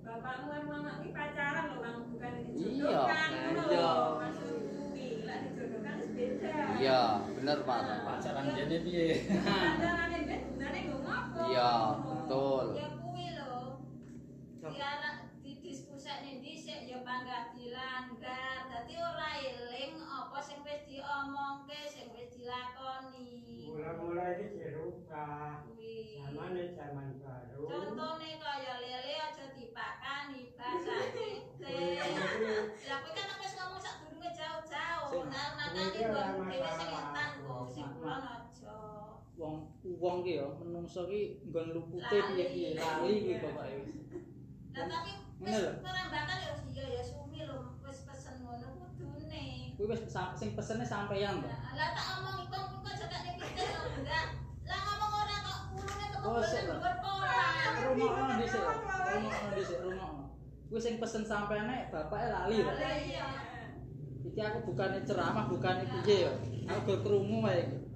[0.00, 2.56] Bapakmu kan mama ki pacaran lho, Bang, bukan Iya.
[2.56, 3.30] dijodohkan.
[3.70, 3.90] Iya.
[4.18, 6.52] Maksud kuwi, lah dijodohkan beda.
[6.80, 7.00] Iya,
[7.36, 7.78] bener, Pak.
[8.08, 9.06] Pacaran jane piye?
[9.28, 10.18] Pacarane
[10.60, 11.40] ben gunane nggo ngopo?
[11.48, 11.72] Iya,
[12.04, 12.66] betul.
[12.76, 13.60] Ya kuwi lho.
[14.60, 18.68] Diarak didiskusikne dhisik ya panggah dilanggar.
[18.68, 23.72] Dadi ora eling apa sing wis diomongke, sing wis dilakoni.
[23.72, 25.64] Mula-mula ini dirubah.
[25.64, 26.20] Kuwi.
[26.76, 27.64] Zaman baru.
[27.64, 31.28] Contone kaya lele aja dipakani basane.
[32.88, 35.24] Lah kowe kan wis ngomong sak durunge jauh-jauh.
[35.24, 38.49] Nah, makane wong dhewe sing kok sing.
[39.40, 39.56] Wong
[39.96, 43.88] wong ki ya menungso ki nggon lupute piye-piye lali kuwi pokoke wis.
[44.76, 49.44] Lah tapi wis perambakan ya iya ya sumi lho wis pesen ngono kudune.
[49.80, 51.48] Kuwi wis sing pesene sampeyan to.
[51.48, 54.24] Lah tak omong iku aja gak dipikir lho enggak.
[54.68, 56.76] Lah ngomong ora kok ulune Oh, sik, kebobolan Pak.
[56.76, 57.40] dhuwur pola.
[57.80, 58.60] Rungokno dhisik.
[58.60, 60.24] Rungokno dhisik, rungokno.
[60.68, 62.68] Kuwi sing pesen sampeyane bapake lali to.
[62.76, 63.26] Lah iya.
[64.20, 66.32] Iki aku bukannya ceramah, bukannya piye ya.
[66.76, 67.64] Aku krungu wae.
[67.64, 67.89] iki.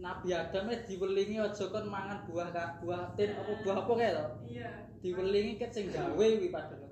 [0.00, 2.48] Nabi Adam wis diwelingi aja kon mangan buah
[2.80, 4.26] buah tin apa buah apa kae to.
[4.48, 4.68] Iya.
[5.04, 6.88] Diwelingi ket sing gawe kuwi padahal.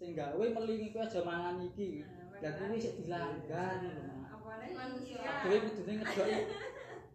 [0.00, 2.00] Sing gawe melingi kuwi aja mangan iki.
[2.40, 3.80] Lah kuwi sik dilanggar.
[3.84, 4.40] Mak.
[4.40, 5.20] Apane manusia.
[5.44, 6.40] Dhewe kudune ngedoki.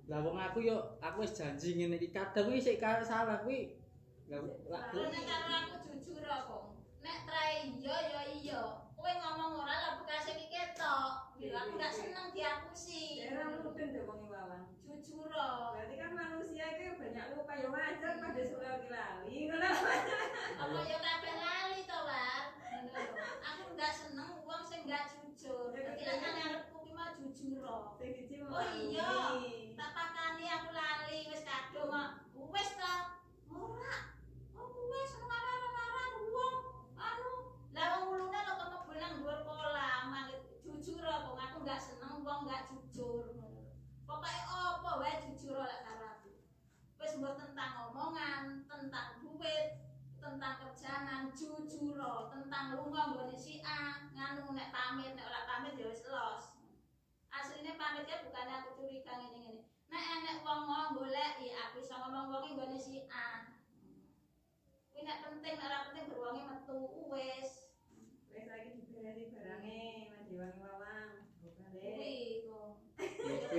[0.05, 3.81] Lah wong aku yo aku wis janji ngene iki kadang kuwi sik salah kuwi.
[4.29, 5.09] Lah karo
[5.57, 6.63] aku jujur kok.
[7.01, 8.61] Nek trai iya ya iya.
[8.93, 11.20] Kowe ngomong ora lah bekas iki ketok.
[11.41, 13.17] Bila aku gak seneng diapusi.
[13.17, 14.61] Daerah mudeng deh wong Iwawan.
[14.85, 15.25] Jujur.
[15.73, 19.49] Berarti kan manusia itu banyak lupa ya wajar pada suka lali.
[20.61, 22.43] Apa ya kabeh lali to, War?
[22.85, 23.25] Ngono lho.
[23.41, 25.73] Aku gak seneng wong sing gak jujur.
[25.73, 27.65] Dadi lek nang ngarepku ki mau jujur.
[27.97, 29.09] Siji Oh iya.
[29.73, 31.89] Tak pakani aku lali wis kadung.
[32.53, 32.93] Wis to.
[33.49, 34.13] Ora.
[34.53, 36.55] Oh wis marah-marah wong.
[37.01, 37.29] Anu,
[37.73, 40.00] lah wong ulune lho kok nang dhuwur kolam.
[41.11, 43.35] Jujur kok aku gak seneng wong gak jujur.
[44.07, 46.39] Pokoke apa wae jujur lek karo aku.
[46.95, 49.75] Wis mbok tentang omongan, tentang duit,
[50.23, 55.91] tentang kerjaan, jujur, tentang lunga nggone si A, nganu nek pamit, nek ora pamit ya
[55.91, 56.55] wis los.
[57.27, 59.67] Asline pamitnya bukan aku curiga ngene-ngene.
[59.91, 63.51] Nek enek wong mau goleki, aku iso ngomong wong nggone si A.
[64.95, 66.79] Kuwi nek penting, nek ora penting berwonge metu
[67.11, 67.67] wis.
[68.31, 70.90] Wes lagi diberani barange Mas Dewan Iwawan.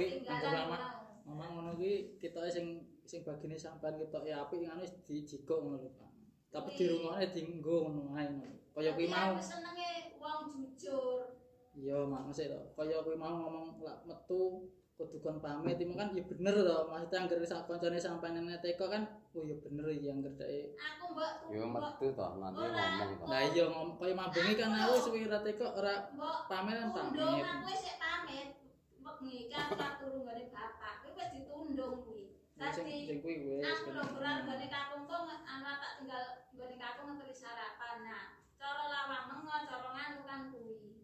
[0.03, 0.27] Kuwi.
[0.27, 0.77] Ya, lama.
[0.77, 0.91] mau.
[1.23, 2.67] Ngomong ngono kuwi ketoke sing
[3.07, 6.11] sing bagine sampean ketok ya apik ngono wis dijikok ngono lho, Pak.
[6.51, 8.27] Tapi dirungokne dienggo ngono ae.
[8.75, 9.39] Kaya kuwi mau.
[9.39, 11.39] Aku senenge wong jujur.
[11.73, 12.61] Iya, mak mesti to.
[12.75, 16.79] Kaya kuwi mau ngomong lak metu kudu kon pamit itu kan ya bener to.
[16.91, 19.03] Maksudnya anggere sak kancane sampean nang teko kan
[19.35, 20.67] oh ya bener iki anggere dhek.
[20.79, 23.27] Aku mbok Yo mbok metu toh nanti ngomong toh.
[23.31, 27.19] Lah iya ngom kaya mambengi kan aku suwi ora teko ora mbok pamit kan pamit.
[27.19, 28.62] aku wis pamit.
[29.03, 31.03] Wengi kan tak turu nggone bapak.
[31.03, 32.39] Kuwi wis ditundung kuwi.
[32.71, 36.25] Sing Dadi aku lho berar nggone kakung kok ana tak tinggal
[36.55, 38.07] nggone kakung ngeteri sarapan.
[38.07, 38.25] Nah,
[38.55, 41.03] cara lawang mengo, cara nganu kan kuwi.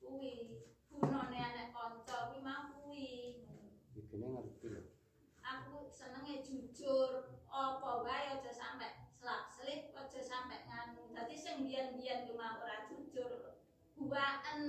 [0.00, 0.32] Kuwi
[0.88, 3.44] gunane anak kanca kuwi mau kuwi.
[3.92, 4.82] Ibune ngerti lho.
[5.44, 11.12] Aku senenge jujur, apa wae aja sampe selap-selip, aja sampe nganu.
[11.12, 13.60] Dadi sing biyen-biyen ku mau ora jujur,
[13.96, 14.60] buaen.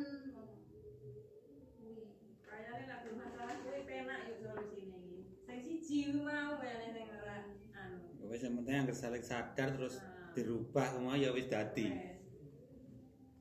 [2.59, 5.17] Kayaknya lah bermasalah kuwi penak yuk solusine iki.
[5.47, 7.35] Sing siji mau kayaknya sing ora
[7.73, 7.97] anu.
[8.27, 11.87] Wis yang penting anggere saling sadar terus Nah, dirubah semua ya wis dadi.
[11.87, 12.19] wes.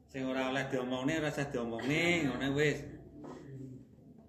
[0.06, 2.78] Sing ora oleh diomongne ora usah diomongne, ngono wis.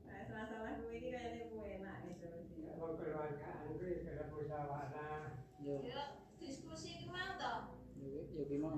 [0.04, 2.74] Nah, masalah kuwi iki kayaknya kuwi enak nih solusine.
[2.76, 5.22] Keluargaan kuwi kena musyawarah.
[5.62, 6.02] Yo Ya
[6.36, 7.54] diskusi ki mau to.
[8.02, 8.74] yo yo ki mau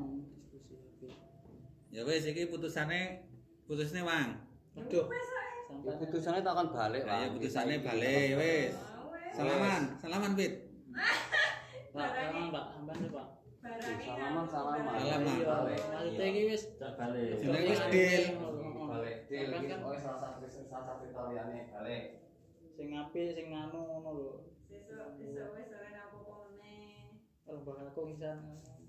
[0.51, 1.09] diskusi iki.
[1.89, 3.25] Ya wis iki putusane
[3.65, 4.38] putusne Wang.
[4.71, 5.27] Aduh, Wes.
[5.81, 8.37] Ya putusannya tak akan balik Lah ya Kita balik wis.
[8.37, 8.73] Wes.
[9.31, 10.53] Salaman, salaman Pit.
[11.95, 13.27] Pak, salaman Pak, sampean nih, Pak.
[14.03, 14.91] Salaman, salaman.
[14.91, 15.37] Salaman.
[15.39, 15.81] Balik.
[15.87, 17.31] maksudnya iki wis balik.
[17.39, 18.23] Jenenge wis deal.
[18.91, 19.15] Balik.
[19.31, 22.03] Deal Sampean iki kan salah satu salah satu taliane balik.
[22.71, 24.31] sing apik sing nganu ngono lho.
[24.67, 27.23] Sesuk sesuk wes ora apa-apa meneh.
[27.47, 28.37] Kalau bakal aku ngisan.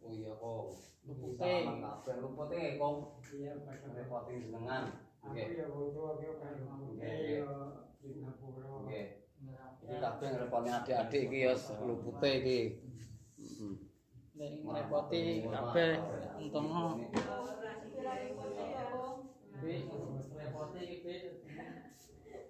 [0.02, 0.64] Oh iya kok.
[1.06, 1.38] Lupute.
[1.38, 2.94] Salaman kabeh lupute kok.
[3.30, 3.94] Iya, Pak.
[3.94, 4.84] Repotin jenengan.
[5.22, 5.54] Aku Oke.
[5.54, 8.06] ya wong tua ki kan Oke, ya oke.
[8.10, 8.66] di Ngapura.
[8.82, 9.02] Oke.
[9.82, 11.54] Iki kabeh ngreponi adik-adik iki ya
[11.86, 12.60] lupute iki.
[13.38, 13.74] Heeh.
[14.34, 15.90] Nek ngrepoti kabeh
[16.42, 16.86] entono.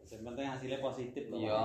[0.08, 1.40] Sing penting hasilnya positif loh.
[1.40, 1.64] Iya.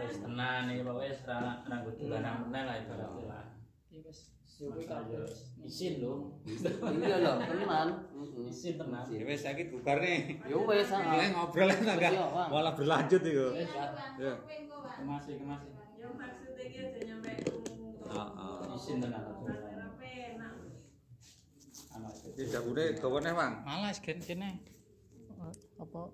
[0.00, 3.44] Wis tenan iki Pak wis ra kudu barang meneh lah ibaratnya lah.
[3.92, 6.34] Iki wis Isin lho.
[6.42, 7.88] Iya lho, tenan.
[8.10, 8.50] Heeh.
[8.50, 9.06] Isin tenan.
[9.06, 10.42] Ya wis saiki bubar nih.
[10.50, 10.90] Yo wis.
[10.90, 12.12] Mulai ngobrol lah enggak
[12.50, 13.46] malah berlanjut itu.
[13.54, 13.70] Wis,
[14.18, 14.34] Ya.
[14.98, 15.70] Kemasi kemasi.
[15.94, 18.02] Yo maksudnya iki aja nyampe umum.
[18.10, 18.74] Heeh.
[18.74, 19.22] Isin tenan.
[21.94, 23.52] Anak Iki dapure gawane Bang.
[23.62, 24.58] Malas gen kene.
[25.78, 26.10] apa